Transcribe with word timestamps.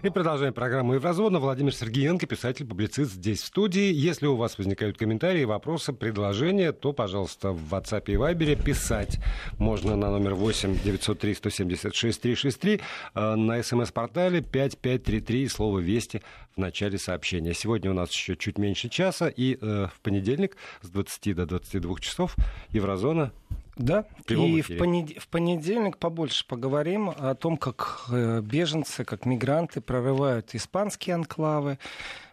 И 0.00 0.10
продолжаем 0.10 0.54
программу 0.54 0.94
Еврозона. 0.94 1.40
Владимир 1.40 1.74
Сергеенко, 1.74 2.26
писатель, 2.26 2.64
публицист 2.64 3.14
здесь 3.14 3.42
в 3.42 3.46
студии. 3.46 3.92
Если 3.92 4.26
у 4.26 4.36
вас 4.36 4.56
возникают 4.56 4.96
комментарии, 4.96 5.42
вопросы, 5.42 5.92
предложения, 5.92 6.70
то, 6.70 6.92
пожалуйста, 6.92 7.50
в 7.50 7.74
WhatsApp 7.74 8.04
и 8.06 8.14
Viber 8.14 8.62
писать 8.62 9.18
можно 9.58 9.96
на 9.96 10.10
номер 10.10 10.34
8 10.34 10.78
903 10.84 11.34
176 11.34 12.20
363, 12.20 12.80
на 13.14 13.60
смс-портале 13.60 14.40
5533, 14.40 15.48
слово 15.48 15.80
«Вести» 15.80 16.22
в 16.54 16.58
начале 16.58 16.96
сообщения. 16.96 17.52
Сегодня 17.52 17.90
у 17.90 17.94
нас 17.94 18.12
еще 18.12 18.36
чуть 18.36 18.56
меньше 18.56 18.88
часа, 18.88 19.26
и 19.26 19.58
э, 19.60 19.88
в 19.92 20.00
понедельник 20.00 20.56
с 20.82 20.90
20 20.90 21.34
до 21.34 21.46
22 21.46 21.98
часов 21.98 22.36
Еврозона 22.70 23.32
да, 23.78 24.04
и 24.28 24.60
в, 24.60 24.76
понед... 24.76 25.18
в 25.18 25.28
понедельник 25.28 25.98
побольше 25.98 26.46
поговорим 26.46 27.10
о 27.10 27.34
том, 27.34 27.56
как 27.56 28.06
э, 28.10 28.40
беженцы, 28.40 29.04
как 29.04 29.24
мигранты 29.24 29.80
прорывают 29.80 30.54
испанские 30.54 31.14
анклавы, 31.14 31.78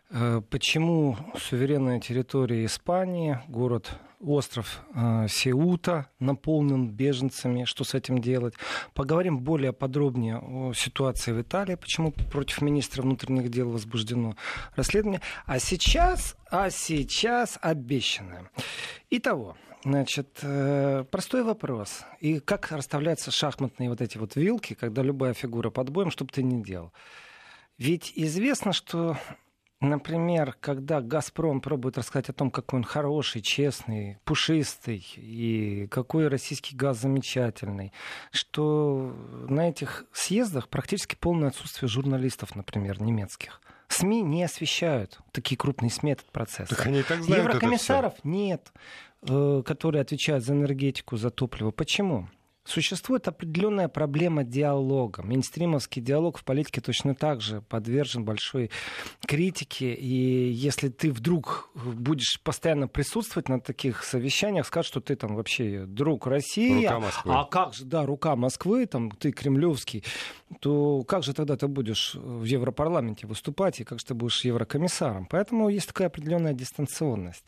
э, 0.09 0.41
почему 0.49 1.17
суверенная 1.37 1.99
территория 1.99 2.65
Испании, 2.65 3.39
город 3.47 3.91
остров 4.19 4.81
э, 4.95 5.27
Сеута 5.29 6.07
наполнен 6.19 6.89
беженцами, 6.89 7.65
что 7.65 7.83
с 7.83 7.93
этим 7.93 8.19
делать. 8.19 8.55
Поговорим 8.93 9.39
более 9.39 9.73
подробнее 9.73 10.39
о 10.39 10.73
ситуации 10.73 11.31
в 11.31 11.41
Италии, 11.41 11.75
почему 11.75 12.11
против 12.11 12.61
министра 12.61 13.01
внутренних 13.01 13.49
дел 13.49 13.69
возбуждено 13.69 14.35
расследование. 14.75 15.21
А 15.45 15.59
сейчас, 15.59 16.35
а 16.49 16.69
сейчас 16.69 17.59
обещанное. 17.61 18.49
Итого, 19.09 19.55
Значит, 19.85 20.39
э, 20.41 21.05
простой 21.11 21.43
вопрос. 21.43 22.05
И 22.19 22.39
как 22.39 22.71
расставляются 22.71 23.29
шахматные 23.29 23.87
вот 23.87 24.01
эти 24.01 24.17
вот 24.17 24.35
вилки, 24.35 24.73
когда 24.73 25.03
любая 25.03 25.35
фигура 25.35 25.69
под 25.69 25.91
боем, 25.91 26.09
что 26.09 26.25
бы 26.25 26.31
ты 26.31 26.41
ни 26.41 26.63
делал? 26.63 26.91
Ведь 27.77 28.11
известно, 28.15 28.73
что, 28.73 29.15
например, 29.81 30.57
когда 30.59 31.01
«Газпром» 31.01 31.61
пробует 31.61 31.99
рассказать 31.99 32.29
о 32.29 32.33
том, 32.33 32.49
какой 32.49 32.79
он 32.79 32.83
хороший, 32.83 33.43
честный, 33.43 34.17
пушистый, 34.23 35.05
и 35.17 35.85
какой 35.91 36.29
российский 36.29 36.75
газ 36.75 37.01
замечательный, 37.01 37.93
что 38.31 39.15
на 39.47 39.69
этих 39.69 40.05
съездах 40.11 40.67
практически 40.67 41.15
полное 41.15 41.49
отсутствие 41.49 41.89
журналистов, 41.89 42.55
например, 42.55 43.03
немецких. 43.03 43.61
СМИ 43.95 44.21
не 44.21 44.43
освещают 44.43 45.19
такие 45.31 45.57
крупные 45.57 45.89
СМИ 45.89 46.11
этот 46.13 46.31
процесс. 46.31 46.69
Так 46.69 46.85
они 46.85 46.99
и 46.99 47.03
так 47.03 47.23
знают 47.23 47.45
Еврокомиссаров 47.45 48.13
нет. 48.23 48.71
Э, 49.27 49.63
которые 49.65 50.01
отвечают 50.01 50.43
за 50.43 50.53
энергетику, 50.53 51.17
за 51.17 51.31
топливо. 51.31 51.71
Почему? 51.71 52.27
Существует 52.65 53.27
определенная 53.27 53.87
проблема 53.87 54.43
диалога. 54.43 55.21
Минстримовский 55.21 56.01
диалог 56.01 56.39
в 56.39 56.43
политике 56.43 56.81
точно 56.81 57.13
так 57.13 57.39
же 57.39 57.61
подвержен 57.61 58.25
большой 58.25 58.71
критике. 59.27 59.93
И 59.93 60.49
если 60.51 60.89
ты 60.89 61.11
вдруг 61.11 61.69
будешь 61.75 62.41
постоянно 62.43 62.87
присутствовать 62.87 63.49
на 63.49 63.59
таких 63.59 64.03
совещаниях, 64.03 64.65
скажут, 64.65 64.87
что 64.87 64.99
ты 64.99 65.15
там 65.15 65.35
вообще 65.35 65.85
друг 65.85 66.25
России, 66.25 66.89
а 67.25 67.45
как 67.45 67.75
же, 67.75 67.85
да, 67.85 68.03
рука 68.03 68.35
Москвы, 68.35 68.87
там 68.87 69.11
ты 69.11 69.31
кремлевский, 69.31 70.03
то 70.59 71.03
как 71.03 71.23
же 71.23 71.33
тогда 71.33 71.57
ты 71.57 71.67
будешь 71.67 72.15
в 72.15 72.45
Европарламенте 72.45 73.27
выступать 73.27 73.79
и 73.79 73.83
как 73.83 73.99
же 73.99 74.05
ты 74.05 74.13
будешь 74.15 74.43
еврокомиссаром? 74.43 75.27
Поэтому 75.27 75.69
есть 75.69 75.87
такая 75.89 76.07
определенная 76.07 76.53
дистанционность. 76.53 77.45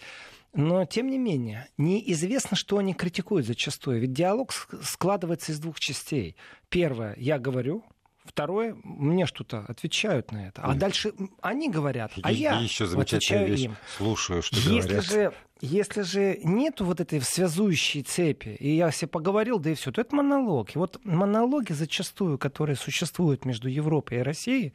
Но, 0.58 0.86
тем 0.86 1.08
не 1.10 1.20
менее, 1.20 1.70
неизвестно, 1.78 2.58
что 2.58 2.80
они 2.80 2.96
критикуют 2.96 3.46
зачастую. 3.46 4.02
Ведь 4.02 4.12
диалог 4.12 4.52
складывается 4.82 5.52
из 5.52 5.60
двух 5.60 5.80
частей. 5.80 6.36
Первое, 6.70 7.16
я 7.18 7.38
говорю, 7.38 7.86
Второе, 8.26 8.76
мне 8.84 9.26
что-то 9.26 9.60
отвечают 9.70 10.34
на 10.34 10.48
это. 10.48 10.62
А 10.62 10.74
дальше 10.74 11.14
они 11.42 11.70
говорят, 11.70 12.12
а 12.22 12.32
я 12.32 12.60
еще 12.60 12.84
отвечаю 12.84 13.48
вещь. 13.48 13.62
им. 13.62 13.78
Слушаю, 13.96 14.42
что 14.42 14.58
если 14.58 14.82
говорят. 14.82 15.06
Же, 15.06 15.34
если 15.62 16.02
же 16.02 16.40
нету 16.44 16.86
вот 16.86 17.00
этой 17.00 17.22
связующей 17.22 18.04
цепи, 18.04 18.50
и 18.50 18.76
я 18.76 18.92
себе 18.92 19.08
поговорил, 19.08 19.60
да 19.60 19.72
и 19.72 19.74
все, 19.74 19.92
то 19.92 20.02
это 20.02 20.16
монолог. 20.16 20.76
И 20.76 20.78
вот 20.78 21.00
монологи 21.04 21.74
зачастую, 21.74 22.38
которые 22.38 22.76
существуют 22.76 23.46
между 23.46 23.68
Европой 23.68 24.20
и 24.20 24.22
Россией, 24.22 24.74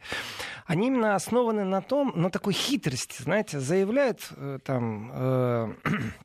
они 0.65 0.87
именно 0.87 1.15
основаны 1.15 1.63
на 1.63 1.81
том, 1.81 2.13
на 2.15 2.29
такой 2.29 2.53
хитрости, 2.53 3.21
знаете, 3.21 3.59
заявляют 3.59 4.27
э, 4.35 4.59
там, 4.63 5.11
э, 5.13 5.73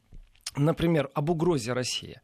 например, 0.56 1.10
об 1.14 1.30
угрозе 1.30 1.72
России. 1.72 2.20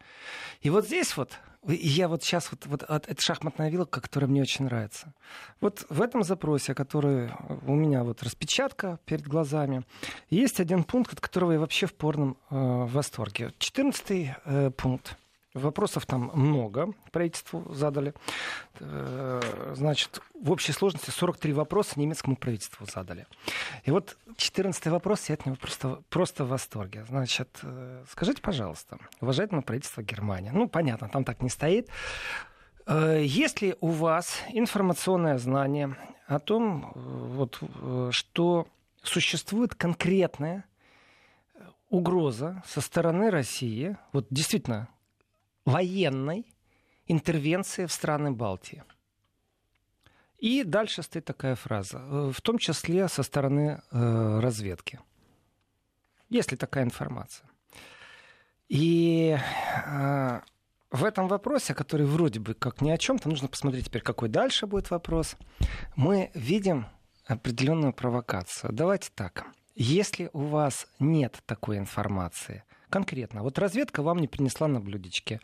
И 0.60 0.70
вот 0.70 0.86
здесь 0.86 1.16
вот 1.16 1.38
я 1.66 2.08
вот 2.08 2.22
сейчас 2.22 2.50
вот, 2.50 2.66
вот 2.66 2.82
это 2.82 3.20
шахматная 3.20 3.70
вилка, 3.70 4.00
которая 4.00 4.28
мне 4.28 4.42
очень 4.42 4.66
нравится. 4.66 5.12
Вот 5.60 5.86
в 5.88 6.02
этом 6.02 6.22
запросе, 6.22 6.74
который 6.74 7.30
у 7.66 7.74
меня 7.74 8.04
вот 8.04 8.22
распечатка 8.22 8.98
перед 9.04 9.26
глазами, 9.26 9.84
есть 10.30 10.60
один 10.60 10.84
пункт, 10.84 11.12
от 11.12 11.20
которого 11.20 11.52
я 11.52 11.60
вообще 11.60 11.86
в 11.86 11.94
порном 11.94 12.36
э, 12.50 12.54
восторге. 12.56 13.52
Четырнадцатый 13.58 14.34
э, 14.44 14.70
пункт. 14.70 15.16
Вопросов 15.54 16.04
там 16.04 16.32
много, 16.34 16.92
правительству 17.12 17.72
задали. 17.72 18.12
Э, 18.80 19.72
значит, 19.76 20.20
в 20.34 20.50
общей 20.50 20.72
сложности 20.72 21.10
43 21.10 21.52
вопроса 21.52 22.00
немецкому 22.00 22.34
правительству 22.34 22.86
задали. 22.86 23.26
И 23.84 23.92
вот 23.92 24.16
14 24.36 24.88
вопрос, 24.88 25.28
я 25.28 25.34
от 25.34 25.46
него 25.46 25.54
просто, 25.54 26.02
просто 26.08 26.44
в 26.44 26.48
восторге. 26.48 27.04
Значит, 27.08 27.60
э, 27.62 28.04
скажите, 28.10 28.42
пожалуйста, 28.42 28.98
уважаемое 29.20 29.62
правительство 29.62 30.02
Германии, 30.02 30.50
ну, 30.52 30.68
понятно, 30.68 31.08
там 31.08 31.22
так 31.22 31.40
не 31.40 31.48
стоит, 31.48 31.88
э, 32.86 33.22
есть 33.24 33.62
ли 33.62 33.76
у 33.80 33.90
вас 33.90 34.40
информационное 34.48 35.38
знание 35.38 35.96
о 36.26 36.40
том, 36.40 36.90
вот, 36.96 37.60
что 38.10 38.66
существует 39.04 39.76
конкретная 39.76 40.64
угроза 41.90 42.60
со 42.66 42.80
стороны 42.80 43.30
России, 43.30 43.96
вот 44.12 44.26
действительно 44.30 44.88
военной 45.64 46.46
интервенции 47.06 47.86
в 47.86 47.92
страны 47.92 48.32
Балтии. 48.32 48.82
И 50.38 50.62
дальше 50.64 51.02
стоит 51.02 51.24
такая 51.24 51.54
фраза, 51.54 51.98
э, 51.98 52.32
в 52.34 52.40
том 52.40 52.58
числе 52.58 53.08
со 53.08 53.22
стороны 53.22 53.80
э, 53.90 54.40
разведки. 54.40 55.00
Есть 56.28 56.50
ли 56.52 56.56
такая 56.56 56.84
информация? 56.84 57.48
И 58.68 59.38
э, 59.86 60.40
в 60.90 61.04
этом 61.04 61.28
вопросе, 61.28 61.74
который 61.74 62.06
вроде 62.06 62.40
бы 62.40 62.54
как 62.54 62.80
ни 62.80 62.90
о 62.90 62.98
чем, 62.98 63.18
то 63.18 63.28
нужно 63.28 63.48
посмотреть 63.48 63.86
теперь, 63.86 64.02
какой 64.02 64.28
дальше 64.28 64.66
будет 64.66 64.90
вопрос. 64.90 65.36
Мы 65.96 66.30
видим 66.34 66.86
определенную 67.26 67.92
провокацию. 67.92 68.72
Давайте 68.72 69.10
так. 69.14 69.46
Если 69.74 70.30
у 70.32 70.40
вас 70.40 70.86
нет 70.98 71.42
такой 71.46 71.78
информации, 71.78 72.64
конкретно. 72.94 73.42
Вот 73.42 73.58
разведка 73.58 74.04
вам 74.04 74.18
не 74.18 74.28
принесла 74.28 74.68
на 74.68 74.80
блюдечке. 74.80 75.40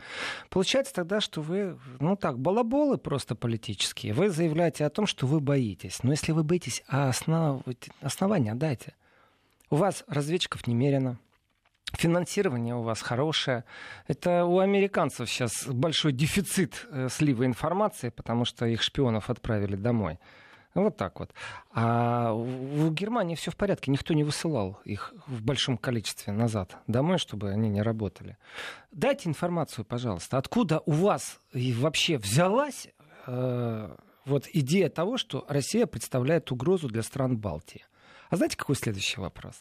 Получается 0.51 0.95
тогда, 0.95 1.21
что 1.21 1.43
вы, 1.43 1.77
ну 1.99 2.15
так, 2.15 2.39
балаболы 2.39 2.97
просто 2.97 3.35
политические. 3.35 4.13
Вы 4.13 4.31
заявляете 4.31 4.87
о 4.87 4.91
том, 4.91 5.05
что 5.09 5.27
вы 5.27 5.41
боитесь. 5.41 6.05
Но 6.05 6.13
если 6.13 6.31
вы 6.31 6.45
боитесь, 6.45 6.85
а 6.87 7.09
основ... 7.09 7.65
основания 8.03 8.55
дайте. 8.55 8.95
У 9.69 9.77
вас 9.77 10.05
разведчиков 10.07 10.69
немерено. 10.69 11.19
Финансирование 11.95 12.77
у 12.77 12.83
вас 12.83 13.03
хорошее. 13.03 13.65
Это 14.07 14.45
у 14.45 14.61
американцев 14.61 15.29
сейчас 15.29 15.67
большой 15.67 16.13
дефицит 16.13 16.87
э, 16.93 17.09
слива 17.11 17.45
информации, 17.47 18.11
потому 18.11 18.45
что 18.45 18.65
их 18.67 18.81
шпионов 18.81 19.29
отправили 19.29 19.75
домой. 19.75 20.21
Вот 20.75 20.97
так 20.97 21.19
вот. 21.19 21.33
А 21.73 22.33
в 22.33 22.93
Германии 22.93 23.35
все 23.35 23.51
в 23.51 23.57
порядке. 23.57 23.91
Никто 23.91 24.15
не 24.15 24.23
высылал 24.23 24.79
их 24.85 25.13
в 25.27 25.43
большом 25.43 25.77
количестве 25.77 26.33
назад 26.33 26.77
домой, 26.87 27.19
чтобы 27.19 27.51
они 27.51 27.69
не 27.69 27.83
работали. 27.83 28.37
Дайте 28.93 29.29
информацию, 29.29 29.85
пожалуйста. 29.85 30.39
Откуда 30.39 30.81
у 30.87 30.93
вас 30.93 31.41
вообще 31.53 32.19
взялась 32.19 32.89
э, 33.27 33.97
вот 34.25 34.49
идея 34.53 34.89
того, 34.89 35.17
что 35.17 35.45
Россия 35.49 35.87
представляет 35.87 36.53
угрозу 36.53 36.89
для 36.89 37.03
стран 37.03 37.37
Балтии? 37.37 37.85
А 38.29 38.37
знаете, 38.37 38.57
какой 38.57 38.77
следующий 38.77 39.21
вопрос? 39.21 39.57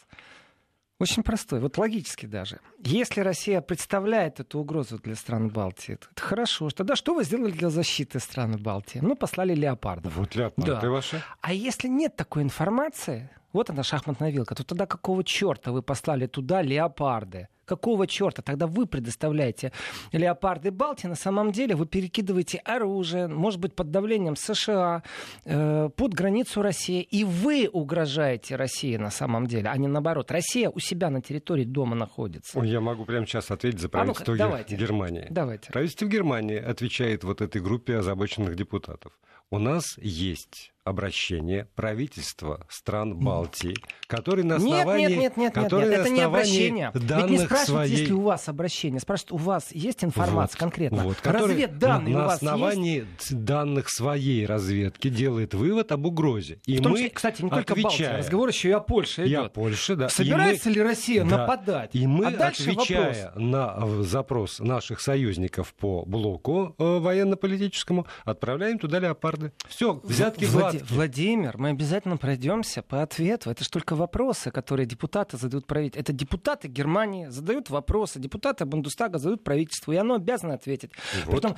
Очень 1.00 1.22
простой, 1.22 1.60
вот 1.60 1.78
логически 1.78 2.26
даже. 2.26 2.60
Если 2.84 3.22
Россия 3.22 3.62
представляет 3.62 4.38
эту 4.38 4.58
угрозу 4.58 4.98
для 4.98 5.14
стран 5.14 5.48
Балтии, 5.48 5.94
это 5.94 6.06
хорошо. 6.14 6.68
Тогда 6.68 6.94
что 6.94 7.14
вы 7.14 7.24
сделали 7.24 7.52
для 7.52 7.70
защиты 7.70 8.20
стран 8.20 8.62
Балтии? 8.62 8.98
Ну, 9.00 9.16
послали 9.16 9.54
леопардов. 9.54 10.14
Вот 10.16 10.34
леопарды 10.34 10.72
да. 10.72 10.90
ваши. 10.90 11.22
А 11.40 11.54
если 11.54 11.88
нет 11.88 12.16
такой 12.16 12.42
информации, 12.42 13.30
вот 13.54 13.70
она 13.70 13.82
шахматная 13.82 14.30
вилка, 14.30 14.54
то 14.54 14.62
тогда 14.62 14.84
какого 14.84 15.24
черта 15.24 15.72
вы 15.72 15.80
послали 15.80 16.26
туда 16.26 16.60
леопарды? 16.60 17.48
Какого 17.70 18.08
черта? 18.08 18.42
Тогда 18.42 18.66
вы 18.66 18.84
предоставляете 18.86 19.70
леопарды 20.10 20.72
Балтии, 20.72 21.06
на 21.06 21.14
самом 21.14 21.52
деле 21.52 21.76
вы 21.76 21.86
перекидываете 21.86 22.58
оружие, 22.58 23.28
может 23.28 23.60
быть, 23.60 23.76
под 23.76 23.92
давлением 23.92 24.34
США, 24.34 25.04
э, 25.44 25.88
под 25.94 26.12
границу 26.12 26.62
России, 26.62 27.00
и 27.00 27.22
вы 27.22 27.70
угрожаете 27.72 28.56
России 28.56 28.96
на 28.96 29.10
самом 29.10 29.46
деле, 29.46 29.68
а 29.68 29.76
не 29.76 29.86
наоборот. 29.86 30.32
Россия 30.32 30.68
у 30.68 30.80
себя 30.80 31.10
на 31.10 31.22
территории 31.22 31.62
дома 31.62 31.94
находится. 31.94 32.58
Ой, 32.58 32.68
я 32.68 32.80
могу 32.80 33.04
прямо 33.04 33.24
сейчас 33.24 33.52
ответить 33.52 33.78
за 33.78 33.88
правительство 33.88 34.34
а 34.34 34.36
ну 34.36 34.38
давайте. 34.38 34.74
Германии. 34.74 35.28
Давайте. 35.30 35.70
Правительство 35.70 36.06
Германии 36.06 36.58
отвечает 36.58 37.22
вот 37.22 37.40
этой 37.40 37.62
группе 37.62 37.98
озабоченных 37.98 38.56
депутатов. 38.56 39.12
у 39.48 39.58
нас 39.58 39.84
есть 39.98 40.72
обращение 40.84 41.68
правительства 41.74 42.66
стран 42.68 43.16
Балтии, 43.16 43.76
которые 44.06 44.44
на 44.44 44.56
основании... 44.56 45.06
Нет, 45.06 45.36
нет, 45.36 45.36
нет, 45.36 45.56
нет, 45.56 45.72
нет, 45.72 45.72
нет. 45.72 45.82
это 45.82 46.10
не 46.10 46.20
обращение. 46.20 46.90
Ведь 46.94 47.30
не 47.30 47.38
спрашивают, 47.38 47.66
своей... 47.66 47.90
есть 47.96 48.08
ли 48.08 48.14
у 48.14 48.22
вас 48.22 48.48
обращение. 48.48 49.00
Спрашивают, 49.00 49.32
у 49.32 49.36
вас 49.36 49.72
есть 49.72 50.04
информация 50.04 50.56
вот, 50.56 50.60
конкретно? 50.60 51.04
Вот, 51.04 51.16
Разведданные 51.24 52.14
на, 52.14 52.22
у 52.22 52.26
вас 52.26 52.36
основании 52.36 53.06
есть? 53.18 53.44
данных 53.44 53.90
своей 53.90 54.46
разведки 54.46 55.08
делает 55.08 55.54
вывод 55.54 55.92
об 55.92 56.06
угрозе. 56.06 56.60
И 56.66 56.78
В 56.78 56.82
том 56.82 56.92
числе, 56.92 57.04
мы, 57.04 57.10
кстати, 57.10 57.42
не 57.42 57.50
только 57.50 57.72
отвечая, 57.72 57.82
Балтия, 57.84 58.16
разговор 58.16 58.48
еще 58.48 58.68
и 58.68 58.72
о 58.72 58.80
Польше 58.80 59.22
идет. 59.26 59.30
И 59.30 59.34
о 59.34 59.48
Польше, 59.48 59.96
да. 59.96 60.08
Собирается 60.08 60.68
мы, 60.68 60.74
ли 60.74 60.82
Россия 60.82 61.24
да, 61.24 61.38
нападать? 61.38 61.90
И 61.92 62.06
мы, 62.06 62.26
а 62.26 62.48
отвечая 62.48 63.26
вопрос. 63.26 63.42
на 63.42 64.02
запрос 64.02 64.58
наших 64.60 65.00
союзников 65.00 65.74
по 65.74 66.04
блоку 66.04 66.74
э, 66.78 66.98
военно-политическому, 66.98 68.06
отправляем 68.24 68.78
туда 68.78 68.98
леопарды. 68.98 69.52
Все, 69.68 70.00
взятки 70.04 70.44
Влад... 70.72 70.90
Владимир, 70.90 71.58
мы 71.58 71.70
обязательно 71.70 72.16
пройдемся 72.16 72.82
по 72.82 73.02
ответу. 73.02 73.50
Это 73.50 73.64
же 73.64 73.70
только 73.70 73.94
вопросы, 73.96 74.50
которые 74.50 74.86
депутаты 74.86 75.36
задают 75.36 75.66
правительству. 75.66 76.00
Это 76.00 76.12
депутаты 76.12 76.68
Германии 76.68 77.26
задают 77.26 77.70
вопросы, 77.70 78.18
депутаты 78.18 78.64
Бундестага 78.64 79.18
задают 79.18 79.44
правительству, 79.44 79.92
и 79.92 79.96
оно 79.96 80.14
обязано 80.14 80.54
ответить. 80.54 80.92
Вот. 81.26 81.32
Притом, 81.32 81.56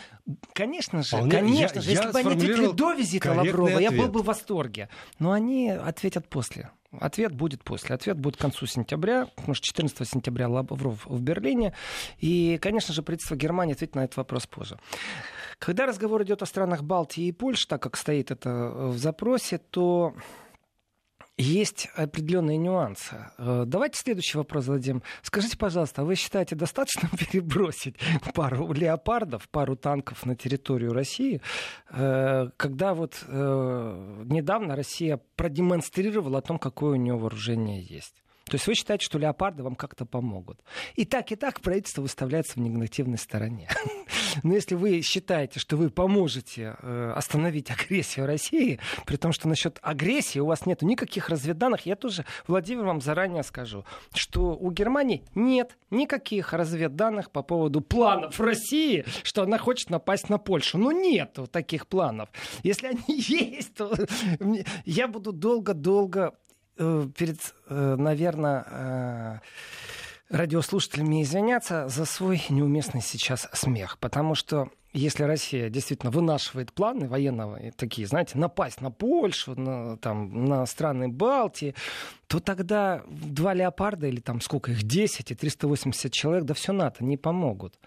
конечно 0.53 1.03
же, 1.03 1.17
Вполне, 1.17 1.31
конечно 1.31 1.77
я, 1.77 1.83
же, 1.83 1.91
если 1.91 2.13
бы 2.13 2.19
они 2.19 2.31
ответили 2.31 2.73
до 2.73 2.93
визита 2.93 3.33
Лаврова, 3.33 3.75
ответ. 3.75 3.91
я 3.91 3.97
был 3.97 4.09
бы 4.09 4.23
в 4.23 4.27
восторге. 4.27 4.89
Но 5.19 5.33
они 5.33 5.71
ответят 5.71 6.29
после. 6.29 6.71
Ответ 7.01 7.33
будет 7.35 7.65
после. 7.65 7.95
Ответ 7.95 8.19
будет 8.19 8.37
к 8.37 8.41
концу 8.41 8.67
сентября, 8.67 9.27
потому 9.35 9.55
что 9.55 9.65
14 9.67 10.07
сентября 10.07 10.49
Лавров 10.49 11.07
в 11.07 11.21
Берлине. 11.23 11.75
И, 12.19 12.59
конечно 12.61 12.93
же, 12.93 13.03
правительство 13.03 13.35
Германии 13.35 13.73
ответит 13.73 13.95
на 13.95 14.05
этот 14.05 14.17
вопрос 14.19 14.47
позже. 14.47 14.79
Когда 15.63 15.87
разговор 15.87 16.25
идет 16.25 16.43
о 16.43 16.47
странах 16.47 16.83
Балтии 16.83 17.29
и 17.29 17.31
Польши, 17.33 17.69
так 17.69 17.81
как 17.81 17.97
стоит 17.97 18.33
это 18.33 18.51
в 18.89 18.99
запросе, 18.99 19.59
то 19.59 20.13
есть 21.39 21.89
определенные 21.95 22.57
нюансы. 22.57 23.31
Э, 23.39 23.63
давайте 23.65 24.01
следующий 24.01 24.39
вопрос 24.39 24.65
зададим. 24.65 25.05
Скажите, 25.23 25.57
пожалуйста, 25.57 26.03
а 26.03 26.05
вы 26.05 26.17
считаете 26.17 26.57
достаточно 26.57 27.09
перебросить 27.17 27.95
пару 28.35 28.73
леопардов, 28.73 29.49
пару 29.51 29.77
танков 29.77 30.27
на 30.27 30.35
территорию 30.35 30.93
России, 30.93 31.41
э, 31.91 32.49
когда 32.57 32.95
вот 32.95 33.25
э, 33.25 34.25
недавно 34.25 34.75
Россия 34.75 35.21
продемонстрировала 35.37 36.39
о 36.39 36.43
том, 36.43 36.59
какое 36.59 36.95
у 36.95 36.97
нее 36.97 37.15
вооружение 37.15 37.85
есть? 37.85 38.22
То 38.45 38.55
есть 38.55 38.67
вы 38.67 38.75
считаете, 38.75 39.05
что 39.05 39.19
леопарды 39.19 39.63
вам 39.63 39.75
как-то 39.75 40.05
помогут. 40.05 40.61
И 40.95 41.05
так, 41.05 41.33
и 41.33 41.37
так 41.37 41.61
правительство 41.61 42.03
выставляется 42.03 42.55
в 42.55 42.57
негативной 42.59 43.19
стороне. 43.19 43.69
Но 44.43 44.55
если 44.55 44.75
вы 44.75 45.01
считаете, 45.03 45.61
что 45.61 45.77
вы 45.77 45.91
поможете 45.91 46.77
э, 46.81 47.13
остановить 47.15 47.71
агрессию 47.71 48.27
России, 48.27 48.81
при 49.07 49.17
том, 49.17 49.33
что 49.33 49.49
насчет 49.49 49.79
агрессии 49.83 50.39
у 50.39 50.47
вас 50.47 50.67
нет 50.67 50.83
никаких 50.83 51.29
разведданных, 51.29 51.87
я 51.87 51.97
тоже, 51.97 52.25
Владимир, 52.47 52.85
вам 52.85 53.01
заранее 53.01 53.43
скажу, 53.43 53.85
что 54.15 54.57
у 54.57 54.71
Германии 54.71 55.25
нет 55.35 55.77
никаких 55.91 56.53
разведданных 56.53 57.31
по 57.31 57.43
поводу 57.43 57.81
планов 57.81 58.41
России, 58.41 59.05
что 59.23 59.43
она 59.43 59.59
хочет 59.59 59.91
напасть 59.91 60.29
на 60.29 60.39
Польшу. 60.39 60.79
Ну, 60.79 60.91
нет 60.91 61.39
таких 61.51 61.87
планов. 61.87 62.29
Если 62.63 62.89
они 62.89 63.03
есть, 63.09 63.75
то 63.75 63.95
я 64.85 65.09
буду 65.09 65.33
долго-долго 65.33 66.35
перед, 67.17 67.39
э, 67.69 67.97
наверное, 67.99 68.65
э, 68.69 69.39
радиослушателями 70.37 71.23
извиняться 71.23 71.89
за 71.89 72.05
свой 72.05 72.43
неуместный 72.49 73.03
сейчас 73.03 73.49
смех, 73.53 73.99
потому 73.99 74.35
что 74.35 74.71
если 74.93 75.25
Россия 75.25 75.71
действительно 75.71 76.11
вынашивает 76.11 76.73
планы 76.73 77.09
военного, 77.09 77.59
такие, 77.77 78.07
знаете, 78.07 78.37
напасть 78.37 78.81
на 78.81 78.91
Польшу, 78.91 79.59
на, 79.59 79.97
там, 79.97 80.45
на 80.45 80.67
страны 80.67 81.09
Балтии, 81.09 81.75
то 82.27 82.41
тогда 82.41 83.03
два 83.09 83.55
леопарда 83.55 84.07
или 84.07 84.21
там 84.21 84.41
сколько 84.41 84.71
их, 84.71 84.83
10 84.83 85.31
и 85.31 85.35
380 85.35 86.13
человек, 86.13 86.45
да 86.45 86.55
все 86.55 86.73
НАТО 86.73 87.05
не 87.05 87.17
помогут. 87.17 87.79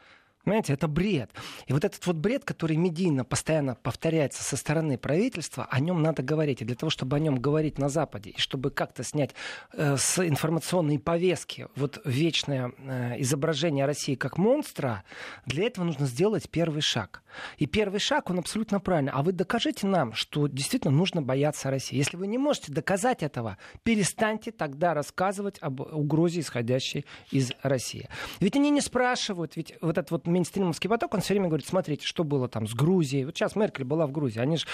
Понимаете, 0.45 0.74
это 0.74 0.88
бред. 0.88 1.31
И 1.65 1.74
вот 1.74 1.83
этот 1.83 2.06
вот 2.06 2.18
бред, 2.18 2.45
который 2.45 2.77
медийно 2.77 3.25
постоянно 3.25 3.75
повторяется 3.75 4.44
со 4.44 4.56
стороны 4.56 4.97
правительства, 4.97 5.68
о 5.71 5.80
нем 5.80 6.03
надо 6.03 6.21
говорить. 6.21 6.62
И 6.62 6.65
для 6.65 6.75
того, 6.75 6.92
чтобы 6.92 7.15
о 7.15 7.19
нем 7.19 7.38
говорить 7.38 7.80
на 7.80 7.89
Западе, 7.89 8.30
и 8.30 8.39
чтобы 8.39 8.69
как-то 8.69 9.03
снять 9.03 9.31
э, 9.74 9.97
с 9.97 10.19
информационной 10.19 11.00
повестки 11.00 11.68
вот 11.75 12.00
вечное 12.06 12.71
э, 12.77 13.19
изображение 13.21 13.86
России 13.86 14.13
как 14.13 14.38
монстра, 14.38 15.03
для 15.47 15.65
этого 15.65 15.83
нужно 15.83 16.06
сделать 16.06 16.48
первый 16.50 16.81
шаг. 16.81 17.24
И 17.57 17.65
первый 17.65 18.00
шаг, 18.00 18.30
он 18.30 18.39
абсолютно 18.39 18.80
правильный. 18.80 19.12
А 19.13 19.24
вы 19.24 19.31
докажите 19.31 19.88
нам, 19.88 20.13
что 20.13 20.48
действительно 20.48 20.94
нужно 20.94 21.21
бояться 21.21 21.71
России. 21.71 21.98
Если 21.98 22.18
вы 22.18 22.27
не 22.27 22.38
можете 22.38 22.71
доказать 22.71 23.24
этого, 23.24 23.57
перестаньте 23.83 24.51
тогда 24.51 24.94
рассказывать 24.94 25.57
об 25.62 25.81
угрозе, 25.81 26.41
исходящей 26.41 27.06
из 27.31 27.51
России. 27.63 28.07
Ведь 28.39 28.56
они 28.56 28.69
не 28.69 28.81
спрашивают, 28.81 29.56
ведь 29.56 29.74
вот 29.81 29.98
этот 29.98 30.12
вот 30.12 30.27
мейнстримовский 30.36 30.90
поток, 30.90 31.14
он 31.14 31.22
все 31.22 31.34
время 31.34 31.48
говорит, 31.48 31.66
смотрите, 31.66 32.06
что 32.06 32.24
было 32.24 32.48
там 32.48 32.68
с 32.68 32.74
Грузией. 32.74 33.26
Вот 33.26 33.36
сейчас 33.36 33.56
Меркель 33.56 33.86
была 33.86 34.06
в 34.06 34.12
Грузии. 34.12 34.40
Они 34.40 34.58
же 34.58 34.66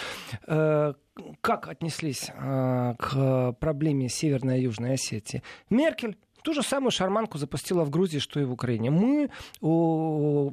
э, 0.47 0.93
как 1.41 1.67
отнеслись 1.67 2.31
э, 2.33 2.95
к 2.97 3.53
проблеме 3.59 4.09
Северной 4.09 4.59
и 4.59 4.63
Южной 4.63 4.93
Осетии? 4.93 5.43
Меркель 5.69 6.17
ту 6.43 6.53
же 6.53 6.63
самую 6.63 6.91
шарманку 6.91 7.37
запустила 7.37 7.83
в 7.83 7.91
Грузии, 7.91 8.17
что 8.19 8.39
и 8.39 8.43
в 8.43 8.51
Украине. 8.51 8.89
Мы 8.89 9.29
о 9.61 10.51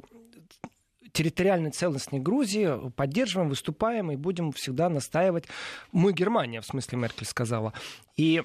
территориальной 1.11 1.71
целостности 1.71 2.21
Грузии 2.21 2.91
поддерживаем, 2.91 3.49
выступаем 3.49 4.11
и 4.11 4.15
будем 4.15 4.51
всегда 4.51 4.89
настаивать. 4.89 5.45
Мы 5.91 6.13
Германия, 6.13 6.61
в 6.61 6.65
смысле 6.65 6.99
Меркель 6.99 7.25
сказала. 7.25 7.73
И 8.15 8.43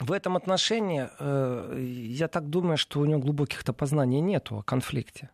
в 0.00 0.12
этом 0.12 0.36
отношении 0.36 1.08
э, 1.18 1.80
я 1.80 2.28
так 2.28 2.50
думаю, 2.50 2.76
что 2.76 3.00
у 3.00 3.06
нее 3.06 3.18
глубоких-то 3.18 3.72
познаний 3.72 4.20
нету 4.20 4.58
о 4.58 4.62
конфликте. 4.62 5.30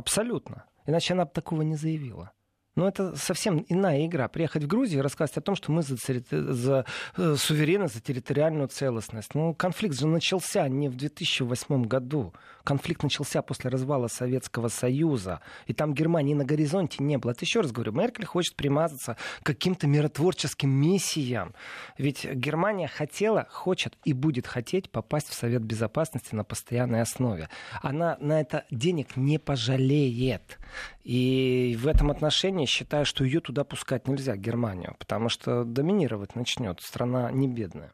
Абсолютно. 0.00 0.64
Иначе 0.86 1.12
она 1.12 1.26
бы 1.26 1.30
такого 1.30 1.60
не 1.60 1.76
заявила. 1.76 2.32
Но 2.80 2.88
это 2.88 3.14
совсем 3.14 3.66
иная 3.68 4.06
игра. 4.06 4.26
Приехать 4.28 4.64
в 4.64 4.66
Грузию 4.66 5.00
и 5.00 5.02
рассказать 5.02 5.36
о 5.36 5.42
том, 5.42 5.54
что 5.54 5.70
мы 5.70 5.82
за, 5.82 5.96
за 6.30 6.86
э, 7.14 7.36
суверенность, 7.36 7.92
за 7.92 8.00
территориальную 8.00 8.68
целостность. 8.68 9.34
Ну, 9.34 9.52
конфликт 9.52 9.98
же 9.98 10.06
начался 10.06 10.66
не 10.66 10.88
в 10.88 10.96
2008 10.96 11.82
году. 11.82 12.32
Конфликт 12.64 13.02
начался 13.02 13.42
после 13.42 13.68
развала 13.68 14.08
Советского 14.08 14.68
Союза. 14.68 15.42
И 15.66 15.74
там 15.74 15.92
Германии 15.92 16.32
на 16.32 16.46
горизонте 16.46 17.04
не 17.04 17.18
было. 17.18 17.32
Это 17.32 17.44
еще 17.44 17.60
раз 17.60 17.70
говорю, 17.70 17.92
Меркель 17.92 18.24
хочет 18.24 18.56
примазаться 18.56 19.18
к 19.42 19.46
каким-то 19.46 19.86
миротворческим 19.86 20.70
миссиям. 20.70 21.52
Ведь 21.98 22.24
Германия 22.24 22.88
хотела, 22.88 23.46
хочет 23.50 23.98
и 24.04 24.14
будет 24.14 24.46
хотеть 24.46 24.88
попасть 24.88 25.28
в 25.28 25.34
Совет 25.34 25.60
Безопасности 25.62 26.34
на 26.34 26.44
постоянной 26.44 27.02
основе. 27.02 27.50
Она 27.82 28.16
на 28.20 28.40
это 28.40 28.64
денег 28.70 29.16
не 29.16 29.38
пожалеет. 29.38 30.58
И 31.02 31.76
в 31.80 31.86
этом 31.86 32.10
отношении 32.10 32.66
считаю, 32.66 33.06
что 33.06 33.24
ее 33.24 33.40
туда 33.40 33.64
пускать 33.64 34.06
нельзя, 34.06 34.36
Германию, 34.36 34.96
потому 34.98 35.28
что 35.28 35.64
доминировать 35.64 36.36
начнет. 36.36 36.80
Страна 36.82 37.30
не 37.30 37.48
бедная. 37.48 37.92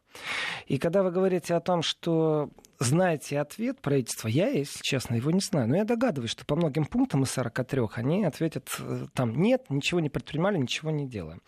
И 0.65 0.77
когда 0.77 1.03
вы 1.03 1.11
говорите 1.11 1.55
о 1.55 1.61
том, 1.61 1.81
что 1.81 2.49
знаете 2.79 3.39
ответ 3.39 3.81
правительства, 3.81 4.27
я, 4.27 4.49
если 4.49 4.81
честно, 4.81 5.15
его 5.15 5.31
не 5.31 5.39
знаю. 5.39 5.69
Но 5.69 5.77
я 5.77 5.85
догадываюсь, 5.85 6.31
что 6.31 6.45
по 6.45 6.55
многим 6.55 6.85
пунктам 6.85 7.23
из 7.23 7.31
43 7.31 7.81
они 7.95 8.25
ответят 8.25 8.75
э, 8.79 9.07
там 9.13 9.41
нет, 9.41 9.69
ничего 9.69 9.99
не 9.99 10.09
предпринимали, 10.09 10.57
ничего 10.57 10.91
не 10.91 11.07
делаем. 11.07 11.41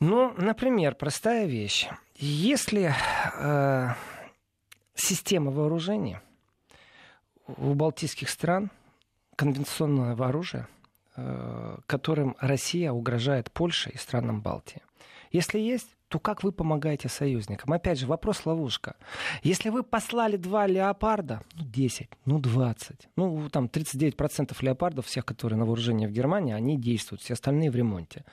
Ну, 0.00 0.34
например, 0.36 0.96
простая 0.96 1.46
вещь. 1.46 1.88
Если 2.16 2.92
э, 3.38 3.88
система 4.94 5.50
вооружения 5.50 6.22
у 7.46 7.74
балтийских 7.74 8.28
стран 8.28 8.70
конвенционное 9.36 10.14
оружие, 10.14 10.66
э, 11.16 11.78
которым 11.86 12.36
Россия 12.40 12.92
угрожает 12.92 13.50
Польше 13.50 13.90
и 13.90 13.98
странам 13.98 14.40
Балтии. 14.40 14.82
Если 15.30 15.58
есть, 15.58 15.96
то 16.08 16.18
как 16.18 16.44
вы 16.44 16.52
помогаете 16.52 17.08
союзникам? 17.08 17.72
Опять 17.72 17.98
же, 17.98 18.06
вопрос 18.06 18.44
ловушка. 18.44 18.96
Если 19.42 19.70
вы 19.70 19.82
послали 19.82 20.36
два 20.36 20.66
леопарда, 20.66 21.42
ну 21.54 21.64
10, 21.64 22.08
ну 22.26 22.38
20, 22.38 23.08
ну 23.16 23.48
там 23.48 23.64
39% 23.64 24.54
леопардов, 24.60 25.06
всех, 25.06 25.24
которые 25.24 25.58
на 25.58 25.64
вооружении 25.64 26.06
в 26.06 26.10
Германии, 26.10 26.52
они 26.52 26.76
действуют, 26.76 27.22
все 27.22 27.32
остальные 27.32 27.70
в 27.70 27.76
ремонте, 27.76 28.26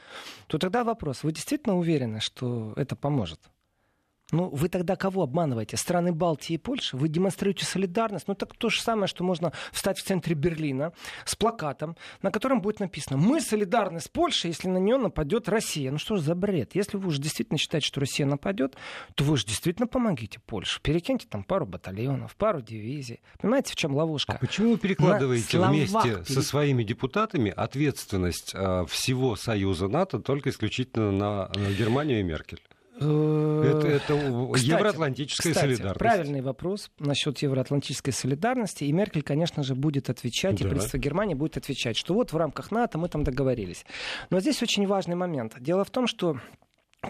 то 0.48 0.58
тогда 0.58 0.84
вопрос, 0.84 1.24
вы 1.24 1.32
действительно 1.32 1.78
уверены, 1.78 2.20
что 2.20 2.74
это 2.76 2.98
поможет? 2.98 3.40
Ну, 4.32 4.50
вы 4.50 4.70
тогда 4.70 4.96
кого 4.96 5.24
обманываете? 5.24 5.78
Страны 5.78 6.12
Балтии 6.12 6.54
и 6.54 6.58
Польши? 6.58 6.98
Вы 6.98 7.10
демонстрируете 7.10 7.66
солидарность? 7.66 8.28
Ну, 8.28 8.36
так 8.36 8.56
то 8.56 8.70
же 8.70 8.82
самое, 8.82 9.08
что 9.08 9.24
можно 9.24 9.54
встать 9.72 9.98
в 9.98 10.04
центре 10.04 10.36
Берлина 10.36 10.94
с 11.26 11.36
плакатом, 11.36 11.96
на 12.22 12.32
котором 12.32 12.62
будет 12.62 12.80
написано 12.80 13.18
«Мы 13.18 13.42
солидарны 13.42 14.00
с 14.00 14.08
Польшей, 14.08 14.50
если 14.50 14.68
на 14.68 14.78
нее 14.78 14.98
нападет 14.98 15.50
Россия». 15.50 15.92
Ну, 15.92 15.98
что 15.98 16.16
же 16.16 16.22
за 16.22 16.36
бред? 16.36 16.76
Если 16.76 16.98
вы 16.98 17.08
уже 17.08 17.20
действительно 17.22 17.58
считаете, 17.58 17.88
что 17.88 18.00
Россия 18.00 18.28
нападет, 18.28 18.76
то 19.16 19.24
вы 19.24 19.38
же 19.38 19.46
действительно 19.46 19.88
помогите 19.88 20.40
Польше. 20.46 20.80
Перекиньте 20.82 21.28
там 21.28 21.44
пару 21.44 21.66
батальонов, 21.66 22.36
пару 22.36 22.62
дивизий. 22.62 23.22
Понимаете, 23.40 23.74
в 23.74 23.76
чем 23.76 23.96
ловушка? 23.96 24.34
А 24.34 24.38
почему 24.38 24.74
вы 24.74 24.78
перекладываете 24.78 25.60
вместе 25.60 26.24
со 26.26 26.42
своими 26.42 26.84
депутатами 26.84 27.52
ответственность 27.52 28.52
э, 28.54 28.86
всего 28.88 29.36
Союза 29.36 29.88
НАТО 29.88 30.20
только 30.20 30.50
исключительно 30.50 31.12
на, 31.12 31.48
на 31.56 31.72
Германию 31.72 32.20
и 32.20 32.24
Меркель? 32.24 32.62
Это, 33.00 33.88
это 33.88 34.52
кстати, 34.54 34.70
евроатлантическая 34.70 35.54
кстати, 35.54 35.66
солидарность. 35.66 36.00
Правильный 36.00 36.42
вопрос 36.42 36.92
насчет 37.00 37.38
евроатлантической 37.40 38.14
солидарности. 38.14 38.84
И 38.84 38.92
Меркель, 38.92 39.24
конечно 39.24 39.64
же, 39.64 39.76
будет 39.76 40.10
отвечать, 40.10 40.58
да. 40.58 40.66
и 40.66 40.68
правительство 40.68 40.98
Германии 40.98 41.34
будет 41.34 41.58
отвечать, 41.58 41.98
что 41.98 42.14
вот 42.14 42.34
в 42.34 42.38
рамках 42.38 42.72
НАТО 42.72 42.98
мы 42.98 43.08
там 43.08 43.24
договорились. 43.24 43.86
Но 44.30 44.40
здесь 44.40 44.62
очень 44.62 44.86
важный 44.86 45.16
момент. 45.16 45.56
Дело 45.60 45.84
в 45.84 45.90
том, 45.92 46.08
что 46.08 46.40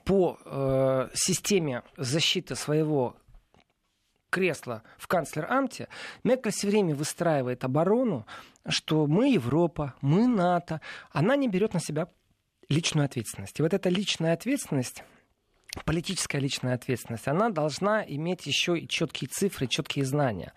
по 0.05 0.37
э, 0.45 1.09
системе 1.13 1.83
защиты 1.97 2.55
своего 2.55 3.15
кресла 4.29 4.83
в 4.97 5.07
канцлер-амте, 5.07 5.87
Меркель 6.23 6.51
все 6.51 6.67
время 6.67 6.95
выстраивает 6.95 7.63
оборону, 7.63 8.27
что 8.67 9.07
мы 9.07 9.31
Европа, 9.31 9.95
мы 10.01 10.27
НАТО. 10.27 10.81
Она 11.11 11.35
не 11.35 11.47
берет 11.47 11.73
на 11.73 11.79
себя 11.79 12.09
личную 12.69 13.05
ответственность. 13.05 13.59
И 13.59 13.63
вот 13.63 13.73
эта 13.73 13.89
личная 13.89 14.33
ответственность 14.33 15.03
политическая 15.85 16.39
личная 16.39 16.73
ответственность, 16.73 17.27
она 17.27 17.49
должна 17.49 18.03
иметь 18.03 18.45
еще 18.47 18.77
и 18.77 18.87
четкие 18.87 19.27
цифры, 19.27 19.67
четкие 19.67 20.05
знания. 20.05 20.53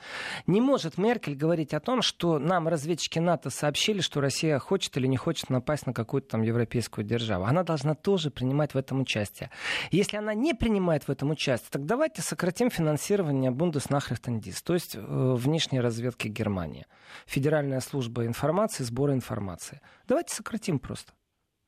Не 0.46 0.60
может 0.60 0.96
Меркель 0.98 1.36
говорить 1.36 1.74
о 1.74 1.80
том, 1.80 2.02
что 2.02 2.38
нам 2.38 2.68
разведчики 2.68 3.18
НАТО 3.18 3.50
сообщили, 3.50 4.00
что 4.00 4.20
Россия 4.20 4.58
хочет 4.58 4.96
или 4.96 5.06
не 5.06 5.16
хочет 5.16 5.50
напасть 5.50 5.86
на 5.86 5.92
какую-то 5.92 6.28
там 6.28 6.42
европейскую 6.42 7.04
державу. 7.04 7.44
Она 7.44 7.62
должна 7.62 7.94
тоже 7.94 8.30
принимать 8.30 8.74
в 8.74 8.78
этом 8.78 9.00
участие. 9.00 9.50
Если 9.90 10.16
она 10.16 10.34
не 10.34 10.54
принимает 10.54 11.04
в 11.04 11.10
этом 11.10 11.30
участие, 11.30 11.68
так 11.70 11.84
давайте 11.84 12.22
сократим 12.22 12.70
финансирование 12.70 13.50
Бундеснахрихтендис, 13.50 14.62
то 14.62 14.74
есть 14.74 14.96
э, 14.96 15.00
внешней 15.00 15.80
разведки 15.80 16.28
Германии. 16.28 16.86
Федеральная 17.26 17.80
служба 17.80 18.24
информации, 18.24 18.84
сбора 18.84 19.12
информации. 19.12 19.80
Давайте 20.08 20.34
сократим 20.34 20.78
просто. 20.78 21.12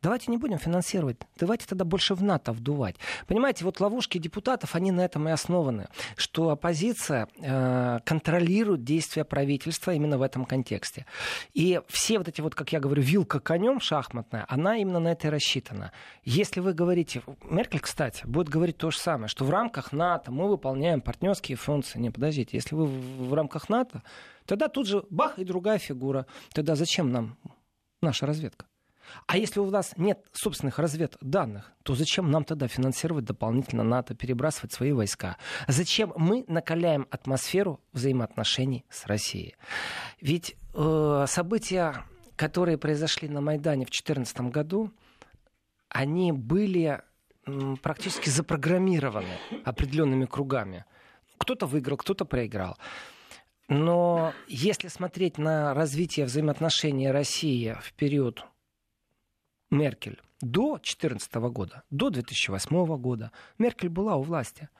Давайте 0.05 0.31
не 0.31 0.37
будем 0.37 0.59
финансировать. 0.59 1.17
Давайте 1.39 1.65
тогда 1.65 1.87
больше 1.87 2.15
в 2.15 2.23
НАТО 2.23 2.53
вдувать. 2.53 2.97
Понимаете, 3.27 3.65
вот 3.65 3.81
ловушки 3.81 4.19
депутатов, 4.19 4.75
они 4.75 4.93
на 4.93 5.01
этом 5.01 5.27
и 5.31 5.33
основаны. 5.33 5.89
Что 6.15 6.51
оппозиция 6.51 7.27
э, 7.39 8.01
контролирует 8.05 8.85
действия 8.85 9.25
правительства 9.25 9.93
именно 9.93 10.19
в 10.19 10.23
этом 10.23 10.45
контексте. 10.45 11.07
И 11.55 11.81
все 11.89 12.19
вот 12.19 12.29
эти 12.29 12.43
вот, 12.43 12.55
как 12.55 12.71
я 12.75 12.81
говорю, 12.81 13.03
вилка 13.03 13.41
конем 13.41 13.81
шахматная, 13.81 14.45
она 14.51 14.77
именно 14.77 15.01
на 15.01 15.09
это 15.09 15.29
и 15.29 15.31
рассчитана. 15.31 15.91
Если 16.23 16.61
вы 16.61 16.75
говорите... 16.75 17.23
Меркель, 17.43 17.81
кстати, 17.81 18.27
будет 18.27 18.51
говорить 18.51 18.77
то 18.77 18.91
же 18.91 18.99
самое, 18.99 19.29
что 19.29 19.47
в 19.47 19.51
рамках 19.51 19.93
НАТО 19.93 20.31
мы 20.31 20.51
выполняем 20.51 21.01
партнерские 21.01 21.57
функции. 21.57 21.99
Не, 21.99 22.11
подождите, 22.11 22.59
если 22.59 22.75
вы 22.75 22.85
в, 22.85 23.29
в 23.31 23.33
рамках 23.33 23.71
НАТО, 23.71 24.03
тогда 24.45 24.69
тут 24.69 24.87
же 24.87 25.03
бах 25.09 25.39
и 25.39 25.47
другая 25.47 25.79
фигура. 25.79 26.27
Тогда 26.53 26.75
зачем 26.75 27.11
нам 27.11 27.39
наша 28.03 28.27
разведка? 28.27 28.67
А 29.27 29.37
если 29.37 29.61
у 29.61 29.71
нас 29.71 29.95
нет 29.97 30.25
собственных 30.33 30.79
разведданных, 30.79 31.73
то 31.83 31.95
зачем 31.95 32.31
нам 32.31 32.45
тогда 32.45 32.69
финансировать 32.69 33.25
дополнительно 33.25 33.83
НАТО, 33.83 34.15
перебрасывать 34.15 34.73
свои 34.73 34.93
войска? 34.93 35.37
Зачем 35.69 36.13
мы 36.17 36.45
накаляем 36.49 37.07
атмосферу 37.11 37.81
взаимоотношений 37.93 38.85
с 38.91 39.07
Россией? 39.07 39.57
Ведь 40.21 40.57
э, 40.75 41.25
события, 41.29 42.05
которые 42.37 42.79
произошли 42.79 43.29
на 43.29 43.41
Майдане 43.41 43.85
в 43.85 43.91
2014 43.91 44.41
году, 44.53 44.91
они 45.89 46.33
были 46.33 47.03
м, 47.47 47.77
практически 47.77 48.29
запрограммированы 48.29 49.39
определенными 49.65 50.25
кругами. 50.25 50.85
Кто-то 51.39 51.67
выиграл, 51.67 51.97
кто-то 51.97 52.25
проиграл. 52.25 52.77
Но 53.69 54.35
если 54.47 54.89
смотреть 54.89 55.39
на 55.39 55.73
развитие 55.73 56.27
взаимоотношений 56.27 57.11
России 57.11 57.77
в 57.81 57.93
период 57.95 58.45
Меркель 59.75 60.21
до 60.41 60.77
2014 60.77 61.35
года, 61.35 61.83
до 61.91 62.11
2008 62.11 62.97
года. 62.99 63.33
Меркель 63.59 63.89
была 63.89 64.17
у 64.17 64.23
власти– 64.23 64.69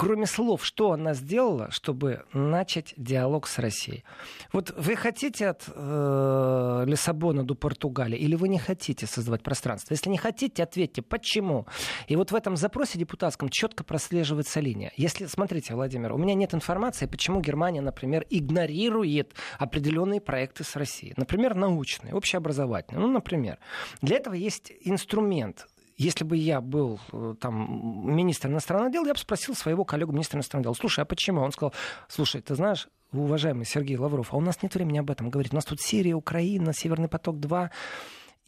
кроме 0.00 0.24
слов, 0.24 0.64
что 0.64 0.92
она 0.92 1.12
сделала, 1.12 1.70
чтобы 1.70 2.24
начать 2.32 2.94
диалог 2.96 3.46
с 3.46 3.58
Россией? 3.58 4.02
Вот 4.50 4.72
вы 4.74 4.96
хотите 4.96 5.48
от 5.48 5.64
э, 5.68 6.84
Лиссабона 6.86 7.44
до 7.44 7.54
Португалии 7.54 8.16
или 8.16 8.34
вы 8.34 8.48
не 8.48 8.58
хотите 8.58 9.06
создавать 9.06 9.42
пространство? 9.42 9.92
Если 9.92 10.08
не 10.08 10.16
хотите, 10.16 10.62
ответьте, 10.62 11.02
почему? 11.02 11.66
И 12.08 12.16
вот 12.16 12.32
в 12.32 12.34
этом 12.34 12.56
запросе 12.56 12.98
депутатском 12.98 13.50
четко 13.50 13.84
прослеживается 13.84 14.60
линия. 14.60 14.90
Если, 14.96 15.26
смотрите, 15.26 15.74
Владимир, 15.74 16.14
у 16.14 16.16
меня 16.16 16.32
нет 16.32 16.54
информации, 16.54 17.04
почему 17.04 17.42
Германия, 17.42 17.82
например, 17.82 18.24
игнорирует 18.30 19.34
определенные 19.58 20.22
проекты 20.22 20.64
с 20.64 20.76
Россией. 20.76 21.12
Например, 21.18 21.54
научные, 21.54 22.14
общеобразовательные. 22.14 23.06
Ну, 23.06 23.12
например. 23.12 23.58
Для 24.00 24.16
этого 24.16 24.32
есть 24.32 24.72
инструмент 24.80 25.66
если 26.00 26.24
бы 26.24 26.34
я 26.34 26.62
был 26.62 26.98
э, 27.12 27.34
там 27.38 28.16
министром 28.16 28.52
иностранных 28.52 28.90
дел, 28.90 29.04
я 29.04 29.12
бы 29.12 29.18
спросил 29.18 29.54
своего 29.54 29.84
коллегу 29.84 30.12
министра 30.12 30.38
иностранных 30.38 30.64
дел, 30.64 30.74
слушай, 30.74 31.00
а 31.00 31.04
почему? 31.04 31.42
Он 31.42 31.52
сказал, 31.52 31.74
слушай, 32.08 32.40
ты 32.40 32.54
знаешь, 32.54 32.88
уважаемый 33.12 33.66
Сергей 33.66 33.98
Лавров, 33.98 34.32
а 34.32 34.38
у 34.38 34.40
нас 34.40 34.62
нет 34.62 34.74
времени 34.74 34.98
об 34.98 35.10
этом 35.10 35.28
говорить. 35.28 35.52
У 35.52 35.56
нас 35.56 35.66
тут 35.66 35.82
Сирия, 35.82 36.14
Украина, 36.14 36.72
Северный 36.72 37.08
поток-2. 37.08 37.68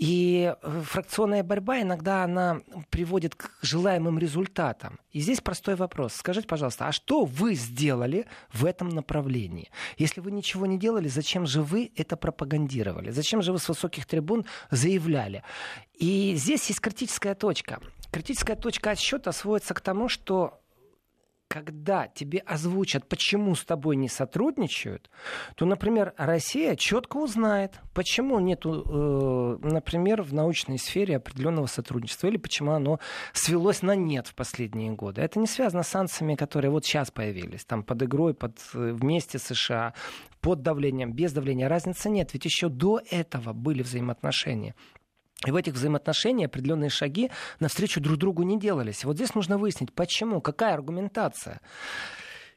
И 0.03 0.53
э, 0.61 0.83
фракционная 0.83 1.45
борьба 1.45 1.81
иногда 1.81 2.25
она 2.25 2.63
приводит 2.91 3.37
к 3.37 3.53
желаемым 3.63 4.19
результатам. 4.19 4.99
И 5.13 5.21
здесь 5.21 5.41
простой 5.41 5.77
вопрос. 5.77 6.15
Скажите, 6.15 6.49
пожалуйста, 6.49 6.89
а 6.89 6.93
что 6.93 7.25
вы 7.25 7.55
сделали 7.55 8.27
в 8.53 8.65
этом 8.65 8.89
направлении? 8.89 9.71
Если 9.99 10.21
вы 10.21 10.33
ничего 10.33 10.67
не 10.67 10.77
делали, 10.77 11.07
зачем 11.07 11.47
же 11.47 11.63
вы 11.63 11.93
это 11.95 12.17
пропагандировали? 12.17 13.13
Зачем 13.13 13.43
же 13.43 13.53
вы 13.53 13.61
с 13.61 13.69
высоких 13.69 14.07
трибун 14.07 14.45
заявляли? 14.73 15.45
И 15.95 16.35
здесь 16.35 16.67
есть 16.67 16.81
критическая 16.81 17.37
точка. 17.37 17.79
Критическая 18.11 18.57
точка 18.57 18.91
отсчета 18.91 19.31
сводится 19.31 19.73
к 19.73 19.81
тому, 19.81 20.09
что 20.09 20.62
когда 21.53 22.09
тебе 22.09 22.39
озвучат, 22.39 23.07
почему 23.07 23.55
с 23.55 23.63
тобой 23.63 23.97
не 23.97 24.09
сотрудничают, 24.09 25.11
то, 25.55 25.67
например, 25.67 26.15
Россия 26.17 26.77
четко 26.77 27.19
узнает, 27.19 27.79
почему 27.93 28.41
нет, 28.41 28.63
э, 28.65 28.69
например, 29.61 30.23
в 30.23 30.33
научной 30.33 30.79
сфере 30.79 31.17
определенного 31.17 31.67
сотрудничества, 31.67 32.29
или 32.29 32.39
почему 32.39 32.73
оно 32.73 33.01
свелось 33.35 33.83
на 33.83 33.95
нет 33.95 34.29
в 34.29 34.35
последние 34.35 34.93
годы. 34.93 35.21
Это 35.21 35.39
не 35.39 35.47
связано 35.47 35.83
с 35.83 35.89
санкциями, 35.89 36.37
которые 36.37 36.71
вот 36.71 36.87
сейчас 36.87 37.11
появились, 37.11 37.67
там 37.67 37.83
под 37.83 38.03
игрой, 38.03 38.33
под, 38.33 38.59
э, 38.73 38.93
вместе 38.93 39.39
США, 39.39 39.93
под 40.41 40.63
давлением, 40.63 41.13
без 41.13 41.35
давления. 41.35 41.69
Разницы 41.69 42.09
нет, 42.09 42.33
ведь 42.33 42.47
еще 42.47 42.71
до 42.71 42.99
этого 43.11 43.53
были 43.53 43.83
взаимоотношения. 43.83 44.75
И 45.47 45.51
в 45.51 45.57
этих 45.57 45.75
взаимоотношениях 45.75 46.49
определенные 46.49 46.91
шаги 46.91 47.31
навстречу 47.61 48.01
друг 48.01 48.19
другу 48.19 48.43
не 48.43 48.59
делались. 48.59 49.05
Вот 49.05 49.17
здесь 49.17 49.35
нужно 49.35 49.59
выяснить, 49.59 49.93
почему, 49.93 50.41
какая 50.41 50.75
аргументация. 50.75 51.61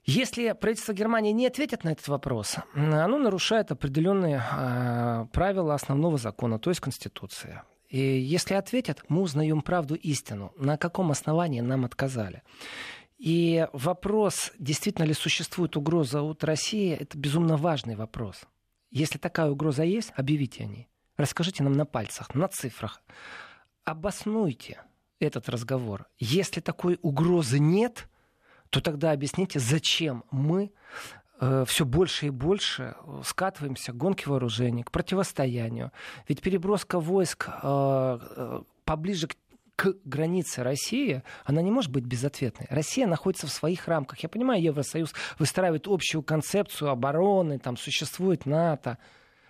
Если 0.05 0.51
правительство 0.51 0.93
Германии 0.93 1.31
не 1.31 1.47
ответит 1.47 1.83
на 1.83 1.89
этот 1.89 2.07
вопрос, 2.07 2.57
оно 2.75 3.17
нарушает 3.17 3.71
определенные 3.71 4.39
э, 4.39 5.25
правила 5.31 5.73
основного 5.73 6.17
закона, 6.17 6.59
то 6.59 6.69
есть 6.69 6.79
Конституции. 6.79 7.61
И 7.89 7.99
если 7.99 8.53
ответят, 8.53 9.03
мы 9.09 9.21
узнаем 9.21 9.61
правду 9.61 9.95
истину, 9.95 10.53
на 10.57 10.77
каком 10.77 11.09
основании 11.09 11.61
нам 11.61 11.85
отказали. 11.85 12.43
И 13.17 13.67
вопрос, 13.73 14.51
действительно 14.59 15.05
ли 15.05 15.13
существует 15.13 15.75
угроза 15.75 16.21
от 16.21 16.43
России, 16.43 16.93
это 16.93 17.17
безумно 17.17 17.57
важный 17.57 17.95
вопрос. 17.95 18.41
Если 18.91 19.17
такая 19.17 19.49
угроза 19.49 19.83
есть, 19.83 20.11
объявите 20.15 20.63
о 20.63 20.67
ней. 20.67 20.87
Расскажите 21.17 21.63
нам 21.63 21.73
на 21.73 21.85
пальцах, 21.85 22.35
на 22.35 22.47
цифрах. 22.47 23.01
Обоснуйте 23.83 24.81
этот 25.19 25.47
разговор. 25.49 26.07
Если 26.17 26.59
такой 26.59 26.99
угрозы 27.01 27.59
нет, 27.59 28.07
то 28.69 28.81
тогда 28.81 29.11
объясните, 29.11 29.59
зачем 29.59 30.25
мы 30.31 30.71
э, 31.39 31.63
все 31.67 31.85
больше 31.85 32.27
и 32.27 32.29
больше 32.29 32.95
скатываемся 33.23 33.93
к 33.93 33.97
гонке 33.97 34.29
вооружений, 34.29 34.83
к 34.83 34.91
противостоянию. 34.91 35.91
Ведь 36.27 36.41
переброска 36.41 36.99
войск 36.99 37.47
э, 37.47 37.51
э, 37.63 38.61
поближе 38.83 39.27
к 39.27 39.35
к 39.75 39.93
границе 40.05 40.63
России, 40.63 41.21
она 41.43 41.61
не 41.61 41.69
может 41.69 41.91
быть 41.91 42.05
безответной. 42.05 42.65
Россия 42.69 43.07
находится 43.07 43.45
в 43.45 43.51
своих 43.51 43.89
рамках. 43.89 44.19
Я 44.19 44.29
понимаю, 44.29 44.61
Евросоюз 44.61 45.13
выстраивает 45.37 45.87
общую 45.87 46.23
концепцию 46.23 46.91
обороны, 46.91 47.59
там 47.59 47.75
существует 47.75 48.45
НАТО 48.45 48.97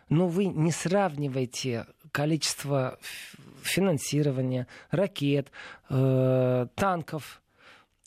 но 0.10 0.28
вы 0.28 0.46
не 0.46 0.72
сравниваете 0.72 1.88
количество 2.12 2.98
финансирования, 3.62 4.68
ракет, 4.92 5.52
э, 5.90 6.68
танков 6.76 7.42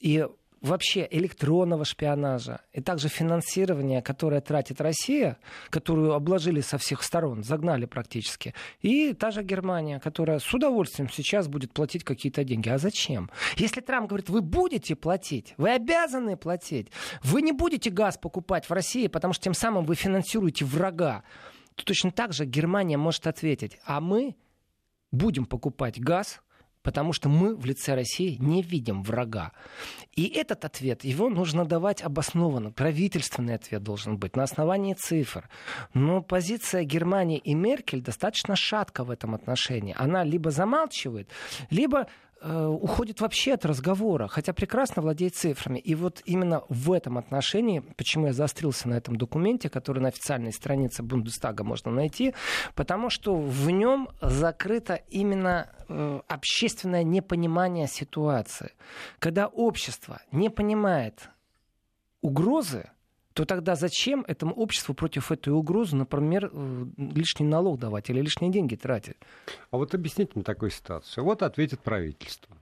и 0.01 0.27
вообще 0.61 1.07
электронного 1.11 1.85
шпионажа 1.85 2.61
и 2.73 2.81
также 2.81 3.09
финансирования, 3.09 4.03
которое 4.03 4.41
тратит 4.41 4.81
Россия, 4.81 5.39
которую 5.71 6.15
обложили 6.15 6.61
со 6.61 6.79
всех 6.79 7.03
сторон, 7.03 7.45
загнали 7.45 7.87
практически, 7.87 8.55
и 8.81 9.13
та 9.13 9.31
же 9.31 9.43
Германия, 9.43 10.01
которая 10.01 10.39
с 10.39 10.53
удовольствием 10.53 11.09
сейчас 11.11 11.49
будет 11.49 11.73
платить 11.73 12.05
какие-то 12.05 12.45
деньги. 12.45 12.69
А 12.69 12.79
зачем? 12.79 13.31
Если 13.57 13.81
Трамп 13.81 14.09
говорит, 14.09 14.29
вы 14.29 14.41
будете 14.41 14.97
платить, 14.97 15.55
вы 15.57 15.71
обязаны 15.71 16.37
платить, 16.37 16.91
вы 17.23 17.43
не 17.43 17.53
будете 17.53 17.91
газ 17.91 18.19
покупать 18.19 18.69
в 18.69 18.73
России, 18.73 19.07
потому 19.07 19.33
что 19.35 19.45
тем 19.45 19.55
самым 19.55 19.85
вы 19.85 19.95
финансируете 19.95 20.65
врага, 20.65 21.23
то 21.79 21.85
точно 21.85 22.11
так 22.11 22.33
же 22.33 22.45
Германия 22.45 22.97
может 22.97 23.27
ответить, 23.27 23.79
а 23.85 24.01
мы 24.01 24.35
будем 25.13 25.47
покупать 25.47 26.01
газ 26.01 26.43
потому 26.83 27.13
что 27.13 27.29
мы 27.29 27.55
в 27.55 27.67
лице 27.67 27.95
России 27.95 28.37
не 28.41 28.63
видим 28.63 29.03
врага. 29.03 29.53
И 30.15 30.27
этот 30.27 30.65
ответ, 30.65 31.05
его 31.05 31.29
нужно 31.29 31.67
давать 31.67 32.03
обоснованно. 32.03 32.71
Правительственный 32.71 33.57
ответ 33.57 33.83
должен 33.83 34.17
быть 34.17 34.37
на 34.37 34.45
основании 34.45 34.95
цифр. 34.95 35.51
Но 35.93 36.23
позиция 36.23 36.85
Германии 36.85 37.37
и 37.37 37.55
Меркель 37.55 38.01
достаточно 38.01 38.57
шатка 38.57 39.05
в 39.05 39.11
этом 39.11 39.35
отношении. 39.35 39.95
Она 39.99 40.25
либо 40.25 40.51
замалчивает, 40.51 41.31
либо 41.69 42.07
уходит 42.43 43.21
вообще 43.21 43.55
от 43.55 43.65
разговора, 43.65 44.29
хотя 44.29 44.53
прекрасно 44.53 45.03
владеет 45.03 45.35
цифрами. 45.35 45.79
И 45.79 45.95
вот 45.95 46.23
именно 46.25 46.63
в 46.69 46.93
этом 46.93 47.19
отношении, 47.19 47.81
почему 47.81 48.27
я 48.27 48.33
заострился 48.33 48.89
на 48.89 48.95
этом 48.95 49.17
документе, 49.17 49.69
который 49.69 50.01
на 50.01 50.09
официальной 50.09 50.53
странице 50.53 51.03
Бундестага 51.03 51.65
можно 51.65 51.91
найти, 51.91 52.35
потому 52.75 53.11
что 53.11 53.35
в 53.35 53.71
нем 53.71 54.09
закрыто 54.21 54.95
именно 54.95 55.71
э, 55.89 56.21
общественное 56.29 57.03
непонимание 57.03 57.87
ситуации. 57.89 58.73
Когда 59.19 59.49
общество 59.49 60.21
не 60.31 60.51
понимает 60.51 61.31
угрозы, 62.21 62.91
то 63.39 63.45
тогда 63.45 63.77
зачем 63.77 64.25
этому 64.27 64.53
обществу 64.53 64.95
против 64.95 65.31
этой 65.31 65.51
угрозы, 65.51 65.95
например, 65.95 66.51
э, 66.53 66.87
лишний 66.97 67.47
налог 67.47 67.79
давать 67.79 68.11
или 68.11 68.21
лишние 68.21 68.51
деньги 68.51 68.75
тратить? 68.75 69.15
А 69.71 69.77
вот 69.77 69.95
объясните 69.95 70.33
мне 70.35 70.43
такую 70.43 70.71
ситуацию. 70.71 71.23
Вот 71.23 71.45
ответит 71.45 71.79
правительство. 71.79 72.57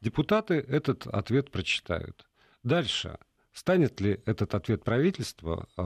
Депутаты 0.00 0.54
этот 0.54 1.06
ответ 1.08 1.50
прочитают. 1.50 2.26
Дальше. 2.62 3.18
Станет 3.52 4.00
ли 4.00 4.18
этот 4.24 4.54
ответ 4.54 4.82
правительства 4.82 5.68
э, 5.76 5.82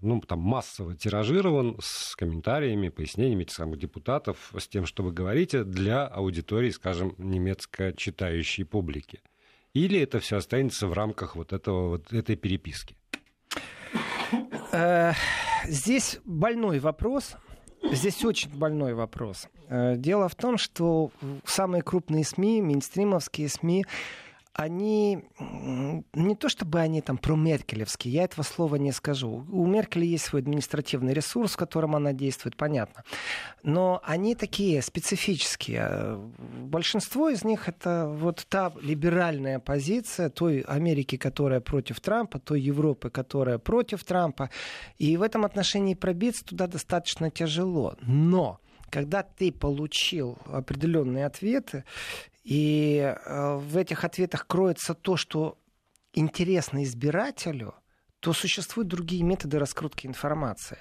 ну, 0.00 0.20
там, 0.20 0.38
массово 0.38 0.94
тиражирован 0.94 1.76
с 1.80 2.14
комментариями, 2.14 2.90
пояснениями 2.90 3.42
этих 3.42 3.56
самых 3.56 3.80
депутатов, 3.80 4.52
с 4.56 4.68
тем, 4.68 4.86
что 4.86 5.02
вы 5.02 5.10
говорите, 5.10 5.64
для 5.64 6.06
аудитории, 6.06 6.70
скажем, 6.70 7.16
немецко 7.18 7.92
читающей 7.96 8.64
публики? 8.64 9.22
Или 9.74 10.00
это 10.00 10.20
все 10.20 10.36
останется 10.36 10.86
в 10.86 10.92
рамках 10.92 11.34
вот, 11.34 11.52
этого, 11.52 11.88
вот 11.88 12.12
этой 12.12 12.36
переписки? 12.36 12.96
Э, 14.76 15.12
здесь 15.64 16.18
больной 16.26 16.80
вопрос. 16.80 17.36
Здесь 17.82 18.22
очень 18.24 18.50
больной 18.54 18.92
вопрос. 18.92 19.48
Э, 19.68 19.96
дело 19.96 20.28
в 20.28 20.34
том, 20.34 20.58
что 20.58 21.10
самые 21.46 21.82
крупные 21.82 22.24
СМИ, 22.24 22.60
мейнстримовские 22.60 23.48
СМИ, 23.48 23.86
они 24.56 25.22
не 26.14 26.34
то 26.34 26.48
чтобы 26.48 26.80
они 26.80 27.02
там 27.02 27.18
про 27.18 27.36
Меркелевские, 27.36 28.14
я 28.14 28.24
этого 28.24 28.42
слова 28.42 28.76
не 28.76 28.90
скажу. 28.90 29.44
У 29.50 29.66
Меркель 29.66 30.04
есть 30.04 30.24
свой 30.24 30.40
административный 30.40 31.12
ресурс, 31.12 31.52
в 31.52 31.56
котором 31.58 31.94
она 31.94 32.14
действует, 32.14 32.56
понятно. 32.56 33.04
Но 33.62 34.00
они 34.02 34.34
такие 34.34 34.80
специфические. 34.80 36.18
Большинство 36.38 37.28
из 37.28 37.44
них 37.44 37.68
это 37.68 38.08
вот 38.08 38.46
та 38.48 38.72
либеральная 38.80 39.58
позиция 39.58 40.30
той 40.30 40.60
Америки, 40.60 41.18
которая 41.18 41.60
против 41.60 42.00
Трампа, 42.00 42.38
той 42.38 42.62
Европы, 42.62 43.10
которая 43.10 43.58
против 43.58 44.04
Трампа. 44.04 44.48
И 44.96 45.18
в 45.18 45.22
этом 45.22 45.44
отношении 45.44 45.94
пробиться 45.94 46.42
туда 46.46 46.66
достаточно 46.66 47.30
тяжело. 47.30 47.94
Но 48.00 48.58
когда 48.88 49.22
ты 49.22 49.52
получил 49.52 50.38
определенные 50.46 51.26
ответы, 51.26 51.84
и 52.46 52.98
э, 53.00 53.56
в 53.56 53.76
этих 53.76 54.04
ответах 54.04 54.46
кроется 54.46 54.94
то, 54.94 55.16
что 55.16 55.58
интересно 56.12 56.84
избирателю, 56.84 57.74
то 58.20 58.32
существуют 58.32 58.88
другие 58.88 59.24
методы 59.24 59.58
раскрутки 59.58 60.06
информации. 60.06 60.78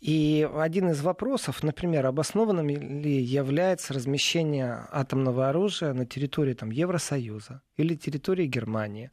И 0.00 0.48
один 0.54 0.90
из 0.90 1.00
вопросов, 1.02 1.64
например, 1.64 2.06
обоснованным 2.06 2.68
ли 2.68 3.20
является 3.20 3.94
размещение 3.94 4.86
атомного 4.92 5.48
оружия 5.48 5.92
на 5.92 6.06
территории 6.06 6.54
там, 6.54 6.70
Евросоюза 6.70 7.62
или 7.82 7.94
территории 7.94 8.46
Германии. 8.46 9.10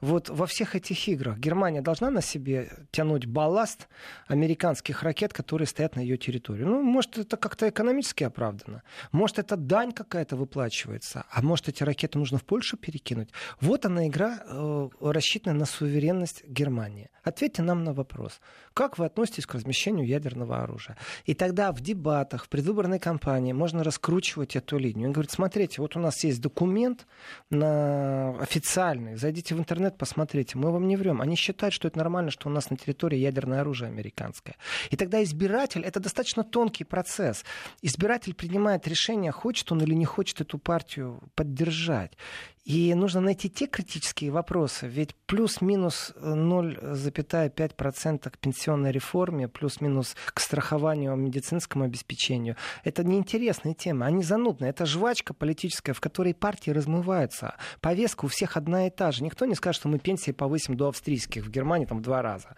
Вот 0.00 0.28
во 0.28 0.46
всех 0.46 0.74
этих 0.74 1.08
играх 1.08 1.38
Германия 1.38 1.82
должна 1.82 2.10
на 2.10 2.22
себе 2.22 2.70
тянуть 2.90 3.26
балласт 3.26 3.88
американских 4.26 5.02
ракет, 5.02 5.32
которые 5.32 5.66
стоят 5.66 5.96
на 5.96 6.00
ее 6.00 6.16
территории. 6.16 6.64
Ну, 6.64 6.82
может, 6.82 7.18
это 7.18 7.36
как-то 7.36 7.68
экономически 7.68 8.24
оправдано. 8.24 8.82
Может, 9.12 9.38
это 9.38 9.56
дань 9.56 9.92
какая-то 9.92 10.36
выплачивается. 10.36 11.24
А 11.30 11.42
может, 11.42 11.68
эти 11.68 11.82
ракеты 11.82 12.18
нужно 12.18 12.38
в 12.38 12.44
Польшу 12.44 12.76
перекинуть. 12.76 13.30
Вот 13.60 13.86
она 13.86 14.06
игра, 14.06 14.42
э, 14.46 14.88
рассчитанная 15.00 15.58
на 15.60 15.66
суверенность 15.66 16.44
Германии. 16.46 17.10
Ответьте 17.24 17.62
нам 17.62 17.84
на 17.84 17.92
вопрос. 17.92 18.40
Как 18.74 18.98
вы 18.98 19.06
относитесь 19.06 19.46
к 19.46 19.54
размещению 19.54 20.06
ядерного 20.06 20.62
оружия? 20.62 20.96
И 21.24 21.34
тогда 21.34 21.72
в 21.72 21.80
дебатах, 21.80 22.44
в 22.44 22.48
предвыборной 22.48 22.98
кампании 22.98 23.52
можно 23.52 23.84
раскручивать 23.84 24.56
эту 24.56 24.78
линию. 24.78 25.08
Он 25.08 25.12
говорит, 25.12 25.30
смотрите, 25.30 25.80
вот 25.82 25.96
у 25.96 26.00
нас 26.00 26.24
есть 26.24 26.40
документ 26.40 27.06
на 27.50 28.11
официальный. 28.40 29.16
Зайдите 29.16 29.54
в 29.54 29.58
интернет, 29.58 29.98
посмотрите. 29.98 30.58
Мы 30.58 30.70
вам 30.70 30.86
не 30.86 30.96
врем. 30.96 31.20
Они 31.20 31.36
считают, 31.36 31.74
что 31.74 31.88
это 31.88 31.98
нормально, 31.98 32.30
что 32.30 32.48
у 32.48 32.52
нас 32.52 32.70
на 32.70 32.76
территории 32.76 33.18
ядерное 33.18 33.60
оружие 33.60 33.88
американское. 33.88 34.56
И 34.90 34.96
тогда 34.96 35.22
избиратель, 35.22 35.82
это 35.82 36.00
достаточно 36.00 36.44
тонкий 36.44 36.84
процесс. 36.84 37.44
Избиратель 37.82 38.34
принимает 38.34 38.88
решение, 38.88 39.32
хочет 39.32 39.70
он 39.72 39.82
или 39.82 39.94
не 39.94 40.04
хочет 40.04 40.40
эту 40.40 40.58
партию 40.58 41.20
поддержать. 41.34 42.16
И 42.64 42.94
нужно 42.94 43.20
найти 43.20 43.48
те 43.48 43.66
критические 43.66 44.30
вопросы, 44.30 44.86
ведь 44.86 45.16
плюс-минус 45.26 46.12
0,5% 46.16 48.30
к 48.30 48.38
пенсионной 48.38 48.92
реформе, 48.92 49.48
плюс-минус 49.48 50.14
к 50.32 50.38
страхованию 50.38 51.16
медицинскому 51.16 51.84
обеспечению, 51.84 52.56
это 52.84 53.02
неинтересные 53.02 53.74
темы, 53.74 54.06
они 54.06 54.22
занудные. 54.22 54.70
Это 54.70 54.86
жвачка 54.86 55.34
политическая, 55.34 55.92
в 55.92 56.00
которой 56.00 56.34
партии 56.34 56.70
размываются. 56.70 57.56
Повестка 57.80 58.26
у 58.26 58.28
всех 58.28 58.56
одна 58.56 58.86
и 58.86 58.90
та 58.90 59.10
же. 59.10 59.24
Никто 59.24 59.44
не 59.44 59.56
скажет, 59.56 59.80
что 59.80 59.88
мы 59.88 59.98
пенсии 59.98 60.30
повысим 60.30 60.76
до 60.76 60.88
австрийских 60.88 61.44
в 61.44 61.50
Германии 61.50 61.86
там, 61.86 61.98
в 61.98 62.02
два 62.02 62.22
раза. 62.22 62.54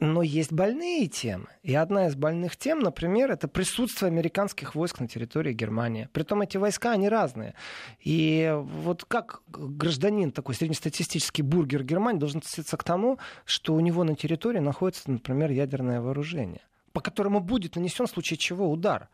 Но 0.00 0.22
есть 0.22 0.50
больные 0.50 1.08
темы. 1.08 1.48
И 1.62 1.74
одна 1.74 2.06
из 2.06 2.16
больных 2.16 2.56
тем, 2.56 2.78
например, 2.78 3.30
это 3.30 3.48
присутствие 3.48 4.08
американских 4.08 4.74
войск 4.74 4.98
на 4.98 5.06
территории 5.06 5.52
Германии. 5.52 6.08
Притом 6.14 6.40
эти 6.40 6.56
войска, 6.56 6.92
они 6.92 7.10
разные. 7.10 7.54
И 8.00 8.50
вот 8.58 9.04
как 9.04 9.42
гражданин, 9.48 10.32
такой 10.32 10.54
среднестатистический 10.54 11.42
бургер 11.42 11.84
Германии 11.84 12.18
должен 12.18 12.38
относиться 12.38 12.78
к 12.78 12.82
тому, 12.82 13.18
что 13.44 13.74
у 13.74 13.80
него 13.80 14.02
на 14.04 14.16
территории 14.16 14.60
находится, 14.60 15.10
например, 15.10 15.50
ядерное 15.50 16.00
вооружение, 16.00 16.62
по 16.92 17.02
которому 17.02 17.40
будет 17.40 17.76
нанесен 17.76 18.06
в 18.06 18.10
случае 18.10 18.38
чего 18.38 18.70
удар. 18.70 19.10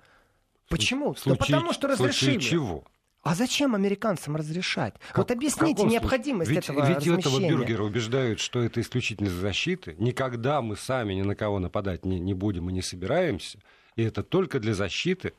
Почему? 0.68 1.14
В 1.14 1.18
случае, 1.18 1.38
да 1.38 1.44
потому 1.44 1.72
что 1.72 1.88
разрешили. 1.88 2.38
В 2.38 2.42
случае 2.42 2.50
чего? 2.50 2.84
А 3.26 3.34
зачем 3.34 3.74
американцам 3.74 4.36
разрешать? 4.36 4.94
Как, 5.08 5.18
вот 5.18 5.30
объясните 5.32 5.82
необходимость 5.82 6.48
ведь, 6.48 6.60
этого 6.60 6.86
Ведь 6.86 7.04
этого 7.08 7.40
бюргера 7.40 7.82
убеждают, 7.82 8.38
что 8.38 8.62
это 8.62 8.80
исключительно 8.80 9.28
защиты. 9.30 9.96
Никогда 9.98 10.62
мы 10.62 10.76
сами 10.76 11.14
ни 11.14 11.22
на 11.22 11.34
кого 11.34 11.58
нападать 11.58 12.04
не, 12.04 12.20
не 12.20 12.34
будем 12.34 12.70
и 12.70 12.72
не 12.72 12.82
собираемся. 12.82 13.58
И 13.96 14.04
это 14.04 14.22
только 14.22 14.60
для 14.60 14.74
защиты 14.74 15.32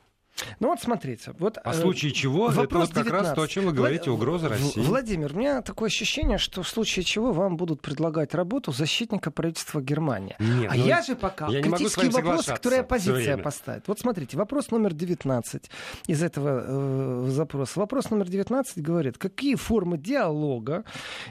ну 0.60 0.68
вот 0.68 0.80
смотрите. 0.80 1.32
Вот, 1.38 1.58
а 1.62 1.72
в 1.72 1.74
случае 1.74 2.12
чего, 2.12 2.48
вопрос 2.48 2.64
это 2.64 2.78
вот 2.78 2.88
как 2.88 3.04
19. 3.04 3.12
раз 3.12 3.34
то, 3.34 3.42
о 3.42 3.48
чем 3.48 3.66
вы 3.66 3.72
говорите, 3.72 4.10
угроза 4.10 4.48
России. 4.48 4.80
Владимир, 4.80 5.34
у 5.34 5.38
меня 5.38 5.62
такое 5.62 5.88
ощущение, 5.88 6.38
что 6.38 6.62
в 6.62 6.68
случае 6.68 7.04
чего 7.04 7.32
вам 7.32 7.56
будут 7.56 7.80
предлагать 7.80 8.34
работу 8.34 8.72
защитника 8.72 9.30
правительства 9.30 9.80
Германии. 9.80 10.36
Нет, 10.38 10.70
а 10.72 10.76
ну, 10.76 10.86
я 10.86 11.02
же 11.02 11.16
пока 11.16 11.48
я 11.48 11.62
критический 11.62 12.08
вопрос, 12.08 12.46
который 12.46 12.80
оппозиция 12.80 13.36
поставит. 13.36 13.88
Вот 13.88 13.98
смотрите, 14.00 14.36
вопрос 14.36 14.70
номер 14.70 14.94
19 14.94 15.70
из 16.06 16.22
этого 16.22 16.64
э, 16.64 17.26
запроса. 17.30 17.80
Вопрос 17.80 18.10
номер 18.10 18.28
19 18.28 18.82
говорит, 18.82 19.18
какие 19.18 19.54
формы 19.54 19.98
диалога 19.98 20.84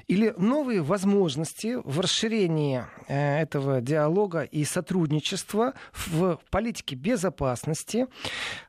или 0.07 0.33
новые 0.37 0.81
возможности 0.81 1.77
в 1.83 1.99
расширении 1.99 2.85
э, 3.07 3.41
этого 3.41 3.81
диалога 3.81 4.41
и 4.41 4.63
сотрудничества 4.63 5.73
в 5.93 6.39
политике 6.49 6.95
безопасности 6.95 8.07
Э, 8.07 8.66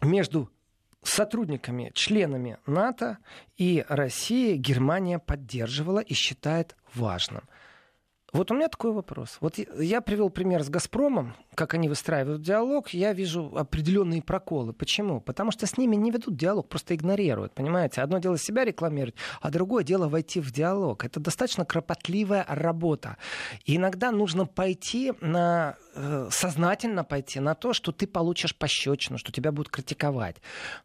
между 0.00 0.50
сотрудниками, 1.02 1.90
членами 1.94 2.58
НАТО 2.66 3.18
и 3.56 3.84
России 3.88 4.56
Германия 4.56 5.18
поддерживала 5.18 5.98
и 5.98 6.14
считает 6.14 6.76
важным. 6.94 7.42
Вот 8.32 8.50
у 8.50 8.54
меня 8.54 8.68
такой 8.68 8.92
вопрос. 8.92 9.36
Вот 9.40 9.58
я 9.58 10.00
привел 10.00 10.30
пример 10.30 10.62
с 10.62 10.70
«Газпромом», 10.70 11.34
как 11.54 11.74
они 11.74 11.90
выстраивают 11.90 12.40
диалог, 12.40 12.88
я 12.90 13.12
вижу 13.12 13.52
определенные 13.54 14.22
проколы. 14.22 14.72
Почему? 14.72 15.20
Потому 15.20 15.50
что 15.50 15.66
с 15.66 15.76
ними 15.76 15.96
не 15.96 16.10
ведут 16.10 16.34
диалог, 16.34 16.66
просто 16.66 16.94
игнорируют, 16.94 17.52
понимаете? 17.52 18.00
Одно 18.00 18.18
дело 18.20 18.38
себя 18.38 18.64
рекламировать, 18.64 19.16
а 19.42 19.50
другое 19.50 19.84
дело 19.84 20.08
войти 20.08 20.40
в 20.40 20.50
диалог. 20.50 21.04
Это 21.04 21.20
достаточно 21.20 21.66
кропотливая 21.66 22.46
работа. 22.48 23.18
И 23.66 23.76
иногда 23.76 24.10
нужно 24.10 24.46
пойти 24.46 25.12
на 25.20 25.76
э, 25.94 26.28
сознательно 26.30 27.04
пойти 27.04 27.38
на 27.38 27.54
то, 27.54 27.74
что 27.74 27.92
ты 27.92 28.06
получишь 28.06 28.56
пощечину, 28.56 29.18
что 29.18 29.30
тебя 29.30 29.52
будут 29.52 29.70
критиковать. 29.70 30.36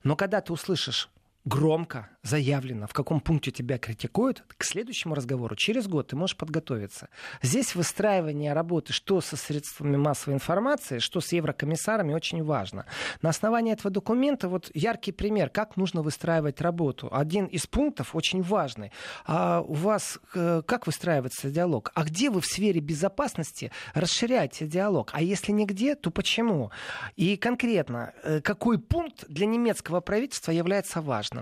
Но 0.04 0.18
когда 0.18 0.42
ты 0.42 0.52
услышишь 0.52 1.10
громко 1.48 2.10
заявлено, 2.24 2.88
в 2.88 2.94
каком 2.94 3.22
пункте 3.22 3.52
тебя 3.52 3.78
критикуют, 3.78 4.44
к 4.58 4.64
следующему 4.66 5.16
разговору 5.16 5.56
через 5.56 5.88
год 5.88 6.08
ты 6.08 6.18
можешь 6.18 6.36
подготовиться. 6.36 7.08
Здесь 7.42 7.74
выстраивание 7.74 8.54
работы 8.54 8.92
что 8.92 9.22
со 9.22 9.38
средствами 9.38 9.96
массовой 9.96 10.34
информации, 10.34 11.00
что 11.00 11.22
с 11.22 11.32
еврокомиссарами 11.32 12.14
очень 12.14 12.44
важно. 12.44 12.86
На 13.22 13.30
основании 13.30 13.72
этого 13.72 13.90
документа 13.90 14.50
вот 14.50 14.70
яркий 14.74 15.14
пример, 15.14 15.50
как 15.50 15.78
нужно 15.78 16.02
выстраивать 16.02 16.60
работу. 16.60 17.08
Один 17.12 17.46
из 17.46 17.66
пунктов 17.66 18.14
очень 18.14 18.42
важный. 18.42 18.92
А 19.26 19.62
у 19.62 19.74
вас 19.74 20.20
э, 20.36 20.62
как 20.66 20.86
выстраивается 20.86 21.50
диалог? 21.50 21.92
А 21.96 22.04
где 22.04 22.30
вы 22.30 22.42
в 22.42 22.46
сфере 22.46 22.82
безопасности 22.82 23.72
расширяете 23.94 24.68
диалог? 24.68 25.12
А 25.14 25.22
если 25.22 25.54
нигде, 25.54 25.96
то 25.96 26.12
почему? 26.12 26.72
И 27.16 27.38
конкретно, 27.38 28.14
э, 28.24 28.42
какой 28.42 28.80
пункт 28.80 29.26
для 29.30 29.46
немецкого 29.46 30.02
правительства 30.02 30.52
является 30.52 31.00
важным? 31.02 31.37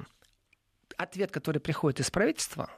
Ответ, 0.98 1.32
который 1.32 1.60
приходит 1.60 2.00
из 2.00 2.12
правительства, 2.12 2.70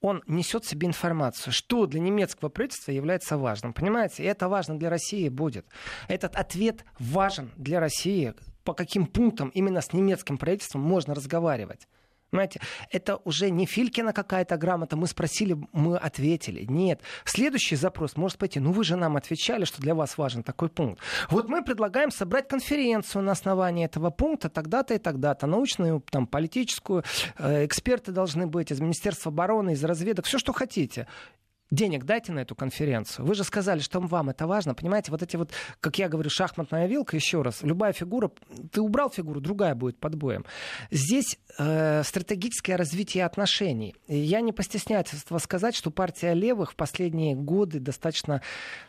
он 0.00 0.22
несет 0.26 0.64
в 0.64 0.68
себе 0.68 0.86
информацию, 0.86 1.52
что 1.52 1.86
для 1.86 2.00
немецкого 2.00 2.48
правительства 2.48 2.92
является 2.92 3.38
важным. 3.38 3.72
Понимаете? 3.72 4.22
И 4.22 4.26
это 4.26 4.48
важно 4.48 4.78
для 4.78 4.90
России 4.90 5.28
будет. 5.28 5.66
Этот 6.08 6.36
ответ 6.36 6.84
важен 6.98 7.52
для 7.56 7.80
России. 7.80 8.34
По 8.64 8.74
каким 8.74 9.06
пунктам 9.06 9.48
именно 9.50 9.80
с 9.80 9.92
немецким 9.92 10.38
правительством 10.38 10.82
можно 10.82 11.14
разговаривать. 11.14 11.88
Понимаете, 12.30 12.60
это 12.90 13.16
уже 13.24 13.50
не 13.50 13.66
Филькина 13.66 14.12
какая-то 14.12 14.56
грамота, 14.56 14.96
мы 14.96 15.06
спросили, 15.06 15.56
мы 15.72 15.96
ответили. 15.96 16.64
Нет. 16.68 17.00
Следующий 17.24 17.76
запрос 17.76 18.16
может 18.16 18.38
пойти, 18.38 18.58
ну 18.58 18.72
вы 18.72 18.82
же 18.84 18.96
нам 18.96 19.16
отвечали, 19.16 19.64
что 19.64 19.80
для 19.80 19.94
вас 19.94 20.18
важен 20.18 20.42
такой 20.42 20.68
пункт. 20.68 21.00
Вот 21.30 21.48
мы 21.48 21.62
предлагаем 21.62 22.10
собрать 22.10 22.48
конференцию 22.48 23.22
на 23.22 23.32
основании 23.32 23.84
этого 23.84 24.10
пункта 24.10 24.48
тогда-то 24.48 24.94
и 24.94 24.98
тогда-то. 24.98 25.46
Научную, 25.46 26.02
там, 26.10 26.26
политическую, 26.26 27.04
э, 27.38 27.64
эксперты 27.64 28.10
должны 28.10 28.46
быть 28.46 28.72
из 28.72 28.80
Министерства 28.80 29.30
обороны, 29.30 29.72
из 29.72 29.84
разведок, 29.84 30.26
все, 30.26 30.38
что 30.38 30.52
хотите 30.52 31.06
денег 31.70 32.04
дайте 32.04 32.32
на 32.32 32.40
эту 32.40 32.54
конференцию. 32.54 33.26
Вы 33.26 33.34
же 33.34 33.44
сказали, 33.44 33.80
что 33.80 34.00
вам 34.00 34.30
это 34.30 34.46
важно. 34.46 34.74
Понимаете, 34.74 35.10
вот 35.10 35.22
эти 35.22 35.36
вот, 35.36 35.50
как 35.80 35.98
я 35.98 36.08
говорю, 36.08 36.30
шахматная 36.30 36.86
вилка, 36.86 37.16
еще 37.16 37.42
раз, 37.42 37.62
любая 37.62 37.92
фигура, 37.92 38.30
ты 38.70 38.80
убрал 38.80 39.10
фигуру, 39.10 39.40
другая 39.40 39.74
будет 39.74 39.98
под 39.98 40.14
боем. 40.14 40.44
Здесь 40.90 41.38
э, 41.58 42.02
стратегическое 42.04 42.76
развитие 42.76 43.24
отношений. 43.24 43.96
И 44.06 44.16
я 44.16 44.40
не 44.40 44.52
постесняюсь 44.52 44.96
этого 45.12 45.38
сказать, 45.38 45.74
что 45.74 45.90
партия 45.90 46.34
левых 46.34 46.72
в 46.72 46.76
последние 46.76 47.34
годы 47.34 47.80
достаточно 47.80 48.42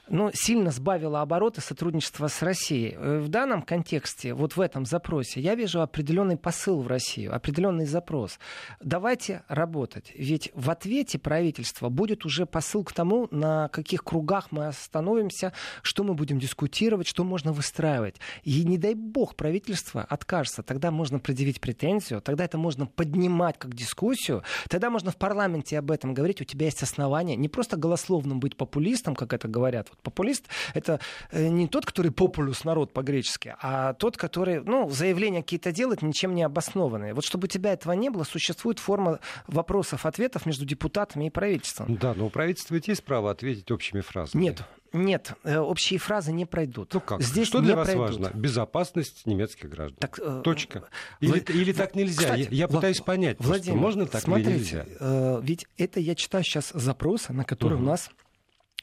ну, 0.08 0.30
сильно 0.34 0.72
сбавила 0.72 1.22
обороты 1.22 1.62
сотрудничества 1.62 2.28
с 2.28 2.42
Россией. 2.42 2.96
Э, 2.96 3.20
в 3.20 3.30
данном 3.30 3.64
контексте, 3.64 4.34
вот 4.34 4.56
в 4.56 4.62
этом 4.62 4.86
запросе, 4.86 5.42
я 5.42 5.56
вижу 5.56 5.82
определенный 5.82 6.38
посыл 6.38 6.82
в 6.82 6.88
Россию, 6.88 7.36
определенный 7.36 7.86
запрос. 7.86 8.40
Давайте 8.80 9.44
работать. 9.48 10.12
Ведь 10.16 10.52
в 10.54 10.70
ответе 10.70 11.18
правительства 11.18 11.90
будет 11.90 12.24
уже 12.24 12.46
посыл 12.46 12.67
к 12.84 12.94
тому, 12.94 13.28
на 13.32 13.70
каких 13.70 14.04
кругах 14.04 14.52
мы 14.52 14.68
остановимся, 14.68 15.54
что 15.82 16.04
мы 16.04 16.14
будем 16.14 16.40
дискутировать, 16.40 17.08
что 17.08 17.24
можно 17.24 17.52
выстраивать. 17.52 18.16
И 18.44 18.64
не 18.64 18.78
дай 18.78 18.94
бог 18.94 19.36
правительство 19.36 20.02
откажется, 20.02 20.64
тогда 20.64 20.92
можно 20.92 21.20
предъявить 21.20 21.62
претензию, 21.62 22.22
тогда 22.22 22.46
это 22.46 22.58
можно 22.58 22.86
поднимать 22.86 23.58
как 23.58 23.74
дискуссию, 23.74 24.44
тогда 24.70 24.90
можно 24.90 25.12
в 25.12 25.18
парламенте 25.18 25.80
об 25.80 25.92
этом 25.92 26.14
говорить, 26.14 26.42
у 26.42 26.46
тебя 26.46 26.66
есть 26.66 26.84
основания 26.84 27.36
не 27.36 27.50
просто 27.50 27.78
голословным 27.78 28.40
быть 28.40 28.58
популистом, 28.58 29.16
как 29.16 29.34
это 29.34 29.48
говорят, 29.48 29.88
вот 29.90 30.00
популист— 30.02 30.46
это 30.74 31.00
э, 31.32 31.48
не 31.48 31.68
тот, 31.68 31.86
который 31.86 32.12
популюс 32.12 32.64
народ 32.64 32.94
по-гречески, 32.94 33.56
а 33.62 33.94
тот, 33.94 34.18
который, 34.18 34.62
ну, 34.64 34.90
заявления 34.90 35.42
какие-то 35.42 35.72
делает, 35.72 36.02
ничем 36.02 36.36
не 36.36 36.44
обоснованные. 36.44 37.14
Вот 37.14 37.26
чтобы 37.26 37.46
у 37.46 37.48
тебя 37.48 37.74
этого 37.74 37.94
не 37.94 38.10
было, 38.10 38.24
существует 38.24 38.80
форма 38.80 39.20
вопросов-ответов 39.48 40.46
между 40.46 40.66
депутатами 40.66 41.28
и 41.28 41.30
правительством. 41.30 41.96
Да, 41.96 42.14
но 42.14 42.28
у 42.28 42.30
правительства 42.58 42.76
ведь 42.76 42.88
есть 42.88 43.04
право 43.04 43.32
ответить 43.32 43.72
общими 43.72 44.02
фразами. 44.02 44.42
Нет, 44.42 44.64
нет, 44.94 45.34
э, 45.44 45.58
общие 45.58 46.00
фразы 46.00 46.32
не 46.32 46.46
пройдут. 46.46 46.94
Ну 46.94 47.02
как? 47.02 47.22
Здесь 47.22 47.48
Что 47.48 47.62
для 47.62 47.76
вас 47.76 47.88
пройдут. 47.88 48.20
важно? 48.20 48.32
Безопасность 48.38 49.26
немецких 49.26 49.70
граждан. 49.70 49.98
Так, 50.00 50.20
э, 50.20 50.42
Точка. 50.44 50.90
Или, 51.20 51.32
Влад... 51.32 51.50
или 51.50 51.74
так 51.74 51.96
нельзя? 51.96 52.22
Кстати, 52.22 52.40
я, 52.42 52.48
я 52.50 52.68
пытаюсь 52.68 53.02
понять. 53.02 53.38
Владимир, 53.40 53.78
можно 53.78 54.06
так 54.06 54.22
смотрите, 54.22 54.50
или 54.50 54.58
нельзя? 54.58 54.86
Э, 55.00 55.40
ведь 55.44 55.68
это 55.78 56.00
я 56.00 56.16
читаю 56.16 56.44
сейчас 56.44 56.72
запросы, 56.74 57.34
на 57.34 57.44
которые 57.44 57.78
угу. 57.78 57.86
у 57.86 57.90
нас 57.90 58.10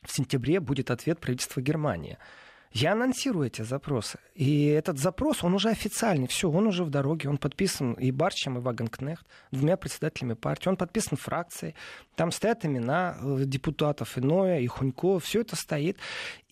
в 0.03 0.13
сентябре 0.15 0.61
будет 0.61 0.91
ответ 0.91 1.19
правительства 1.21 1.61
Германии. 1.61 2.19
Я 2.75 2.93
анонсирую 2.93 3.47
эти 3.47 3.63
запросы. 3.63 4.19
И 4.35 4.67
этот 4.67 4.99
запрос, 4.99 5.45
он 5.45 5.55
уже 5.55 5.69
официальный. 5.69 6.27
Все, 6.27 6.51
он 6.51 6.67
уже 6.67 6.83
в 6.83 6.91
дороге. 6.91 7.29
Он 7.29 7.39
подписан 7.39 7.93
и 7.93 8.11
Барчем, 8.11 8.59
и 8.59 8.61
Вагенкнехт, 8.61 9.25
двумя 9.53 9.77
председателями 9.77 10.35
партии. 10.35 10.69
Он 10.69 10.77
подписан 10.77 11.17
фракцией. 11.17 11.77
Там 12.17 12.33
стоят 12.33 12.65
имена 12.67 13.17
э, 13.21 13.45
депутатов 13.45 14.19
Иноя 14.19 14.59
и 14.59 14.67
Хунько. 14.67 15.21
Все 15.21 15.43
это 15.43 15.55
стоит. 15.55 15.99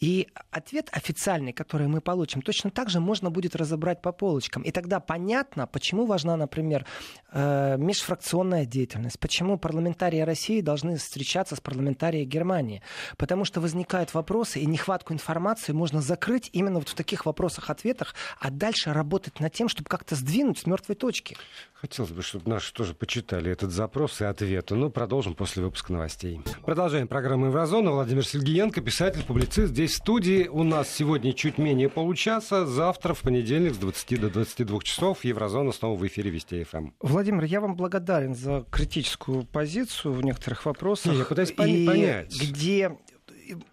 И 0.02 0.26
ответ 0.50 0.88
официальный, 0.90 1.52
который 1.52 1.86
мы 1.86 2.00
получим, 2.00 2.42
точно 2.42 2.72
так 2.72 2.90
же 2.90 2.98
можно 2.98 3.30
будет 3.30 3.54
разобрать 3.54 4.02
по 4.02 4.10
полочкам. 4.10 4.64
И 4.64 4.72
тогда 4.72 4.98
понятно, 4.98 5.68
почему 5.68 6.06
важна, 6.06 6.36
например, 6.36 6.84
э, 7.30 7.76
межфракционная 7.78 8.66
деятельность. 8.66 9.20
Почему 9.20 9.58
парламентарии 9.58 10.18
России 10.18 10.60
должны 10.60 10.96
встречаться 10.96 11.54
с 11.54 11.60
парламентарией 11.60 12.24
Германии. 12.24 12.82
Потому 13.16 13.44
что 13.44 13.60
возникают 13.60 14.12
вопросы, 14.12 14.58
и 14.58 14.66
нехватку 14.66 15.12
информации 15.12 15.72
можно 15.72 16.02
закрыть 16.02 16.50
именно 16.52 16.80
вот 16.80 16.88
в 16.88 16.94
таких 16.94 17.24
вопросах-ответах, 17.24 18.16
а 18.40 18.50
дальше 18.50 18.92
работать 18.92 19.38
над 19.38 19.52
тем, 19.52 19.68
чтобы 19.68 19.88
как-то 19.88 20.16
сдвинуть 20.16 20.58
с 20.58 20.66
мертвой 20.66 20.96
точки. 20.96 21.36
Хотелось 21.74 22.10
бы, 22.10 22.22
чтобы 22.22 22.50
наши 22.50 22.72
тоже 22.72 22.94
почитали 22.94 23.50
этот 23.50 23.70
запрос 23.70 24.20
и 24.20 24.24
ответы. 24.24 24.74
Но 24.74 24.90
продолжим 24.90 25.34
после 25.34 25.62
выпуска 25.62 25.92
новостей. 25.92 26.40
Продолжаем 26.64 27.06
программу 27.06 27.46
«Еврозона». 27.46 27.92
Владимир 27.92 28.26
Сергеенко, 28.26 28.80
писатель, 28.80 29.24
публицист. 29.24 29.72
Здесь 29.72 29.91
студии. 29.92 30.48
У 30.48 30.62
нас 30.62 30.88
сегодня 30.88 31.32
чуть 31.32 31.58
менее 31.58 31.88
получаса. 31.88 32.66
Завтра, 32.66 33.14
в 33.14 33.20
понедельник, 33.20 33.74
с 33.74 33.78
20 33.78 34.20
до 34.20 34.30
22 34.30 34.80
часов, 34.82 35.24
«Еврозона» 35.24 35.72
снова 35.72 35.96
в 35.96 36.06
эфире 36.06 36.30
Вести 36.30 36.64
ФМ. 36.64 36.90
Владимир, 37.00 37.44
я 37.44 37.60
вам 37.60 37.76
благодарен 37.76 38.34
за 38.34 38.64
критическую 38.70 39.44
позицию 39.44 40.14
в 40.14 40.24
некоторых 40.24 40.64
вопросах. 40.66 41.12
Не, 41.12 41.18
я 41.18 41.24
пытаюсь 41.24 41.52
понять. 41.52 42.34
Где 42.40 42.96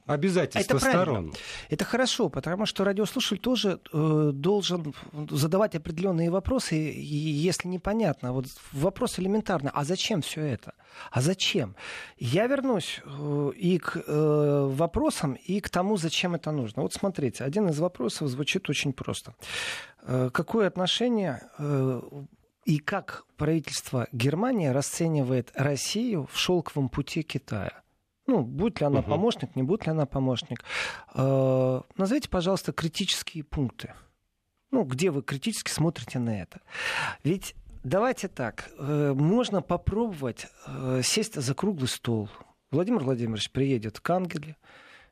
Обязательства 0.05 0.77
это 0.77 0.85
сторон. 0.85 1.33
Это 1.69 1.85
хорошо, 1.85 2.29
потому 2.29 2.65
что 2.65 2.83
радиослушатель 2.83 3.39
тоже 3.39 3.79
э, 3.93 4.31
должен 4.33 4.93
задавать 5.29 5.75
определенные 5.75 6.29
вопросы, 6.29 6.75
и, 6.75 7.15
если 7.47 7.67
непонятно. 7.67 8.33
Вот 8.33 8.45
вопрос 8.71 9.19
элементарный, 9.19 9.71
а 9.73 9.83
зачем 9.83 10.21
все 10.21 10.41
это? 10.41 10.73
А 11.11 11.21
зачем? 11.21 11.75
Я 12.17 12.47
вернусь 12.47 13.01
э, 13.03 13.51
и 13.55 13.77
к 13.77 14.03
э, 14.05 14.67
вопросам, 14.71 15.33
и 15.33 15.59
к 15.59 15.69
тому, 15.69 15.97
зачем 15.97 16.35
это 16.35 16.51
нужно. 16.51 16.81
Вот 16.81 16.93
смотрите, 16.93 17.43
один 17.43 17.69
из 17.69 17.79
вопросов 17.79 18.27
звучит 18.29 18.69
очень 18.69 18.93
просто. 18.93 19.33
Э, 20.03 20.29
какое 20.31 20.67
отношение 20.67 21.41
э, 21.57 22.01
и 22.65 22.79
как 22.79 23.25
правительство 23.37 24.07
Германии 24.11 24.67
расценивает 24.67 25.51
Россию 25.55 26.27
в 26.31 26.37
шелковом 26.37 26.89
пути 26.89 27.23
Китая? 27.23 27.81
Ну, 28.29 28.43
будет 28.43 28.79
ли 28.79 28.85
она 28.85 28.99
угу. 28.99 29.09
помощник, 29.09 29.55
не 29.55 29.63
будет 29.63 29.87
ли 29.87 29.91
она 29.91 30.05
помощник. 30.05 30.63
Э, 31.15 31.81
назовите, 31.97 32.29
пожалуйста, 32.29 32.71
критические 32.71 33.43
пункты. 33.43 33.95
Ну, 34.69 34.83
где 34.83 35.09
вы 35.09 35.23
критически 35.23 35.71
смотрите 35.71 36.19
на 36.19 36.39
это. 36.39 36.61
Ведь 37.23 37.55
давайте 37.83 38.27
так, 38.27 38.69
э, 38.77 39.13
можно 39.15 39.63
попробовать 39.63 40.45
э, 40.67 41.01
сесть 41.03 41.41
за 41.41 41.55
круглый 41.55 41.87
стол. 41.87 42.29
Владимир 42.69 42.99
Владимирович 42.99 43.49
приедет 43.49 43.99
к 43.99 44.07
Ангеле, 44.11 44.57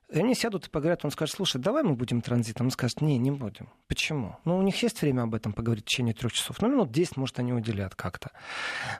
они 0.10 0.36
сядут 0.36 0.67
и 0.67 0.70
поговорят, 0.70 1.04
он 1.04 1.12
скажет, 1.12 1.36
слушай, 1.36 1.62
давай 1.62 1.84
мы 1.84 1.96
будем 1.96 2.22
транзитом. 2.22 2.67
Он 2.67 2.72
скажет, 2.72 3.02
не, 3.02 3.17
не 3.17 3.32
будем. 3.32 3.70
Почему? 3.88 4.38
Ну, 4.46 4.58
у 4.58 4.62
них 4.62 4.82
есть 4.82 5.02
время 5.02 5.24
об 5.24 5.36
этом 5.36 5.52
поговорить 5.52 5.84
в 5.84 5.89
течение 5.89 6.13
трех 6.13 6.32
часов. 6.32 6.62
Ну, 6.62 6.70
минут 6.70 6.91
10, 6.91 7.17
может, 7.17 7.39
они 7.39 7.52
уделят 7.52 7.93
как-то. 7.96 8.32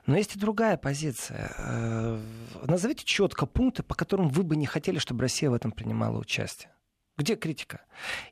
Но 0.06 0.16
есть 0.16 0.36
и 0.36 0.38
другая 0.38 0.76
позиция. 0.76 1.54
Э, 1.56 2.20
назовите 2.66 3.04
четко 3.04 3.46
пункты, 3.46 3.82
по 3.82 3.94
которым 3.94 4.28
вы 4.28 4.42
бы 4.42 4.56
не 4.56 4.66
хотели, 4.66 4.98
чтобы 4.98 5.22
Россия 5.22 5.48
в 5.48 5.54
этом 5.54 5.72
принимала 5.72 6.18
участие. 6.18 6.70
Где 7.16 7.36
критика? 7.36 7.80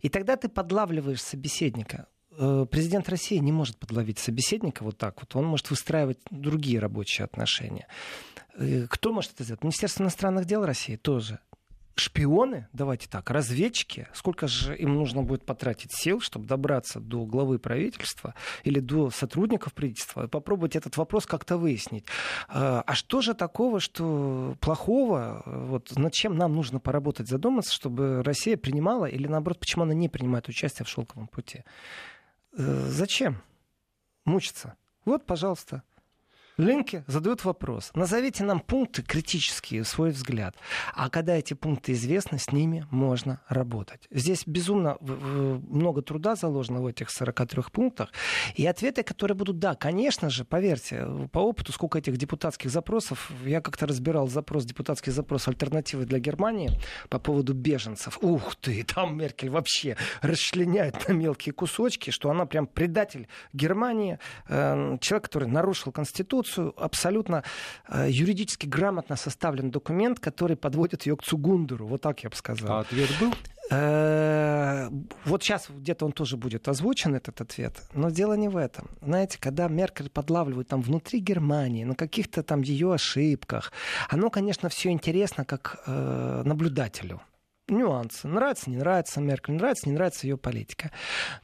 И 0.01 0.11
тогда 0.11 0.37
ты 0.37 0.49
подлавливаешь 0.49 1.23
собеседника 1.23 2.09
э, 2.39 2.67
президент 2.71 3.09
России 3.09 3.39
не 3.39 3.53
может 3.53 3.79
подловить 3.79 4.19
собеседника 4.19 4.85
вот 4.85 4.99
так 4.99 5.21
вот. 5.21 5.35
Он 5.35 5.47
может 5.47 5.71
выстраивать 5.71 6.19
другие 6.31 6.79
рабочие 6.79 7.25
отношения. 7.25 7.89
Э, 8.55 8.87
кто 8.89 9.15
может 9.15 9.33
это 9.33 9.45
сделать? 9.45 9.63
Министерство 9.63 10.03
иностранных 10.03 10.45
дел 10.45 10.65
России 10.65 10.97
тоже. 10.97 11.41
Шпионы, 11.97 12.69
давайте 12.73 13.09
так, 13.09 13.31
разведчики, 13.31 14.07
сколько 14.13 14.47
же 14.47 14.77
им 14.77 14.95
нужно 14.95 15.23
будет 15.23 15.45
потратить 15.45 15.93
сил, 15.93 16.21
чтобы 16.21 16.47
добраться 16.47 17.01
до 17.01 17.25
главы 17.25 17.59
правительства 17.59 18.35
или 18.65 18.81
до 18.81 19.11
сотрудников 19.11 19.73
правительства 19.73 20.27
попробовать 20.27 20.77
этот 20.77 20.97
вопрос 20.97 21.27
как-то 21.27 21.57
выяснить. 21.57 22.05
А, 22.49 22.83
а 22.87 22.95
что 22.95 23.23
же 23.23 23.35
такого, 23.35 23.81
что 23.81 24.57
плохого, 24.61 25.43
вот 25.47 25.97
над 25.97 26.13
чем 26.13 26.37
нам 26.37 26.55
нужно 26.55 26.81
поработать, 26.81 27.29
задуматься, 27.29 27.73
чтобы 27.73 28.23
Россия 28.23 28.57
принимала 28.57 29.07
или 29.07 29.27
наоборот, 29.27 29.59
почему 29.59 29.85
она 29.85 29.95
не 29.95 30.09
принимает 30.09 30.49
участие 30.49 30.85
в 30.85 30.89
шелковом 30.89 31.29
пути? 31.29 31.65
Э, 32.57 32.87
зачем 32.89 33.43
мучиться? 34.25 34.75
Вот, 35.05 35.25
пожалуйста, 35.25 35.83
Ленке 36.59 37.05
задают 37.07 37.45
вопрос. 37.45 37.91
Назовите 37.95 38.43
нам 38.43 38.61
пункты 38.61 39.03
критические, 39.03 39.85
свой 39.85 40.11
взгляд. 40.11 40.57
А 40.95 41.11
когда 41.11 41.37
эти 41.37 41.53
пункты 41.53 41.93
известны, 41.93 42.39
с 42.39 42.51
ними 42.51 42.87
можно 42.91 43.43
работать. 43.49 44.09
Здесь 44.11 44.45
безумно 44.47 44.97
много 45.01 46.01
труда 46.01 46.35
заложено 46.35 46.81
в 46.81 46.87
этих 46.87 47.11
43 47.11 47.65
пунктах. 47.71 48.11
И 48.55 48.67
ответы, 48.67 49.03
которые 49.03 49.37
будут, 49.37 49.59
да, 49.59 49.75
конечно 49.75 50.31
же, 50.31 50.47
поверьте, 50.47 51.07
по 51.31 51.41
опыту, 51.41 51.73
сколько 51.73 51.99
этих 51.99 52.17
депутатских 52.17 52.71
запросов, 52.71 53.31
я 53.45 53.61
как-то 53.61 53.87
разбирал 53.87 54.27
запрос, 54.29 54.65
депутатский 54.65 55.13
запрос 55.13 55.49
альтернативы 55.49 56.07
для 56.07 56.19
Германии 56.19 56.71
по 57.11 57.19
поводу 57.19 57.53
беженцев. 57.53 58.19
Ух 58.23 58.57
ты, 58.57 58.83
там 58.95 59.19
Меркель 59.19 59.51
вообще 59.51 59.99
расчленяет 60.23 61.07
на 61.07 61.13
мелкие 61.13 61.53
кусочки, 61.53 62.09
что 62.11 62.31
она 62.31 62.47
прям 62.47 62.67
предатель 62.67 63.29
Германии, 63.53 64.19
э, 64.49 64.97
человек, 65.03 65.25
который 65.25 65.49
нарушил 65.49 65.93
Конституцию, 65.93 66.46
Конституцию 66.47 66.75
абсолютно 66.77 67.43
э, 67.89 68.07
юридически 68.09 68.67
грамотно 68.67 69.17
составлен 69.17 69.71
документ, 69.71 70.21
который 70.21 70.57
подводит 70.57 71.07
ее 71.07 71.17
к 71.17 71.23
Цугундеру. 71.23 71.87
Вот 71.87 72.03
так 72.03 72.23
я 72.23 72.31
бы 72.31 72.37
сказал. 72.37 72.79
А 72.79 72.81
ответ 72.81 73.11
был? 73.21 73.33
Э, 73.71 74.89
вот 75.25 75.43
сейчас 75.43 75.67
где-то 75.69 76.07
он 76.07 76.13
тоже 76.13 76.37
будет 76.37 76.69
озвучен, 76.69 77.15
этот 77.15 77.41
ответ. 77.41 77.83
Но 77.95 78.11
дело 78.11 78.35
не 78.35 78.49
в 78.49 78.57
этом. 78.57 78.89
Знаете, 79.03 79.39
когда 79.41 79.69
Меркель 79.69 80.09
подлавливает 80.09 80.69
там 80.69 80.83
внутри 80.83 81.21
Германии, 81.21 81.85
на 81.85 81.95
каких-то 81.95 82.43
там 82.43 82.63
ее 82.63 82.95
ошибках, 82.95 83.73
оно, 84.09 84.31
конечно, 84.31 84.69
все 84.69 84.91
интересно 84.91 85.45
как 85.45 85.83
э, 85.87 86.43
наблюдателю 86.45 87.21
нюансы. 87.69 88.29
Нравится, 88.29 88.71
не 88.71 88.77
нравится 88.77 89.21
Меркель, 89.21 89.55
нравится, 89.55 89.89
не 89.89 89.95
нравится 89.95 90.27
ее 90.27 90.37
политика. 90.37 90.91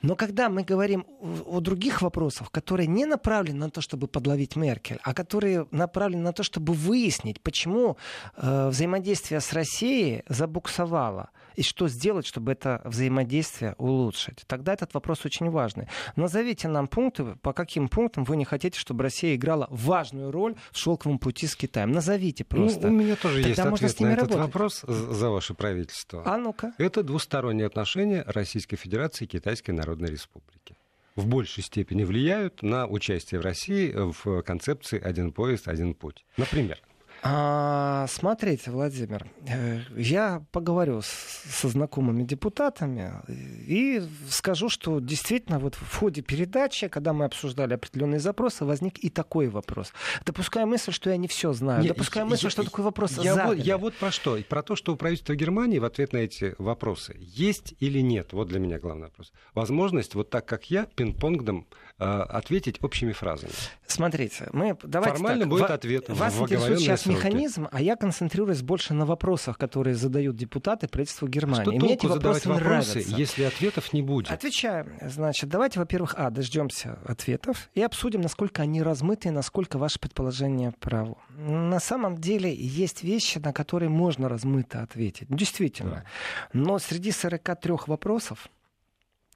Но 0.02 0.16
когда 0.16 0.48
мы 0.48 0.62
говорим 0.62 1.06
о 1.20 1.60
других 1.60 2.02
вопросах, 2.02 2.50
которые 2.50 2.86
не 2.86 3.06
направлены 3.06 3.58
на 3.58 3.70
то, 3.70 3.80
чтобы 3.80 4.08
подловить 4.08 4.56
Меркель, 4.56 4.98
а 5.02 5.14
которые 5.14 5.66
направлены 5.70 6.22
на 6.22 6.32
то, 6.32 6.42
чтобы 6.42 6.72
выяснить, 6.72 7.40
почему 7.40 7.96
э, 8.36 8.68
взаимодействие 8.68 9.40
с 9.40 9.52
Россией 9.52 10.22
забуксовало, 10.28 11.30
и 11.56 11.62
что 11.62 11.88
сделать, 11.88 12.26
чтобы 12.26 12.52
это 12.52 12.80
взаимодействие 12.84 13.74
улучшить. 13.78 14.44
Тогда 14.46 14.72
этот 14.72 14.94
вопрос 14.94 15.24
очень 15.24 15.50
важный. 15.50 15.88
Назовите 16.16 16.68
нам 16.68 16.88
пункты, 16.88 17.36
по 17.42 17.52
каким 17.52 17.88
пунктам 17.88 18.24
вы 18.24 18.36
не 18.36 18.44
хотите, 18.44 18.78
чтобы 18.78 19.02
Россия 19.02 19.34
играла 19.34 19.68
важную 19.70 20.30
роль 20.30 20.54
в 20.70 20.78
шелковом 20.78 21.18
пути 21.18 21.46
с 21.46 21.56
Китаем. 21.56 21.92
Назовите 21.92 22.46
ну, 22.50 22.56
просто. 22.56 22.88
Ну, 22.88 22.94
у 22.94 22.98
меня 22.98 23.16
тоже 23.16 23.42
Тогда 23.42 23.48
есть 23.48 23.60
ответ 23.60 24.00
на 24.00 24.06
этот 24.12 24.30
работать. 24.30 24.36
вопрос 24.36 24.80
за 24.82 25.30
ваше 25.30 25.54
правительство. 25.54 26.11
А 26.24 26.36
ну-ка. 26.36 26.74
Это 26.78 27.02
двусторонние 27.02 27.66
отношения 27.66 28.24
Российской 28.26 28.76
Федерации 28.76 29.24
и 29.24 29.28
Китайской 29.28 29.70
Народной 29.70 30.10
Республики 30.10 30.76
в 31.16 31.26
большей 31.26 31.62
степени 31.62 32.04
влияют 32.04 32.62
на 32.62 32.86
участие 32.86 33.40
в 33.40 33.44
России 33.44 33.92
в 33.94 34.42
концепции 34.42 35.00
«один 35.00 35.32
поезд, 35.32 35.68
один 35.68 35.94
путь». 35.94 36.24
Например, 36.36 36.78
а, 37.24 38.06
смотрите, 38.08 38.72
Владимир, 38.72 39.26
э, 39.46 39.80
я 39.96 40.44
поговорю 40.50 41.02
с, 41.02 41.06
со 41.06 41.68
знакомыми 41.68 42.24
депутатами 42.24 43.12
и 43.28 44.02
скажу, 44.28 44.68
что 44.68 44.98
действительно 44.98 45.60
вот 45.60 45.76
в 45.76 45.98
ходе 45.98 46.22
передачи, 46.22 46.88
когда 46.88 47.12
мы 47.12 47.24
обсуждали 47.24 47.74
определенные 47.74 48.18
запросы, 48.18 48.64
возник 48.64 48.98
и 48.98 49.08
такой 49.08 49.46
вопрос. 49.46 49.92
Допуская 50.26 50.66
мысль, 50.66 50.90
что 50.90 51.10
я 51.10 51.16
не 51.16 51.28
все 51.28 51.52
знаю, 51.52 51.86
допуская 51.86 52.24
мысль, 52.24 52.46
я, 52.46 52.50
что 52.50 52.64
такой 52.64 52.84
вопрос 52.84 53.16
я 53.18 53.34
задали. 53.34 53.56
Вот, 53.56 53.66
я 53.66 53.78
вот 53.78 53.94
про 53.94 54.10
что. 54.10 54.36
Про 54.48 54.64
то, 54.64 54.74
что 54.74 54.92
у 54.92 54.96
правительства 54.96 55.36
Германии 55.36 55.78
в 55.78 55.84
ответ 55.84 56.12
на 56.12 56.18
эти 56.18 56.56
вопросы 56.58 57.16
есть 57.20 57.74
или 57.78 58.00
нет. 58.00 58.32
Вот 58.32 58.48
для 58.48 58.58
меня 58.58 58.80
главный 58.80 59.04
вопрос. 59.04 59.32
Возможность 59.54 60.16
вот 60.16 60.28
так, 60.28 60.44
как 60.46 60.70
я, 60.70 60.86
пинг-понгом 60.96 61.68
ответить 62.02 62.82
общими 62.82 63.12
фразами. 63.12 63.52
Смотрите, 63.86 64.48
мы 64.52 64.76
давайте 64.82 65.16
Формально 65.16 65.40
так, 65.42 65.48
будет 65.48 65.70
ответ. 65.70 66.08
Вас 66.08 66.38
интересует 66.38 66.80
сейчас 66.80 67.06
механизм, 67.06 67.68
а 67.70 67.80
я 67.80 67.96
концентрируюсь 67.96 68.62
больше 68.62 68.94
на 68.94 69.04
вопросах, 69.06 69.58
которые 69.58 69.94
задают 69.94 70.36
депутаты 70.36 70.88
правительству 70.88 71.28
Германии. 71.28 71.62
Что 71.62 71.72
Мне 71.72 71.94
эти 71.94 72.06
вопросы, 72.06 72.48
вопросы 72.48 72.98
нравятся. 72.98 72.98
если 72.98 73.44
ответов 73.44 73.92
не 73.92 74.02
будет? 74.02 74.30
Отвечаем. 74.30 74.92
Значит, 75.02 75.50
давайте, 75.50 75.78
во-первых, 75.78 76.14
а, 76.16 76.30
дождемся 76.30 76.98
ответов 77.04 77.68
и 77.74 77.82
обсудим, 77.82 78.22
насколько 78.22 78.62
они 78.62 78.82
размыты 78.82 79.28
и 79.28 79.30
насколько 79.30 79.78
ваше 79.78 79.98
предположение 79.98 80.72
право. 80.80 81.18
На 81.36 81.80
самом 81.80 82.18
деле 82.18 82.54
есть 82.54 83.02
вещи, 83.02 83.38
на 83.38 83.52
которые 83.52 83.88
можно 83.88 84.28
размыто 84.28 84.82
ответить. 84.82 85.28
Действительно. 85.28 86.04
Да. 86.52 86.58
Но 86.58 86.78
среди 86.78 87.10
43 87.10 87.74
вопросов 87.86 88.48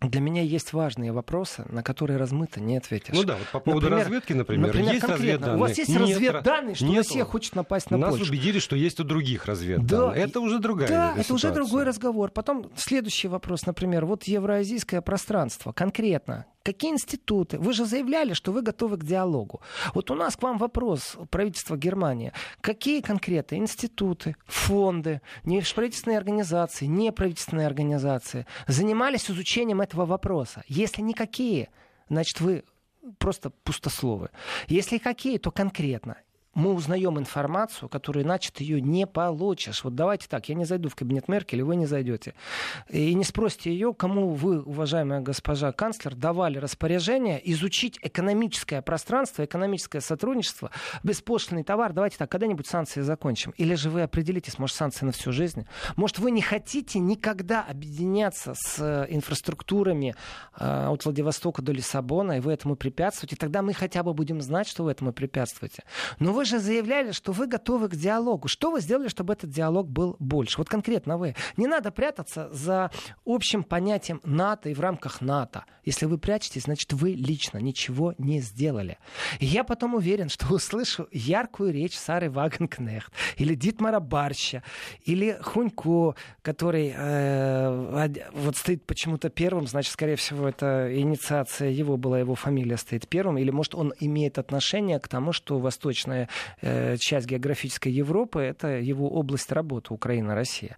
для 0.00 0.20
меня 0.20 0.42
есть 0.42 0.74
важные 0.74 1.10
вопросы, 1.10 1.64
на 1.70 1.82
которые 1.82 2.18
размыто 2.18 2.60
не 2.60 2.76
ответишь. 2.76 3.14
Ну 3.14 3.24
да, 3.24 3.36
вот 3.36 3.48
по 3.48 3.60
поводу 3.60 3.86
например, 3.86 4.04
разведки, 4.04 4.32
например, 4.34 4.66
например 4.66 4.92
есть 4.92 5.04
разведданные. 5.04 5.56
У 5.56 5.60
вас 5.60 5.78
есть 5.78 5.88
нет, 5.88 6.00
разведданные, 6.00 6.74
что 6.74 6.84
нет, 6.84 6.98
Россия 6.98 7.24
хочет 7.24 7.54
напасть 7.54 7.90
на 7.90 7.96
Нас 7.96 8.10
Польшу. 8.10 8.30
убедили, 8.30 8.58
что 8.58 8.76
есть 8.76 9.00
у 9.00 9.04
других 9.04 9.46
разведданных. 9.46 9.88
Да, 9.88 10.14
это 10.14 10.40
уже 10.40 10.58
другая 10.58 10.88
Да, 10.88 11.14
это 11.16 11.32
уже 11.32 11.50
другой 11.50 11.84
разговор. 11.84 12.30
Потом 12.30 12.70
следующий 12.76 13.28
вопрос, 13.28 13.64
например, 13.64 14.04
вот 14.04 14.24
евроазийское 14.24 15.00
пространство. 15.00 15.72
Конкретно, 15.72 16.44
Какие 16.66 16.90
институты? 16.90 17.60
Вы 17.60 17.72
же 17.72 17.84
заявляли, 17.84 18.32
что 18.32 18.50
вы 18.50 18.60
готовы 18.60 18.96
к 18.96 19.04
диалогу. 19.04 19.60
Вот 19.94 20.10
у 20.10 20.16
нас 20.16 20.36
к 20.36 20.42
вам 20.42 20.58
вопрос, 20.58 21.16
правительство 21.30 21.76
Германии. 21.76 22.32
Какие 22.60 23.02
конкретно 23.02 23.54
институты, 23.54 24.34
фонды, 24.46 25.20
неправительственные 25.44 26.18
организации, 26.18 26.86
неправительственные 26.86 27.68
организации 27.68 28.46
занимались 28.66 29.30
изучением 29.30 29.80
этого 29.80 30.06
вопроса? 30.06 30.64
Если 30.66 31.02
никакие, 31.02 31.68
значит, 32.08 32.40
вы 32.40 32.64
просто 33.18 33.50
пустословы. 33.50 34.30
Если 34.66 34.98
какие, 34.98 35.38
то 35.38 35.52
конкретно 35.52 36.16
мы 36.56 36.72
узнаем 36.72 37.18
информацию, 37.18 37.88
которую 37.90 38.24
иначе 38.24 38.50
ты 38.50 38.64
ее 38.64 38.80
не 38.80 39.06
получишь. 39.06 39.84
Вот 39.84 39.94
давайте 39.94 40.26
так, 40.26 40.48
я 40.48 40.54
не 40.54 40.64
зайду 40.64 40.88
в 40.88 40.96
кабинет 40.96 41.28
Меркель, 41.28 41.62
вы 41.62 41.76
не 41.76 41.84
зайдете. 41.84 42.34
И 42.88 43.14
не 43.14 43.24
спросите 43.24 43.70
ее, 43.70 43.92
кому 43.92 44.30
вы, 44.30 44.62
уважаемая 44.62 45.20
госпожа 45.20 45.70
канцлер, 45.72 46.14
давали 46.14 46.56
распоряжение 46.56 47.38
изучить 47.52 47.98
экономическое 48.00 48.80
пространство, 48.80 49.44
экономическое 49.44 50.00
сотрудничество, 50.00 50.70
беспошлиный 51.02 51.62
товар. 51.62 51.92
Давайте 51.92 52.16
так, 52.16 52.30
когда-нибудь 52.30 52.66
санкции 52.66 53.02
закончим. 53.02 53.52
Или 53.58 53.74
же 53.74 53.90
вы 53.90 54.00
определитесь, 54.00 54.58
может, 54.58 54.76
санкции 54.76 55.04
на 55.04 55.12
всю 55.12 55.32
жизнь. 55.32 55.66
Может, 55.96 56.18
вы 56.18 56.30
не 56.30 56.40
хотите 56.40 56.98
никогда 56.98 57.62
объединяться 57.62 58.54
с 58.56 58.78
э, 58.78 59.06
инфраструктурами 59.10 60.14
э, 60.58 60.86
от 60.86 61.04
Владивостока 61.04 61.60
до 61.60 61.72
Лиссабона, 61.72 62.38
и 62.38 62.40
вы 62.40 62.54
этому 62.54 62.76
препятствуете. 62.76 63.36
Тогда 63.36 63.60
мы 63.60 63.74
хотя 63.74 64.02
бы 64.02 64.14
будем 64.14 64.40
знать, 64.40 64.66
что 64.66 64.84
вы 64.84 64.92
этому 64.92 65.12
препятствуете. 65.12 65.82
Но 66.18 66.32
вы 66.32 66.45
же 66.46 66.58
заявляли, 66.58 67.12
что 67.12 67.32
вы 67.32 67.46
готовы 67.46 67.88
к 67.88 67.96
диалогу. 67.96 68.48
Что 68.48 68.70
вы 68.70 68.80
сделали, 68.80 69.08
чтобы 69.08 69.32
этот 69.34 69.50
диалог 69.50 69.88
был 69.88 70.16
больше? 70.18 70.58
Вот 70.58 70.68
конкретно 70.68 71.18
вы. 71.18 71.34
Не 71.56 71.66
надо 71.66 71.90
прятаться 71.90 72.48
за 72.52 72.90
общим 73.24 73.62
понятием 73.62 74.20
НАТО 74.24 74.70
и 74.70 74.74
в 74.74 74.80
рамках 74.80 75.20
НАТО. 75.20 75.64
Если 75.84 76.06
вы 76.06 76.18
прячетесь, 76.18 76.62
значит, 76.62 76.92
вы 76.92 77.10
лично 77.10 77.58
ничего 77.58 78.14
не 78.18 78.40
сделали. 78.40 78.98
И 79.38 79.46
я 79.46 79.62
потом 79.62 79.94
уверен, 79.94 80.28
что 80.28 80.52
услышу 80.54 81.08
яркую 81.12 81.72
речь 81.72 81.96
Сары 81.96 82.30
Вагенкнехт 82.30 83.12
или 83.36 83.54
Дитмара 83.54 84.00
Барща 84.00 84.62
или 85.04 85.38
Хунько, 85.42 86.14
который 86.42 86.92
э, 86.96 88.08
вот 88.32 88.56
стоит 88.56 88.84
почему-то 88.86 89.28
первым, 89.28 89.66
значит, 89.66 89.92
скорее 89.92 90.16
всего, 90.16 90.48
это 90.48 90.88
инициация 90.94 91.70
его 91.70 91.96
была, 91.96 92.18
его 92.18 92.34
фамилия 92.34 92.76
стоит 92.76 93.08
первым, 93.08 93.38
или, 93.38 93.50
может, 93.50 93.74
он 93.74 93.92
имеет 94.00 94.38
отношение 94.38 94.98
к 94.98 95.08
тому, 95.08 95.32
что 95.32 95.58
восточная 95.58 96.28
часть 96.98 97.26
географической 97.26 97.92
Европы— 97.92 98.40
это 98.42 98.68
его 98.78 99.08
область 99.08 99.52
работы 99.52 99.94
Украина, 99.94 100.34
Россия. 100.34 100.76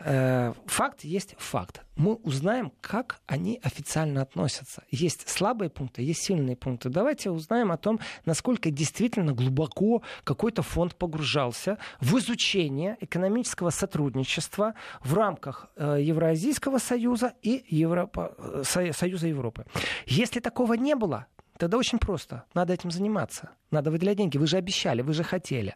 Э, 0.00 0.52
факт 0.66 1.04
есть 1.04 1.34
факт. 1.38 1.82
Мы 1.96 2.14
узнаем, 2.14 2.72
как 2.80 3.20
они 3.26 3.60
официально 3.62 4.22
относятся. 4.22 4.82
Есть 4.90 5.28
слабые 5.28 5.70
пункты, 5.70 6.02
есть 6.02 6.22
сильные 6.24 6.56
пункты. 6.56 6.88
Давайте 6.88 7.30
узнаем 7.30 7.70
о 7.70 7.76
том, 7.76 8.00
насколько 8.24 8.70
действительно 8.70 9.32
глубоко 9.32 10.02
какой-то 10.24 10.62
фонд 10.62 10.96
погружался 10.96 11.78
в 12.00 12.18
изучение 12.18 12.96
экономического 13.00 13.70
сотрудничества 13.70 14.74
в 15.02 15.14
рамках 15.14 15.68
э, 15.76 15.98
Евразийского 16.00 16.78
союза 16.78 17.34
и 17.42 17.64
Европа, 17.68 18.34
э, 18.38 18.62
Союза 18.92 19.28
Европы. 19.28 19.64
Если 20.06 20.40
такого 20.40 20.74
не 20.74 20.94
было, 20.94 21.26
Тогда 21.58 21.78
очень 21.78 21.98
просто. 21.98 22.44
Надо 22.54 22.72
этим 22.72 22.90
заниматься. 22.90 23.50
Надо 23.74 23.90
выделять 23.90 24.16
деньги. 24.16 24.38
Вы 24.38 24.46
же 24.46 24.56
обещали, 24.56 25.02
вы 25.02 25.12
же 25.14 25.24
хотели. 25.24 25.74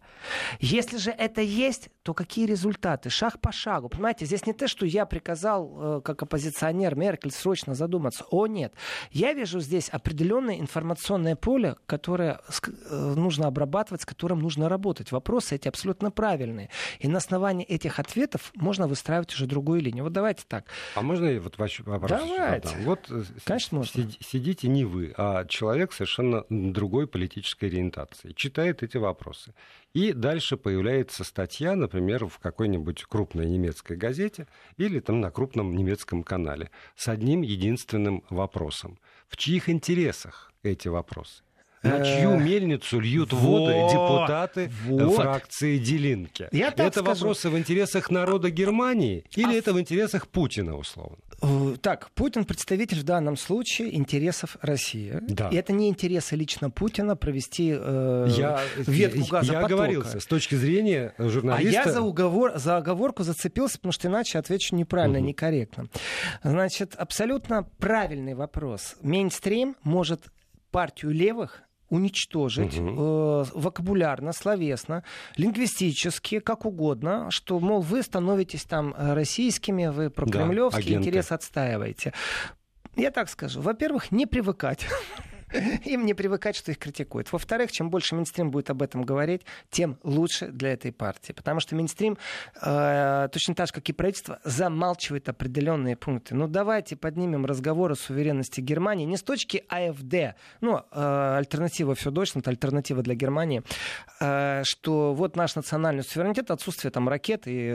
Если 0.60 0.98
же 0.98 1.10
это 1.10 1.40
есть, 1.40 1.90
то 2.04 2.14
какие 2.14 2.46
результаты? 2.46 3.10
Шаг 3.10 3.40
по 3.40 3.50
шагу. 3.52 3.88
Понимаете, 3.88 4.24
здесь 4.24 4.46
не 4.46 4.52
то, 4.52 4.68
что 4.68 4.86
я 4.86 5.04
приказал, 5.04 5.98
э, 5.98 6.00
как 6.02 6.22
оппозиционер 6.22 6.94
Меркель, 6.94 7.32
срочно 7.32 7.74
задуматься. 7.74 8.24
О, 8.30 8.46
нет. 8.46 8.72
Я 9.10 9.32
вижу 9.32 9.60
здесь 9.60 9.88
определенное 9.88 10.60
информационное 10.60 11.34
поле, 11.34 11.74
которое 11.86 12.40
э, 12.90 13.14
нужно 13.16 13.48
обрабатывать, 13.48 14.02
с 14.02 14.06
которым 14.06 14.38
нужно 14.38 14.68
работать. 14.68 15.10
Вопросы 15.10 15.56
эти 15.56 15.66
абсолютно 15.66 16.12
правильные. 16.12 16.70
И 17.00 17.08
на 17.08 17.18
основании 17.18 17.66
этих 17.66 17.98
ответов 17.98 18.52
можно 18.54 18.86
выстраивать 18.86 19.34
уже 19.34 19.46
другую 19.46 19.82
линию. 19.82 20.04
Вот 20.04 20.12
давайте 20.12 20.44
так. 20.46 20.66
А 20.94 21.02
можно 21.02 21.26
я 21.26 21.40
вот 21.40 21.58
ваш 21.58 21.80
вопрос? 21.80 22.10
Давайте. 22.10 22.76
Вот 22.84 23.10
э, 23.10 23.24
Конечно, 23.44 23.78
можно. 23.78 24.08
сидите 24.20 24.68
не 24.68 24.84
вы, 24.84 25.12
а 25.16 25.44
человек 25.46 25.92
совершенно 25.92 26.44
другой 26.48 27.08
политической 27.08 27.64
ориентации. 27.64 27.87
Читает 28.34 28.82
эти 28.82 28.96
вопросы. 28.96 29.54
И 29.94 30.12
дальше 30.12 30.56
появляется 30.56 31.24
статья, 31.24 31.74
например, 31.76 32.26
в 32.26 32.38
какой-нибудь 32.38 33.04
крупной 33.04 33.46
немецкой 33.46 33.96
газете 33.96 34.46
или 34.76 35.00
там 35.00 35.20
на 35.20 35.30
крупном 35.30 35.74
немецком 35.74 36.22
канале 36.22 36.70
с 36.96 37.08
одним 37.08 37.42
единственным 37.42 38.24
вопросом. 38.30 38.98
В 39.28 39.36
чьих 39.36 39.68
интересах 39.68 40.52
эти 40.62 40.88
вопросы? 40.88 41.42
На 41.82 42.04
чью 42.04 42.36
мельницу 42.38 43.00
льют 43.00 43.32
воды 43.32 43.72
депутаты 43.90 44.70
вот. 44.86 45.14
фракции 45.14 45.78
Делинки? 45.78 46.48
Я 46.52 46.68
это 46.68 46.90
скажу. 46.90 47.06
вопросы 47.06 47.50
в 47.50 47.58
интересах 47.58 48.10
народа 48.10 48.50
Германии 48.50 49.24
или 49.36 49.54
а... 49.54 49.58
это 49.58 49.72
в 49.72 49.80
интересах 49.80 50.28
Путина, 50.28 50.76
условно? 50.76 51.18
Э, 51.40 51.76
так, 51.80 52.10
Путин 52.14 52.44
представитель 52.44 53.00
в 53.00 53.04
данном 53.04 53.36
случае 53.36 53.94
интересов 53.96 54.56
России. 54.60 55.18
Да. 55.28 55.48
И 55.50 55.56
это 55.56 55.72
не 55.72 55.88
интересы 55.88 56.34
лично 56.34 56.70
Путина 56.70 57.16
провести 57.16 57.74
э, 57.78 58.26
я, 58.36 58.60
ветку 58.76 59.20
газопотока. 59.20 59.52
Я 59.52 59.64
оговорился. 59.64 60.20
С 60.20 60.26
точки 60.26 60.56
зрения 60.56 61.14
журналиста... 61.18 61.80
А 61.80 61.84
я 61.86 61.92
за, 61.92 62.00
уговор, 62.00 62.52
за 62.56 62.76
оговорку 62.76 63.22
зацепился, 63.22 63.78
потому 63.78 63.92
что 63.92 64.08
иначе 64.08 64.38
отвечу 64.38 64.74
неправильно, 64.74 65.18
угу. 65.18 65.28
некорректно. 65.28 65.88
Значит, 66.42 66.94
абсолютно 66.96 67.62
правильный 67.78 68.34
вопрос. 68.34 68.96
Мейнстрим 69.02 69.76
может 69.84 70.22
партию 70.70 71.12
левых 71.12 71.62
уничтожить 71.90 72.78
угу. 72.78 72.88
э, 72.88 73.44
вокабулярно, 73.54 74.32
словесно, 74.32 75.04
лингвистически, 75.36 76.40
как 76.40 76.64
угодно, 76.64 77.30
что, 77.30 77.58
мол, 77.60 77.80
вы 77.80 78.02
становитесь 78.02 78.64
там 78.64 78.94
российскими, 78.96 79.86
вы 79.86 80.10
прокремлевские 80.10 80.98
да, 80.98 81.00
интересы 81.00 81.32
отстаиваете. 81.32 82.12
Я 82.96 83.10
так 83.10 83.28
скажу. 83.28 83.60
Во-первых, 83.60 84.10
не 84.10 84.26
привыкать. 84.26 84.86
Им 85.84 86.04
не 86.04 86.14
привыкать, 86.14 86.56
что 86.56 86.70
их 86.70 86.78
критикуют. 86.78 87.32
Во-вторых, 87.32 87.72
чем 87.72 87.90
больше 87.90 88.14
Минстрим 88.14 88.50
будет 88.50 88.70
об 88.70 88.82
этом 88.82 89.02
говорить, 89.02 89.42
тем 89.70 89.98
лучше 90.02 90.48
для 90.48 90.72
этой 90.72 90.92
партии. 90.92 91.32
Потому 91.32 91.60
что 91.60 91.74
Минстрим, 91.74 92.18
э, 92.62 93.28
точно 93.32 93.54
так 93.54 93.68
же, 93.68 93.72
как 93.72 93.88
и 93.88 93.92
правительство, 93.92 94.40
замалчивает 94.44 95.28
определенные 95.28 95.96
пункты. 95.96 96.34
Ну, 96.34 96.48
давайте 96.48 96.96
поднимем 96.96 97.46
разговор 97.46 97.92
о 97.92 97.94
суверенности 97.94 98.60
Германии 98.60 99.04
не 99.04 99.16
с 99.16 99.22
точки 99.22 99.64
АФД, 99.68 100.36
ну, 100.60 100.82
э, 100.90 101.36
альтернатива 101.38 101.94
все 101.94 102.10
Deutschland, 102.10 102.48
альтернатива 102.48 103.02
для 103.02 103.14
Германии, 103.14 103.62
э, 104.20 104.62
что 104.64 105.14
вот 105.14 105.36
наш 105.36 105.56
национальный 105.56 106.02
суверенитет, 106.02 106.50
отсутствие 106.50 106.90
там 106.90 107.08
ракет 107.08 107.42
и 107.46 107.74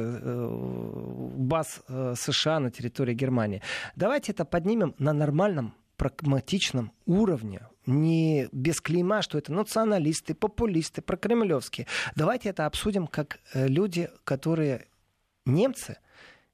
баз 1.36 1.82
США 1.88 2.60
на 2.60 2.72
территории 2.72 3.14
Германии. 3.14 3.62
Давайте 3.96 4.32
это 4.32 4.46
поднимем 4.46 4.96
на 4.98 5.14
нормальном 5.14 5.74
прагматичном 5.98 6.92
уровне, 7.06 7.62
не 7.86 8.48
без 8.52 8.82
клейма, 8.82 9.22
что 9.22 9.38
это 9.38 9.52
националисты, 9.52 10.34
популисты, 10.34 11.02
прокремлевские. 11.02 11.88
Давайте 12.16 12.50
это 12.50 12.66
обсудим 12.66 13.08
как 13.08 13.40
э, 13.54 13.68
люди, 13.68 14.10
которые 14.24 14.88
немцы, 15.46 15.98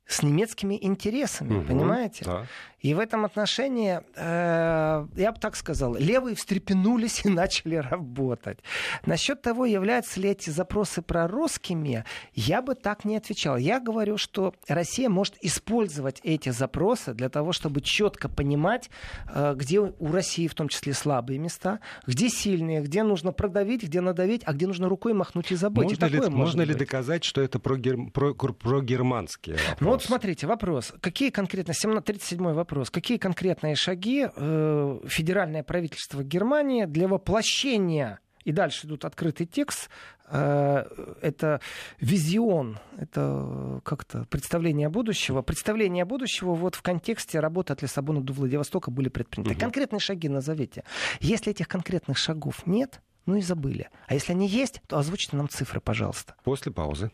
с 0.06 0.23
немецкими 0.23 0.78
интересами, 0.82 1.60
угу, 1.60 1.67
понимаете? 1.67 2.25
Да. 2.25 2.47
И 2.82 2.94
в 2.94 3.00
этом 3.00 3.26
отношении, 3.26 4.00
э, 4.15 5.06
я 5.15 5.32
бы 5.32 5.39
так 5.39 5.56
сказал, 5.56 5.96
левые 5.96 6.36
встрепенулись 6.36 7.22
и 7.26 7.30
начали 7.30 7.76
работать. 7.76 8.60
Насчет 9.06 9.42
того, 9.42 9.65
являются 9.65 10.20
ли 10.20 10.30
эти 10.30 10.50
запросы 10.50 11.02
прорусскими, 11.02 12.06
я 12.34 12.62
бы 12.62 12.76
так 12.76 13.06
не 13.06 13.18
отвечал. 13.18 13.58
Я 13.58 13.80
говорю, 13.80 14.18
что 14.18 14.54
Россия 14.68 15.10
может 15.10 15.36
использовать 15.42 16.22
эти 16.24 16.50
запросы 16.50 17.13
для 17.13 17.30
того, 17.30 17.52
чтобы 17.52 17.82
четко 17.82 18.30
понимать, 18.30 18.89
э, 19.28 19.54
где 19.56 19.80
у 19.80 20.12
России 20.12 20.48
в 20.48 20.56
том 20.56 20.70
числе 20.70 20.94
слабые 20.94 21.38
места, 21.39 21.80
где 22.08 22.30
сильные, 22.30 22.82
где 22.82 23.04
нужно 23.04 23.34
продавить, 23.34 23.84
где 23.84 24.00
надавить, 24.00 24.42
а 24.46 24.54
где 24.54 24.68
нужно 24.68 24.88
рукой 24.88 25.13
махнуть 25.13 25.52
и 25.52 25.56
забыть. 25.56 25.89
Можно, 25.89 26.06
и 26.06 26.10
ли, 26.10 26.30
можно 26.30 26.62
ли 26.62 26.74
доказать, 26.74 27.24
что 27.26 27.42
это 27.42 27.60
про, 27.60 27.76
гер... 27.76 27.98
про, 28.13 28.34
про 28.34 28.82
германские 28.82 29.56
вопросы? 29.56 29.78
Ну 29.82 29.89
вот 29.89 30.04
смотрите, 30.04 30.48
вопрос. 30.48 30.94
Какие 31.02 31.30
конкретно, 31.30 31.74
37 31.74 32.42
вопрос 32.54 32.68
вопрос. 32.69 32.89
Какие 32.89 33.17
конкретные 33.17 33.75
шаги 33.75 34.27
э, 34.34 34.99
федеральное 35.05 35.63
правительство 35.63 36.23
Германии 36.23 36.86
для 36.86 37.08
воплощения 37.08 38.19
и 38.45 38.51
дальше 38.51 38.88
идут 38.88 39.05
открытый 39.05 39.45
текст. 39.45 39.89
Э, 40.27 40.86
это 41.21 41.60
визион, 41.99 42.79
это 42.97 43.82
как-то 43.84 44.25
представление 44.29 44.89
будущего. 44.89 45.41
Представление 45.41 46.05
будущего 46.05 46.53
вот 46.53 46.75
в 46.75 46.82
контексте 46.82 47.39
работы 47.39 47.73
от 47.73 47.82
Лиссабона 47.82 48.21
до 48.21 48.34
Владивостока 48.34 48.91
были 48.91 49.10
предприняты. 49.10 49.53
Угу. 49.53 49.60
Конкретные 49.60 49.99
шаги 49.99 50.29
назовите. 50.29 50.84
Если 51.19 51.51
этих 51.51 51.67
конкретных 51.67 52.17
шагов 52.17 52.65
нет, 52.65 53.01
ну 53.25 53.36
и 53.36 53.41
забыли. 53.41 53.89
А 54.08 54.13
если 54.13 54.32
они 54.32 54.47
есть, 54.47 54.82
то 54.88 54.97
озвучьте 54.97 55.36
нам 55.36 55.49
цифры, 55.49 55.82
пожалуйста. 55.82 56.36
После 56.43 56.71
паузы. 56.71 57.12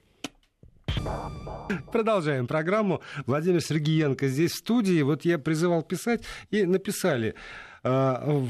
Продолжаем 1.91 2.47
программу. 2.47 3.01
Владимир 3.25 3.61
Сергеенко 3.61 4.27
здесь 4.27 4.51
в 4.51 4.57
студии. 4.57 5.01
Вот 5.01 5.25
я 5.25 5.39
призывал 5.39 5.83
писать, 5.83 6.23
и 6.51 6.65
написали. 6.65 7.35
Э, 7.83 8.41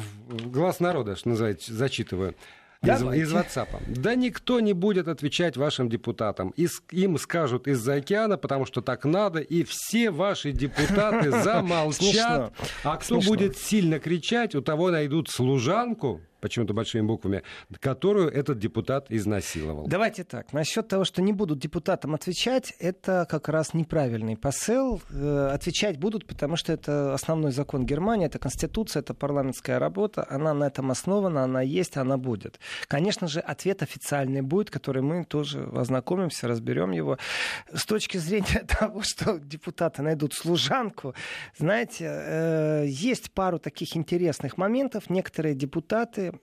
глаз 0.46 0.80
народа, 0.80 1.16
что 1.16 1.30
называется, 1.30 1.74
зачитываю. 1.74 2.36
Из, 2.82 3.02
из 3.02 3.34
WhatsApp. 3.34 3.68
Да 3.88 4.16
никто 4.16 4.60
не 4.60 4.74
будет 4.74 5.08
отвечать 5.08 5.58
вашим 5.58 5.90
депутатам. 5.90 6.52
Из, 6.52 6.84
им 6.92 7.18
скажут 7.18 7.68
из-за 7.68 7.96
океана, 7.96 8.38
потому 8.38 8.66
что 8.66 8.82
так 8.82 9.06
надо, 9.06 9.40
и 9.40 9.64
все 9.64 10.12
ваши 10.12 10.52
депутаты 10.52 11.32
замолчат. 11.44 12.54
А 12.84 12.98
кто 12.98 13.20
будет 13.22 13.58
сильно 13.58 14.00
кричать, 14.00 14.54
у 14.56 14.62
того 14.62 14.92
найдут 14.92 15.30
служанку, 15.30 16.22
почему-то 16.46 16.76
большими 16.76 17.02
буквами, 17.02 17.42
которую 17.80 18.30
этот 18.30 18.60
депутат 18.60 19.08
изнасиловал. 19.10 19.88
Давайте 19.88 20.24
так. 20.24 20.54
Насчет 20.54 20.88
того, 20.88 21.04
что 21.04 21.24
не 21.24 21.34
будут 21.34 21.58
депутатам 21.58 22.14
отвечать, 22.14 22.72
это 22.78 23.26
как 23.28 23.50
раз 23.50 23.74
неправильный 23.74 24.38
посыл. 24.38 25.02
Э, 25.10 25.50
отвечать 25.52 25.98
будут, 25.98 26.28
потому 26.28 26.56
что 26.56 26.72
это 26.72 27.16
основной 27.16 27.52
закон 27.52 27.84
Германии, 27.84 28.28
это 28.28 28.38
конституция, 28.38 29.00
это 29.00 29.16
парламентская 29.16 29.80
работа. 29.80 30.24
Она 30.30 30.54
на 30.54 30.66
этом 30.66 30.92
основана, 30.92 31.46
она 31.46 31.64
есть, 31.64 31.98
она 31.98 32.18
будет. 32.18 32.60
Конечно 32.88 33.28
же, 33.28 33.40
ответ 33.40 33.82
официальный 33.82 34.42
будет, 34.42 34.70
который 34.70 35.02
мы 35.02 35.26
тоже 35.26 35.68
ознакомимся, 35.74 36.48
разберем 36.48 36.92
его. 36.92 37.18
С 37.74 37.88
точки 37.88 38.18
зрения 38.18 38.64
того, 38.80 39.02
что 39.02 39.40
депутаты 39.40 40.04
найдут 40.04 40.36
служанку, 40.36 41.16
знаете, 41.58 42.06
э, 42.06 42.86
есть 42.88 43.32
пару 43.32 43.58
таких 43.58 43.98
интересных 43.98 44.60
моментов. 44.60 45.10
Некоторые 45.10 45.56
депутаты 45.56 46.35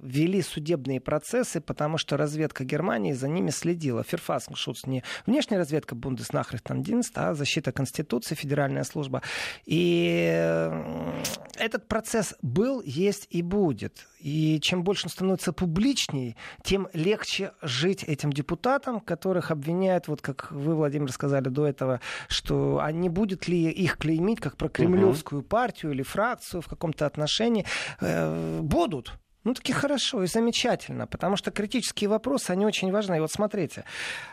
вели 0.00 0.42
судебные 0.42 1.00
процессы, 1.00 1.60
потому 1.60 1.98
что 1.98 2.16
разведка 2.16 2.64
Германии 2.64 3.12
за 3.12 3.28
ними 3.28 3.50
следила. 3.50 4.02
Ферфасеншутс 4.02 4.86
не 4.86 5.02
внешняя 5.26 5.58
разведка 5.58 5.94
Бундеснахрихтандинст, 5.94 7.16
а 7.16 7.34
защита 7.34 7.72
Конституции, 7.72 8.34
Федеральная 8.34 8.84
служба. 8.84 9.22
И 9.64 10.28
э, 10.32 11.22
этот 11.58 11.88
процесс 11.88 12.34
был, 12.42 12.82
есть 12.82 13.26
и 13.30 13.42
будет. 13.42 14.06
И 14.24 14.58
чем 14.60 14.84
больше 14.84 15.06
он 15.06 15.10
становится 15.10 15.52
публичней, 15.52 16.34
тем 16.62 16.88
легче 16.94 17.52
жить 17.60 18.04
этим 18.04 18.32
депутатам, 18.32 19.00
которых 19.00 19.50
обвиняют, 19.50 20.08
вот 20.08 20.22
как 20.22 20.50
вы, 20.50 20.74
Владимир, 20.74 21.12
сказали 21.12 21.50
до 21.50 21.66
этого, 21.66 22.00
что 22.28 22.80
а 22.82 22.90
не 22.90 23.10
будет 23.10 23.48
ли 23.48 23.70
их 23.70 23.98
клеймить 23.98 24.40
как 24.40 24.56
про 24.56 24.70
кремлевскую 24.70 25.42
партию 25.42 25.92
или 25.92 26.02
фракцию 26.02 26.62
в 26.62 26.68
каком-то 26.68 27.04
отношении. 27.04 27.66
Э, 28.00 28.60
будут. 28.62 29.12
Ну, 29.44 29.52
таки 29.52 29.72
хорошо 29.72 30.22
и 30.22 30.26
замечательно, 30.26 31.06
потому 31.06 31.36
что 31.36 31.50
критические 31.50 32.08
вопросы, 32.08 32.50
они 32.50 32.64
очень 32.64 32.90
важны. 32.90 33.16
И 33.16 33.20
вот 33.20 33.30
смотрите, 33.30 33.84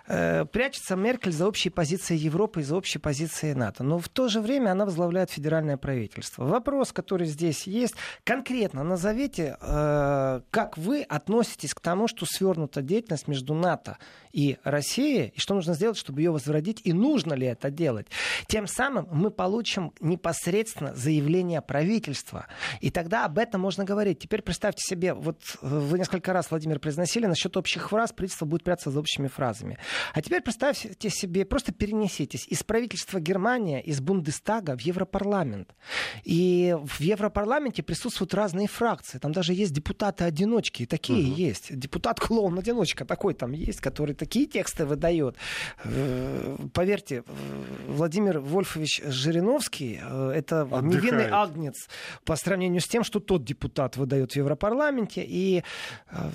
э, 0.07 0.45
прячется 0.45 0.95
Меркель 0.95 1.33
за 1.33 1.47
общей 1.47 1.69
позицией 1.69 2.19
Европы 2.19 2.61
и 2.61 2.63
за 2.63 2.77
общей 2.77 2.97
позицией 2.97 3.53
НАТО. 3.53 3.83
Но 3.83 3.99
в 3.99 4.07
то 4.07 4.29
же 4.29 4.39
время 4.39 4.71
она 4.71 4.85
возглавляет 4.85 5.29
федеральное 5.29 5.75
правительство. 5.75 6.45
Вопрос, 6.45 6.93
который 6.93 7.27
здесь 7.27 7.67
есть, 7.67 7.95
конкретно 8.23 8.83
назовите, 8.83 9.57
э, 9.59 10.41
как 10.49 10.77
вы 10.77 11.01
относитесь 11.03 11.73
к 11.73 11.81
тому, 11.81 12.07
что 12.07 12.25
свернута 12.25 12.81
деятельность 12.81 13.27
между 13.27 13.53
НАТО 13.53 13.97
и 14.31 14.57
Россией, 14.63 15.33
и 15.35 15.39
что 15.39 15.55
нужно 15.55 15.73
сделать, 15.73 15.97
чтобы 15.97 16.21
ее 16.21 16.31
возродить, 16.31 16.79
и 16.85 16.93
нужно 16.93 17.33
ли 17.33 17.47
это 17.47 17.69
делать. 17.69 18.07
Тем 18.47 18.65
самым 18.65 19.09
мы 19.11 19.29
получим 19.29 19.91
непосредственно 19.99 20.95
заявление 20.95 21.61
правительства. 21.61 22.47
И 22.79 22.91
тогда 22.91 23.25
об 23.25 23.37
этом 23.37 23.59
можно 23.59 23.83
говорить. 23.83 24.19
Теперь 24.19 24.41
представьте 24.41 24.81
себе 24.87 25.00
себе, 25.01 25.13
вот 25.13 25.37
вы 25.61 25.97
несколько 25.97 26.31
раз, 26.33 26.51
Владимир, 26.51 26.79
произносили 26.79 27.25
насчет 27.25 27.57
общих 27.57 27.89
фраз, 27.89 28.11
правительство 28.13 28.45
будет 28.45 28.63
прятаться 28.63 28.91
за 28.91 28.99
общими 28.99 29.27
фразами. 29.27 29.77
А 30.13 30.21
теперь 30.21 30.41
представьте 30.41 31.09
себе, 31.09 31.45
просто 31.45 31.71
перенеситесь 31.71 32.47
из 32.47 32.63
правительства 32.63 33.19
Германии, 33.19 33.81
из 33.81 33.99
Бундестага 33.99 34.77
в 34.77 34.81
Европарламент. 34.81 35.69
И 36.23 36.75
в 36.83 37.01
Европарламенте 37.01 37.81
присутствуют 37.83 38.33
разные 38.33 38.67
фракции. 38.67 39.17
Там 39.17 39.31
даже 39.31 39.53
есть 39.53 39.73
депутаты-одиночки, 39.73 40.85
такие 40.85 41.27
угу. 41.27 41.35
есть. 41.35 41.75
Депутат-клоун-одиночка 41.75 43.05
такой 43.05 43.33
там 43.33 43.53
есть, 43.53 43.81
который 43.81 44.13
такие 44.13 44.45
тексты 44.45 44.85
выдает. 44.85 45.35
Э, 45.83 46.57
поверьте, 46.73 47.23
Владимир 47.87 48.39
Вольфович 48.39 49.01
Жириновский 49.05 49.99
э, 50.01 50.31
это 50.35 50.61
Отдыхает. 50.61 50.83
невинный 50.85 51.29
агнец 51.29 51.87
по 52.23 52.35
сравнению 52.35 52.81
с 52.81 52.87
тем, 52.87 53.03
что 53.03 53.19
тот 53.19 53.43
депутат 53.43 53.97
выдает 53.97 54.31
в 54.31 54.35
Европарламенте. 54.91 55.23
И 55.25 55.63
э, 56.09 56.29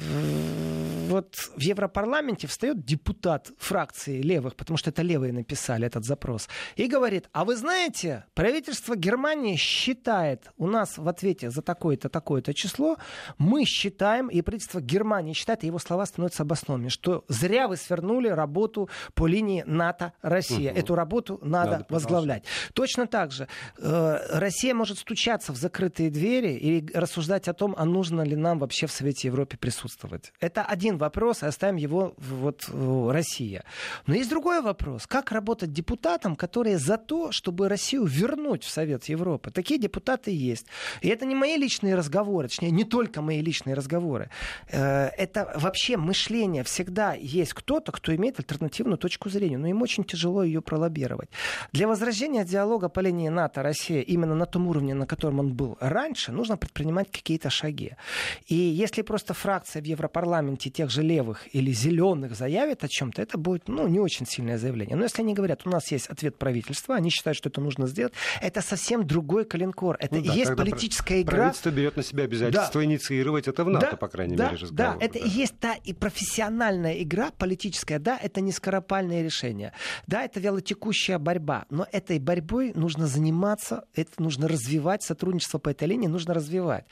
вот 1.09 1.35
в 1.57 1.61
Европарламенте 1.61 2.47
встает 2.47 2.85
депутат 2.85 3.51
фракции 3.59 4.23
левых, 4.23 4.57
потому 4.57 4.77
что 4.77 4.91
это 4.91 5.03
левые 5.03 5.33
написали 5.33 5.87
этот 5.87 6.05
запрос, 6.05 6.49
и 6.77 6.87
говорит, 6.89 7.29
а 7.33 7.45
вы 7.45 7.57
знаете, 7.57 8.25
правительство 8.35 8.97
Германии 8.97 9.57
считает 9.57 10.51
у 10.57 10.67
нас 10.67 10.99
в 10.99 11.09
ответе 11.09 11.51
за 11.51 11.63
такое-то, 11.63 12.09
такое-то 12.09 12.55
число, 12.55 12.97
мы 13.39 13.65
считаем, 13.65 14.29
и 14.29 14.43
правительство 14.43 14.81
Германии 14.81 15.33
считает, 15.33 15.65
и 15.65 15.67
его 15.67 15.79
слова 15.79 16.07
становятся 16.07 16.43
обоснованными, 16.43 16.89
что 16.89 17.25
зря 17.29 17.69
вы 17.69 17.77
свернули 17.77 18.29
работу 18.29 18.89
по 19.15 19.27
линии 19.27 19.63
НАТО-Россия. 19.67 20.73
Угу. 20.73 20.81
Эту 20.81 20.95
работу 20.95 21.39
надо, 21.43 21.71
надо 21.71 21.87
возглавлять. 21.89 22.45
Точно 22.73 23.07
так 23.07 23.33
же 23.33 23.49
э, 23.79 24.39
Россия 24.39 24.75
может 24.75 24.99
стучаться 24.99 25.53
в 25.53 25.57
закрытые 25.57 26.11
двери 26.11 26.53
и 26.55 26.97
рассуждать 26.97 27.49
о 27.49 27.55
том, 27.55 27.75
а 27.77 27.85
нужно 27.85 28.23
ли 28.23 28.37
нам 28.37 28.46
вообще 28.55 28.87
в 28.87 28.93
Совете 28.93 29.29
Европы 29.29 29.57
присутствовать. 29.57 30.33
Это 30.41 30.63
один 30.63 30.97
вопрос, 30.99 31.43
и 31.43 31.47
оставим 31.47 31.77
его 31.77 32.15
вот 32.17 32.69
Россия. 33.11 33.65
Но 34.07 34.15
есть 34.15 34.31
другой 34.31 34.63
вопрос. 34.63 35.07
Как 35.07 35.33
работать 35.33 35.73
депутатам, 35.73 36.37
которые 36.37 36.79
за 36.79 36.99
то, 36.99 37.33
чтобы 37.33 37.69
Россию 37.69 38.05
вернуть 38.05 38.65
в 38.65 38.71
Совет 38.71 39.05
Европы? 39.05 39.51
Такие 39.51 39.81
депутаты 39.81 40.31
есть. 40.31 40.67
И 41.01 41.09
это 41.09 41.27
не 41.27 41.35
мои 41.35 41.57
личные 41.57 41.95
разговоры, 41.95 42.49
точнее, 42.49 42.71
не 42.71 42.85
только 42.85 43.23
мои 43.23 43.41
личные 43.41 43.75
разговоры. 43.75 44.31
Э, 44.69 45.09
это 45.17 45.53
вообще 45.57 45.97
мышление. 45.97 46.63
Всегда 46.63 47.15
есть 47.15 47.55
кто-то, 47.55 47.93
кто 47.93 48.15
имеет 48.15 48.39
альтернативную 48.39 48.99
точку 48.99 49.31
зрения, 49.31 49.59
но 49.59 49.67
им 49.69 49.83
очень 49.83 50.05
тяжело 50.05 50.43
ее 50.43 50.61
пролоббировать. 50.61 51.29
Для 51.73 51.89
возрождения 51.89 52.45
диалога 52.45 52.89
по 52.89 53.01
линии 53.01 53.29
НАТО-Россия 53.29 54.03
именно 54.03 54.35
на 54.35 54.47
том 54.47 54.67
уровне, 54.69 54.95
на 54.95 55.07
котором 55.07 55.41
он 55.41 55.55
был 55.55 55.77
раньше, 55.81 56.33
нужно 56.33 56.57
предпринимать 56.57 57.11
какие-то 57.11 57.51
шаги. 57.51 57.97
И 58.47 58.55
если 58.55 59.03
просто 59.03 59.35
фракция 59.35 59.83
в 59.83 59.85
Европарламенте 59.85 60.71
тех 60.71 60.91
же 60.91 61.03
левых 61.03 61.55
или 61.55 61.73
зеленых 61.73 62.35
заявит 62.35 62.85
о 62.85 62.89
чем-то, 62.89 63.23
это 63.23 63.39
будет 63.39 63.69
ну, 63.69 63.89
не 63.89 64.01
очень 64.01 64.27
сильное 64.27 64.59
заявление. 64.59 64.97
Но 64.97 65.05
если 65.05 65.23
они 65.23 65.35
говорят, 65.35 65.67
у 65.67 65.71
нас 65.71 65.91
есть 65.91 66.07
ответ 66.07 66.37
правительства, 66.37 66.97
они 66.97 67.11
считают, 67.11 67.37
что 67.37 67.49
это 67.49 67.61
нужно 67.61 67.87
сделать, 67.87 68.13
это 68.41 68.61
совсем 68.63 69.07
другой 69.07 69.45
калинкор. 69.45 69.97
Это 70.01 70.17
ну, 70.17 70.25
да, 70.25 70.33
есть 70.33 70.57
политическая 70.57 71.23
игра. 71.23 71.37
Правительство 71.37 71.71
берет 71.71 71.97
на 71.97 72.03
себя 72.03 72.25
обязательство 72.25 72.81
да. 72.81 72.85
инициировать 72.85 73.49
это 73.49 73.65
в 73.65 73.71
НАТО, 73.71 73.89
да, 73.93 73.97
по 73.97 74.09
крайней 74.09 74.37
да, 74.37 74.51
мере, 74.51 74.63
разговор. 74.63 74.99
Да, 74.99 75.05
это 75.05 75.19
да. 75.19 75.25
и 75.25 75.29
есть 75.29 75.59
та 75.59 75.75
и 75.75 75.93
профессиональная 75.93 77.03
игра 77.03 77.31
политическая. 77.37 77.99
Да, 77.99 78.19
это 78.21 78.41
не 78.41 78.53
скоропальное 78.53 79.23
решение. 79.23 79.73
Да, 80.07 80.23
это 80.23 80.41
вялотекущая 80.41 81.19
борьба. 81.19 81.67
Но 81.71 81.87
этой 81.93 82.19
борьбой 82.19 82.73
нужно 82.75 83.07
заниматься, 83.07 83.85
это 83.95 84.23
нужно 84.23 84.49
развивать, 84.49 85.03
сотрудничество 85.03 85.59
по 85.59 85.69
этой 85.69 85.89
линии 85.89 86.09
нужно 86.09 86.35
развивать. 86.35 86.87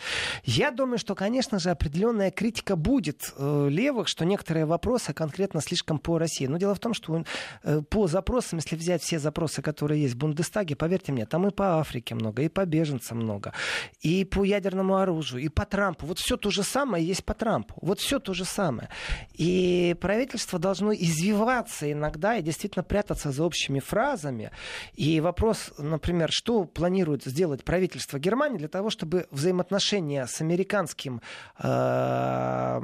Я 0.45 0.71
думаю, 0.71 0.99
что, 0.99 1.15
конечно 1.25 1.59
же, 1.59 1.71
определенная 1.71 2.31
критика 2.31 2.77
будет 2.77 3.33
э, 3.39 3.69
левых, 3.71 4.09
что 4.09 4.27
некоторые 4.27 4.67
вопросы 4.67 5.15
конкретно 5.15 5.63
слишком 5.63 5.99
по 5.99 6.19
России. 6.19 6.47
Но 6.47 6.59
дело 6.59 6.75
в 6.75 6.79
том, 6.79 6.93
что 6.93 7.25
э, 7.63 7.81
по 7.89 8.07
запросам, 8.09 8.59
если 8.59 8.77
взять 8.77 9.03
все 9.03 9.19
запросы, 9.19 9.63
которые 9.63 10.03
есть 10.03 10.17
в 10.17 10.19
Бундестаге, 10.19 10.77
поверьте 10.77 11.13
мне, 11.13 11.25
там 11.25 11.47
и 11.49 11.51
по 11.51 11.81
Африке 11.81 12.15
много, 12.15 12.43
и 12.43 12.51
по 12.51 12.67
беженцам 12.67 13.21
много, 13.21 13.55
и 14.03 14.27
по 14.27 14.45
ядерному 14.45 14.97
оружию, 14.97 15.43
и 15.43 15.49
по 15.49 15.65
Трампу. 15.65 16.05
Вот 16.05 16.19
все 16.19 16.37
то 16.37 16.51
же 16.51 16.63
самое 16.63 17.03
есть 17.03 17.25
по 17.25 17.33
Трампу. 17.33 17.75
Вот 17.81 18.01
все 18.01 18.19
то 18.19 18.35
же 18.35 18.45
самое. 18.45 18.91
И 19.33 19.97
правительство 20.03 20.59
должно 20.59 20.93
извиваться 20.93 21.91
иногда 21.91 22.37
и 22.37 22.43
действительно 22.43 22.83
прятаться 22.83 23.33
за 23.33 23.45
общими 23.45 23.81
фразами. 23.81 24.51
И 24.93 25.21
вопрос, 25.21 25.73
например, 25.79 26.29
что 26.31 26.65
планирует 26.65 27.25
сделать 27.25 27.65
правительство 27.65 28.19
Германии 28.19 28.59
для 28.59 28.69
того, 28.69 28.91
чтобы 28.91 29.27
взаимоотношения 29.31 30.27
с 30.27 30.43
американским 30.43 31.14
э, 31.59 32.81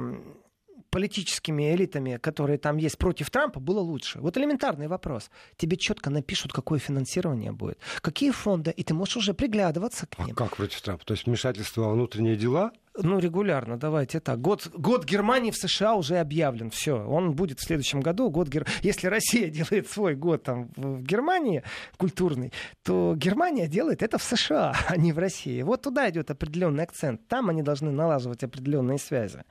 политическими 0.91 1.73
элитами, 1.73 2.17
которые 2.17 2.59
там 2.59 2.77
есть 2.77 2.97
против 2.97 3.29
Трампа, 3.31 3.59
было 3.59 3.79
лучше. 3.79 4.19
Вот 4.19 4.37
элементарный 4.37 4.87
вопрос. 4.87 5.31
Тебе 5.57 5.77
четко 5.77 6.09
напишут, 6.09 6.53
какое 6.53 6.79
финансирование 6.79 7.51
будет, 7.51 7.79
какие 8.01 8.31
фонды, 8.31 8.71
и 8.71 8.83
ты 8.83 8.93
можешь 8.93 9.17
уже 9.17 9.33
приглядываться 9.33 10.05
к 10.05 10.19
ним. 10.19 10.33
А 10.33 10.35
как 10.35 10.57
против 10.57 10.81
Трампа? 10.81 11.05
То 11.05 11.13
есть 11.13 11.25
вмешательство 11.25 11.81
во 11.81 11.93
внутренние 11.93 12.35
дела? 12.35 12.71
Ну, 12.97 13.19
регулярно, 13.19 13.79
давайте 13.79 14.19
так. 14.19 14.41
Год, 14.41 14.67
год 14.73 15.05
Германии 15.05 15.51
в 15.51 15.55
США 15.55 15.95
уже 15.95 16.17
объявлен. 16.17 16.69
Все, 16.71 16.97
он 16.97 17.33
будет 17.33 17.59
в 17.59 17.63
следующем 17.63 18.01
году. 18.01 18.29
Год 18.29 18.49
Гер... 18.49 18.67
Если 18.81 19.07
Россия 19.07 19.49
делает 19.49 19.89
свой 19.89 20.15
год 20.15 20.43
там 20.43 20.69
в 20.75 21.01
Германии 21.01 21.63
культурный, 21.95 22.51
то 22.83 23.13
Германия 23.15 23.67
делает 23.67 24.03
это 24.03 24.17
в 24.17 24.23
США, 24.23 24.75
а 24.87 24.97
не 24.97 25.13
в 25.13 25.19
России. 25.19 25.61
Вот 25.61 25.83
туда 25.83 26.09
идет 26.09 26.31
определенный 26.31 26.83
акцент. 26.83 27.25
Там 27.29 27.49
они 27.49 27.63
должны 27.63 27.91
налаживать 27.91 28.43
определенные 28.43 28.97
связи. 28.97 29.43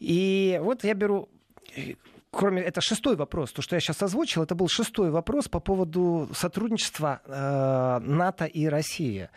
И 0.00 0.58
вот 0.62 0.84
я 0.84 0.94
беру 0.94 1.28
кроме 2.34 2.62
это 2.62 2.80
шестой 2.80 3.16
вопрос, 3.16 3.52
то, 3.52 3.62
что 3.62 3.76
я 3.76 3.80
сейчас 3.80 4.02
озвучил, 4.02 4.42
это 4.42 4.54
был 4.54 4.68
шестой 4.68 5.10
вопрос 5.10 5.48
по 5.48 5.60
поводу 5.60 6.28
сотрудничества 6.34 7.22
э, 7.24 7.98
НАТО 8.04 8.44
и 8.44 8.66
России. 8.66 9.30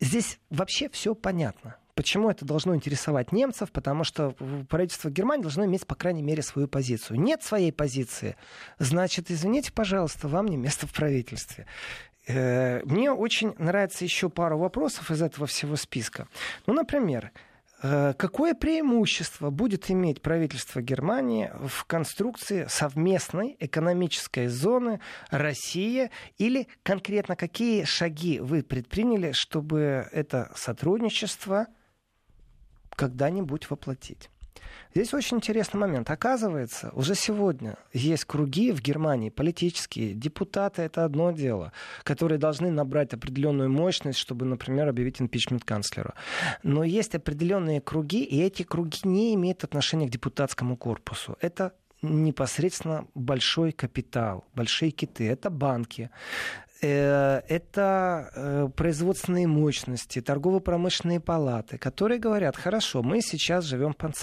Здесь 0.00 0.38
вообще 0.50 0.88
все 0.88 1.14
понятно. 1.14 1.76
Почему 1.94 2.28
это 2.28 2.44
должно 2.44 2.74
интересовать 2.74 3.30
немцев? 3.30 3.70
Потому 3.70 4.02
что 4.02 4.34
правительство 4.68 5.10
Германии 5.10 5.42
должно 5.42 5.64
иметь, 5.64 5.86
по 5.86 5.94
крайней 5.94 6.22
мере, 6.22 6.42
свою 6.42 6.66
позицию. 6.66 7.20
Нет 7.20 7.42
своей 7.42 7.72
позиции, 7.72 8.36
значит, 8.78 9.30
извините, 9.30 9.72
пожалуйста, 9.72 10.26
вам 10.26 10.46
не 10.46 10.56
место 10.56 10.86
в 10.86 10.92
правительстве. 10.92 11.66
Э, 12.26 12.82
мне 12.84 13.12
очень 13.12 13.54
нравится 13.58 14.04
еще 14.04 14.28
пару 14.28 14.58
вопросов 14.58 15.10
из 15.10 15.22
этого 15.22 15.46
всего 15.46 15.76
списка. 15.76 16.26
Ну, 16.66 16.74
например, 16.74 17.30
Э, 17.32 17.38
какое 17.84 18.54
преимущество 18.54 19.50
будет 19.50 19.90
иметь 19.90 20.22
правительство 20.22 20.80
Германии 20.80 21.52
в 21.66 21.84
конструкции 21.84 22.64
совместной 22.66 23.58
экономической 23.60 24.46
зоны 24.46 25.00
Россия 25.30 26.10
или 26.38 26.66
конкретно 26.82 27.36
какие 27.36 27.84
шаги 27.84 28.40
вы 28.40 28.62
предприняли, 28.62 29.32
чтобы 29.32 30.08
это 30.12 30.50
сотрудничество 30.56 31.66
когда-нибудь 32.96 33.68
воплотить? 33.68 34.30
Здесь 34.94 35.12
очень 35.12 35.38
интересный 35.38 35.80
момент. 35.80 36.08
Оказывается, 36.10 36.90
уже 36.94 37.14
сегодня 37.16 37.76
есть 37.92 38.24
круги 38.26 38.70
в 38.70 38.80
Германии 38.80 39.28
политические. 39.28 40.14
Депутаты— 40.14 40.82
это 40.82 41.04
одно 41.04 41.32
дело, 41.32 41.72
которые 42.04 42.38
должны 42.38 42.70
набрать 42.70 43.12
определенную 43.12 43.70
мощность, 43.70 44.18
чтобы, 44.18 44.44
например, 44.46 44.88
объявить 44.88 45.20
импичмент 45.20 45.64
канцлера. 45.64 46.14
Но 46.62 46.84
есть 46.84 47.14
определенные 47.14 47.80
круги, 47.80 48.22
и 48.22 48.40
эти 48.40 48.62
круги 48.62 49.00
не 49.02 49.34
имеют 49.34 49.64
отношения 49.64 50.06
к 50.06 50.10
депутатскому 50.10 50.76
корпусу. 50.76 51.36
Это 51.40 51.72
непосредственно 52.02 53.06
большой 53.14 53.72
капитал, 53.72 54.44
большие 54.54 54.90
киты, 54.90 55.26
это 55.28 55.50
банки, 55.50 56.10
это 57.48 58.30
э, 58.34 58.68
производственные 58.74 59.46
мощности, 59.46 60.20
торгово-промышленные 60.20 61.20
палаты, 61.20 61.78
которые 61.78 62.18
говорят, 62.18 62.56
хорошо, 62.56 63.02
мы 63.02 63.20
сейчас 63.20 63.64
живем 63.64 63.94
под 63.94 64.14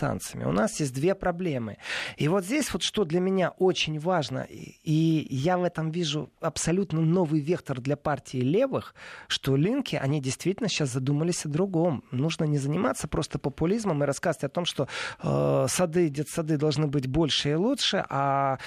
у 0.45 0.51
нас 0.51 0.79
есть 0.79 0.93
две 0.93 1.15
проблемы. 1.15 1.77
И 2.17 2.27
вот 2.27 2.45
здесь 2.45 2.71
вот 2.73 2.81
что 2.81 3.03
для 3.03 3.19
меня 3.19 3.49
очень 3.49 3.99
важно, 3.99 4.47
и 4.49 5.27
я 5.29 5.57
в 5.57 5.63
этом 5.63 5.91
вижу 5.91 6.31
абсолютно 6.39 7.01
новый 7.01 7.41
вектор 7.41 7.79
для 7.81 7.97
партии 7.97 8.37
левых, 8.37 8.95
что 9.27 9.55
линки, 9.55 9.95
они 9.95 10.21
действительно 10.21 10.69
сейчас 10.69 10.89
задумались 10.89 11.45
о 11.45 11.49
другом. 11.49 12.03
Нужно 12.11 12.45
не 12.45 12.57
заниматься 12.57 13.07
просто 13.07 13.37
популизмом 13.37 14.03
и 14.03 14.07
рассказывать 14.07 14.45
о 14.45 14.49
том, 14.49 14.65
что 14.65 14.87
э, 15.21 15.65
сады, 15.67 16.09
детсады 16.09 16.57
должны 16.57 16.87
быть 16.87 17.07
больше 17.07 17.51
и 17.51 17.55
лучше, 17.55 18.05
а 18.09 18.57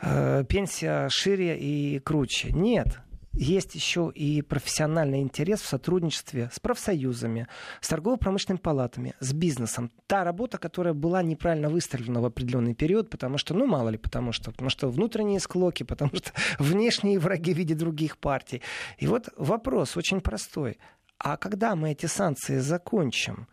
э, 0.00 0.44
пенсия 0.48 1.08
шире 1.08 1.58
и 1.58 1.98
круче. 2.00 2.50
Нет 2.52 2.98
есть 3.32 3.74
еще 3.74 4.12
и 4.14 4.42
профессиональный 4.42 5.20
интерес 5.20 5.60
в 5.60 5.66
сотрудничестве 5.66 6.50
с 6.52 6.60
профсоюзами, 6.60 7.48
с 7.80 7.88
торгово-промышленными 7.88 8.60
палатами, 8.60 9.14
с 9.20 9.32
бизнесом. 9.32 9.90
Та 10.06 10.24
работа, 10.24 10.58
которая 10.58 10.94
была 10.94 11.22
неправильно 11.22 11.68
выстрелена 11.68 12.20
в 12.20 12.24
определенный 12.24 12.74
период, 12.74 13.10
потому 13.10 13.38
что, 13.38 13.54
ну, 13.54 13.66
мало 13.66 13.88
ли, 13.88 13.98
потому 13.98 14.32
что, 14.32 14.50
потому 14.50 14.70
что 14.70 14.88
внутренние 14.88 15.40
склоки, 15.40 15.82
потому 15.92 16.12
что 16.14 16.32
внешние 16.58 17.18
враги 17.18 17.54
в 17.54 17.58
виде 17.58 17.74
других 17.74 18.18
партий. 18.18 18.62
И 18.98 19.06
вот 19.06 19.28
вопрос 19.36 19.96
очень 19.96 20.20
простой. 20.20 20.78
А 21.18 21.36
когда 21.36 21.76
мы 21.76 21.92
эти 21.92 22.06
санкции 22.06 22.58
закончим? 22.58 23.46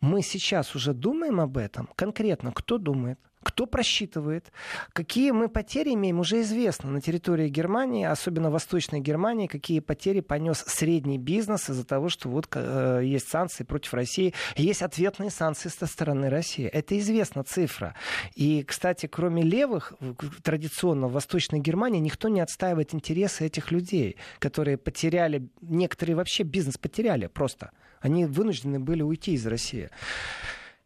мы 0.00 0.22
сейчас 0.22 0.74
уже 0.74 0.94
думаем 0.94 1.40
об 1.40 1.56
этом? 1.56 1.88
Конкретно, 1.94 2.52
кто 2.52 2.78
думает? 2.78 3.18
Кто 3.42 3.64
просчитывает? 3.64 4.52
Какие 4.92 5.30
мы 5.30 5.48
потери 5.48 5.94
имеем, 5.94 6.20
уже 6.20 6.42
известно. 6.42 6.90
На 6.90 7.00
территории 7.00 7.48
Германии, 7.48 8.04
особенно 8.04 8.50
Восточной 8.50 9.00
Германии, 9.00 9.46
какие 9.46 9.80
потери 9.80 10.20
понес 10.20 10.62
средний 10.66 11.16
бизнес 11.16 11.70
из-за 11.70 11.86
того, 11.86 12.10
что 12.10 12.28
вот 12.28 12.48
э, 12.52 13.00
есть 13.02 13.28
санкции 13.28 13.64
против 13.64 13.94
России. 13.94 14.34
Есть 14.56 14.82
ответные 14.82 15.30
санкции 15.30 15.70
со 15.70 15.86
стороны 15.86 16.28
России. 16.28 16.66
Это 16.66 16.98
известна 16.98 17.42
цифра. 17.42 17.94
И, 18.34 18.62
кстати, 18.62 19.06
кроме 19.06 19.42
левых, 19.42 19.94
традиционно 20.42 21.08
в 21.08 21.12
Восточной 21.12 21.60
Германии 21.60 21.98
никто 21.98 22.28
не 22.28 22.40
отстаивает 22.40 22.92
интересы 22.92 23.46
этих 23.46 23.70
людей, 23.70 24.16
которые 24.38 24.76
потеряли, 24.76 25.48
некоторые 25.62 26.14
вообще 26.14 26.42
бизнес 26.42 26.76
потеряли 26.76 27.26
просто. 27.26 27.70
Они 28.00 28.26
вынуждены 28.26 28.78
были 28.78 29.00
уйти 29.00 29.32
из 29.32 29.46
России. 29.46 29.88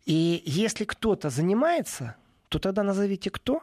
И 0.06 0.42
если 0.44 0.84
кто-то 0.84 1.30
занимается 1.30 2.16
то 2.54 2.60
тогда 2.60 2.84
назовите 2.84 3.30
кто? 3.30 3.62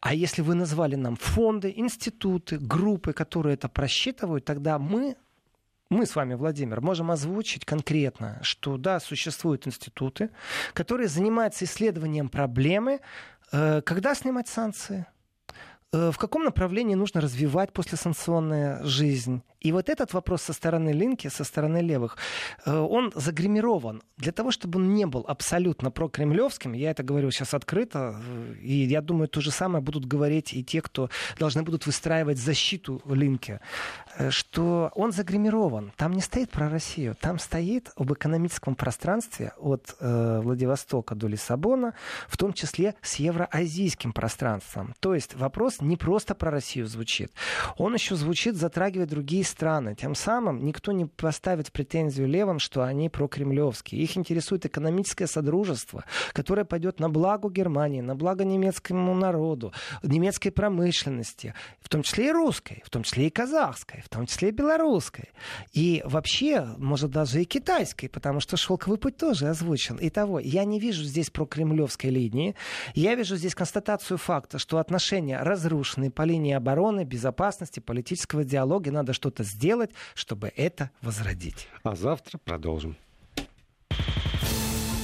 А 0.00 0.12
если 0.12 0.42
вы 0.42 0.54
назвали 0.54 0.96
нам 0.96 1.16
фонды, 1.16 1.72
институты, 1.76 2.58
группы, 2.58 3.12
которые 3.12 3.54
это 3.54 3.68
просчитывают, 3.68 4.44
тогда 4.44 4.78
мы 4.78 5.16
мы 5.90 6.06
с 6.06 6.16
вами, 6.16 6.34
Владимир, 6.34 6.80
можем 6.80 7.10
озвучить 7.10 7.64
конкретно, 7.64 8.40
что 8.42 8.76
да, 8.76 8.98
существуют 8.98 9.66
институты, 9.68 10.30
которые 10.72 11.08
занимаются 11.08 11.66
исследованием 11.66 12.28
проблемы, 12.28 13.00
э, 13.52 13.82
когда 13.82 14.14
снимать 14.14 14.48
санкции, 14.48 15.06
в 15.94 16.16
каком 16.18 16.44
направлении 16.44 16.94
нужно 16.94 17.20
развивать 17.20 17.72
послесанкционная 17.72 18.82
жизнь, 18.84 19.42
и 19.64 19.72
вот 19.72 19.88
этот 19.88 20.12
вопрос 20.12 20.42
со 20.42 20.52
стороны 20.52 20.90
Линки, 20.90 21.28
со 21.28 21.42
стороны 21.42 21.78
левых, 21.78 22.18
э, 22.66 22.78
он 22.78 23.12
загримирован 23.14 24.02
для 24.18 24.30
того, 24.30 24.50
чтобы 24.50 24.78
он 24.78 24.94
не 24.94 25.06
был 25.06 25.24
абсолютно 25.26 25.90
прокремлевским. 25.90 26.74
Я 26.74 26.90
это 26.90 27.02
говорю 27.02 27.30
сейчас 27.30 27.54
открыто, 27.54 27.98
э, 27.98 28.54
и 28.60 28.84
я 28.84 29.00
думаю, 29.00 29.28
то 29.28 29.40
же 29.40 29.50
самое 29.50 29.82
будут 29.82 30.04
говорить 30.04 30.52
и 30.52 30.62
те, 30.62 30.82
кто 30.82 31.08
должны 31.38 31.62
будут 31.62 31.86
выстраивать 31.86 32.38
защиту 32.38 33.00
Линки, 33.06 33.52
э, 33.52 34.03
что 34.30 34.90
он 34.94 35.12
загримирован. 35.12 35.92
Там 35.96 36.12
не 36.12 36.20
стоит 36.20 36.50
про 36.50 36.68
Россию, 36.68 37.16
там 37.20 37.38
стоит 37.38 37.90
об 37.96 38.12
экономическом 38.12 38.74
пространстве 38.74 39.52
от 39.58 39.96
э, 40.00 40.40
Владивостока 40.42 41.14
до 41.14 41.26
Лиссабона, 41.26 41.94
в 42.28 42.36
том 42.36 42.52
числе 42.52 42.94
с 43.02 43.16
евроазийским 43.16 44.12
пространством. 44.12 44.94
То 45.00 45.14
есть 45.14 45.34
вопрос 45.34 45.80
не 45.80 45.96
просто 45.96 46.34
про 46.34 46.50
Россию 46.50 46.86
звучит, 46.86 47.32
он 47.76 47.94
еще 47.94 48.14
звучит, 48.14 48.56
затрагивает 48.56 49.10
другие 49.10 49.44
страны. 49.44 49.94
Тем 49.94 50.14
самым 50.14 50.64
никто 50.64 50.92
не 50.92 51.06
поставит 51.06 51.72
претензию 51.72 52.28
левым, 52.28 52.58
что 52.58 52.82
они 52.82 53.08
прокремлевские. 53.08 54.02
Их 54.02 54.16
интересует 54.16 54.66
экономическое 54.66 55.26
содружество, 55.26 56.04
которое 56.32 56.64
пойдет 56.64 57.00
на 57.00 57.08
благо 57.08 57.50
Германии, 57.50 58.00
на 58.00 58.14
благо 58.14 58.44
немецкому 58.44 59.14
народу, 59.14 59.72
немецкой 60.02 60.50
промышленности, 60.50 61.54
в 61.80 61.88
том 61.88 62.02
числе 62.02 62.28
и 62.28 62.32
русской, 62.32 62.82
в 62.84 62.90
том 62.90 63.02
числе 63.02 63.26
и 63.26 63.30
казахской, 63.30 64.03
в 64.04 64.08
том 64.10 64.26
числе 64.26 64.50
и 64.50 64.52
белорусской. 64.52 65.30
И 65.72 66.02
вообще, 66.04 66.64
может, 66.76 67.10
даже 67.10 67.40
и 67.42 67.44
китайской, 67.44 68.08
потому 68.08 68.40
что 68.40 68.56
шелковый 68.56 68.98
путь 68.98 69.16
тоже 69.16 69.48
озвучен. 69.48 69.98
Итого, 70.00 70.38
я 70.38 70.64
не 70.64 70.78
вижу 70.78 71.02
здесь 71.02 71.30
прокремлевской 71.30 72.10
линии. 72.10 72.54
Я 72.94 73.14
вижу 73.14 73.36
здесь 73.36 73.54
констатацию 73.54 74.18
факта, 74.18 74.58
что 74.58 74.78
отношения 74.78 75.40
разрушены 75.42 76.10
по 76.10 76.22
линии 76.22 76.52
обороны, 76.52 77.04
безопасности, 77.04 77.80
политического 77.80 78.44
диалога. 78.44 78.92
Надо 78.92 79.14
что-то 79.14 79.42
сделать, 79.42 79.90
чтобы 80.14 80.52
это 80.54 80.90
возродить. 81.00 81.68
А 81.82 81.94
завтра 81.96 82.38
продолжим. 82.38 82.96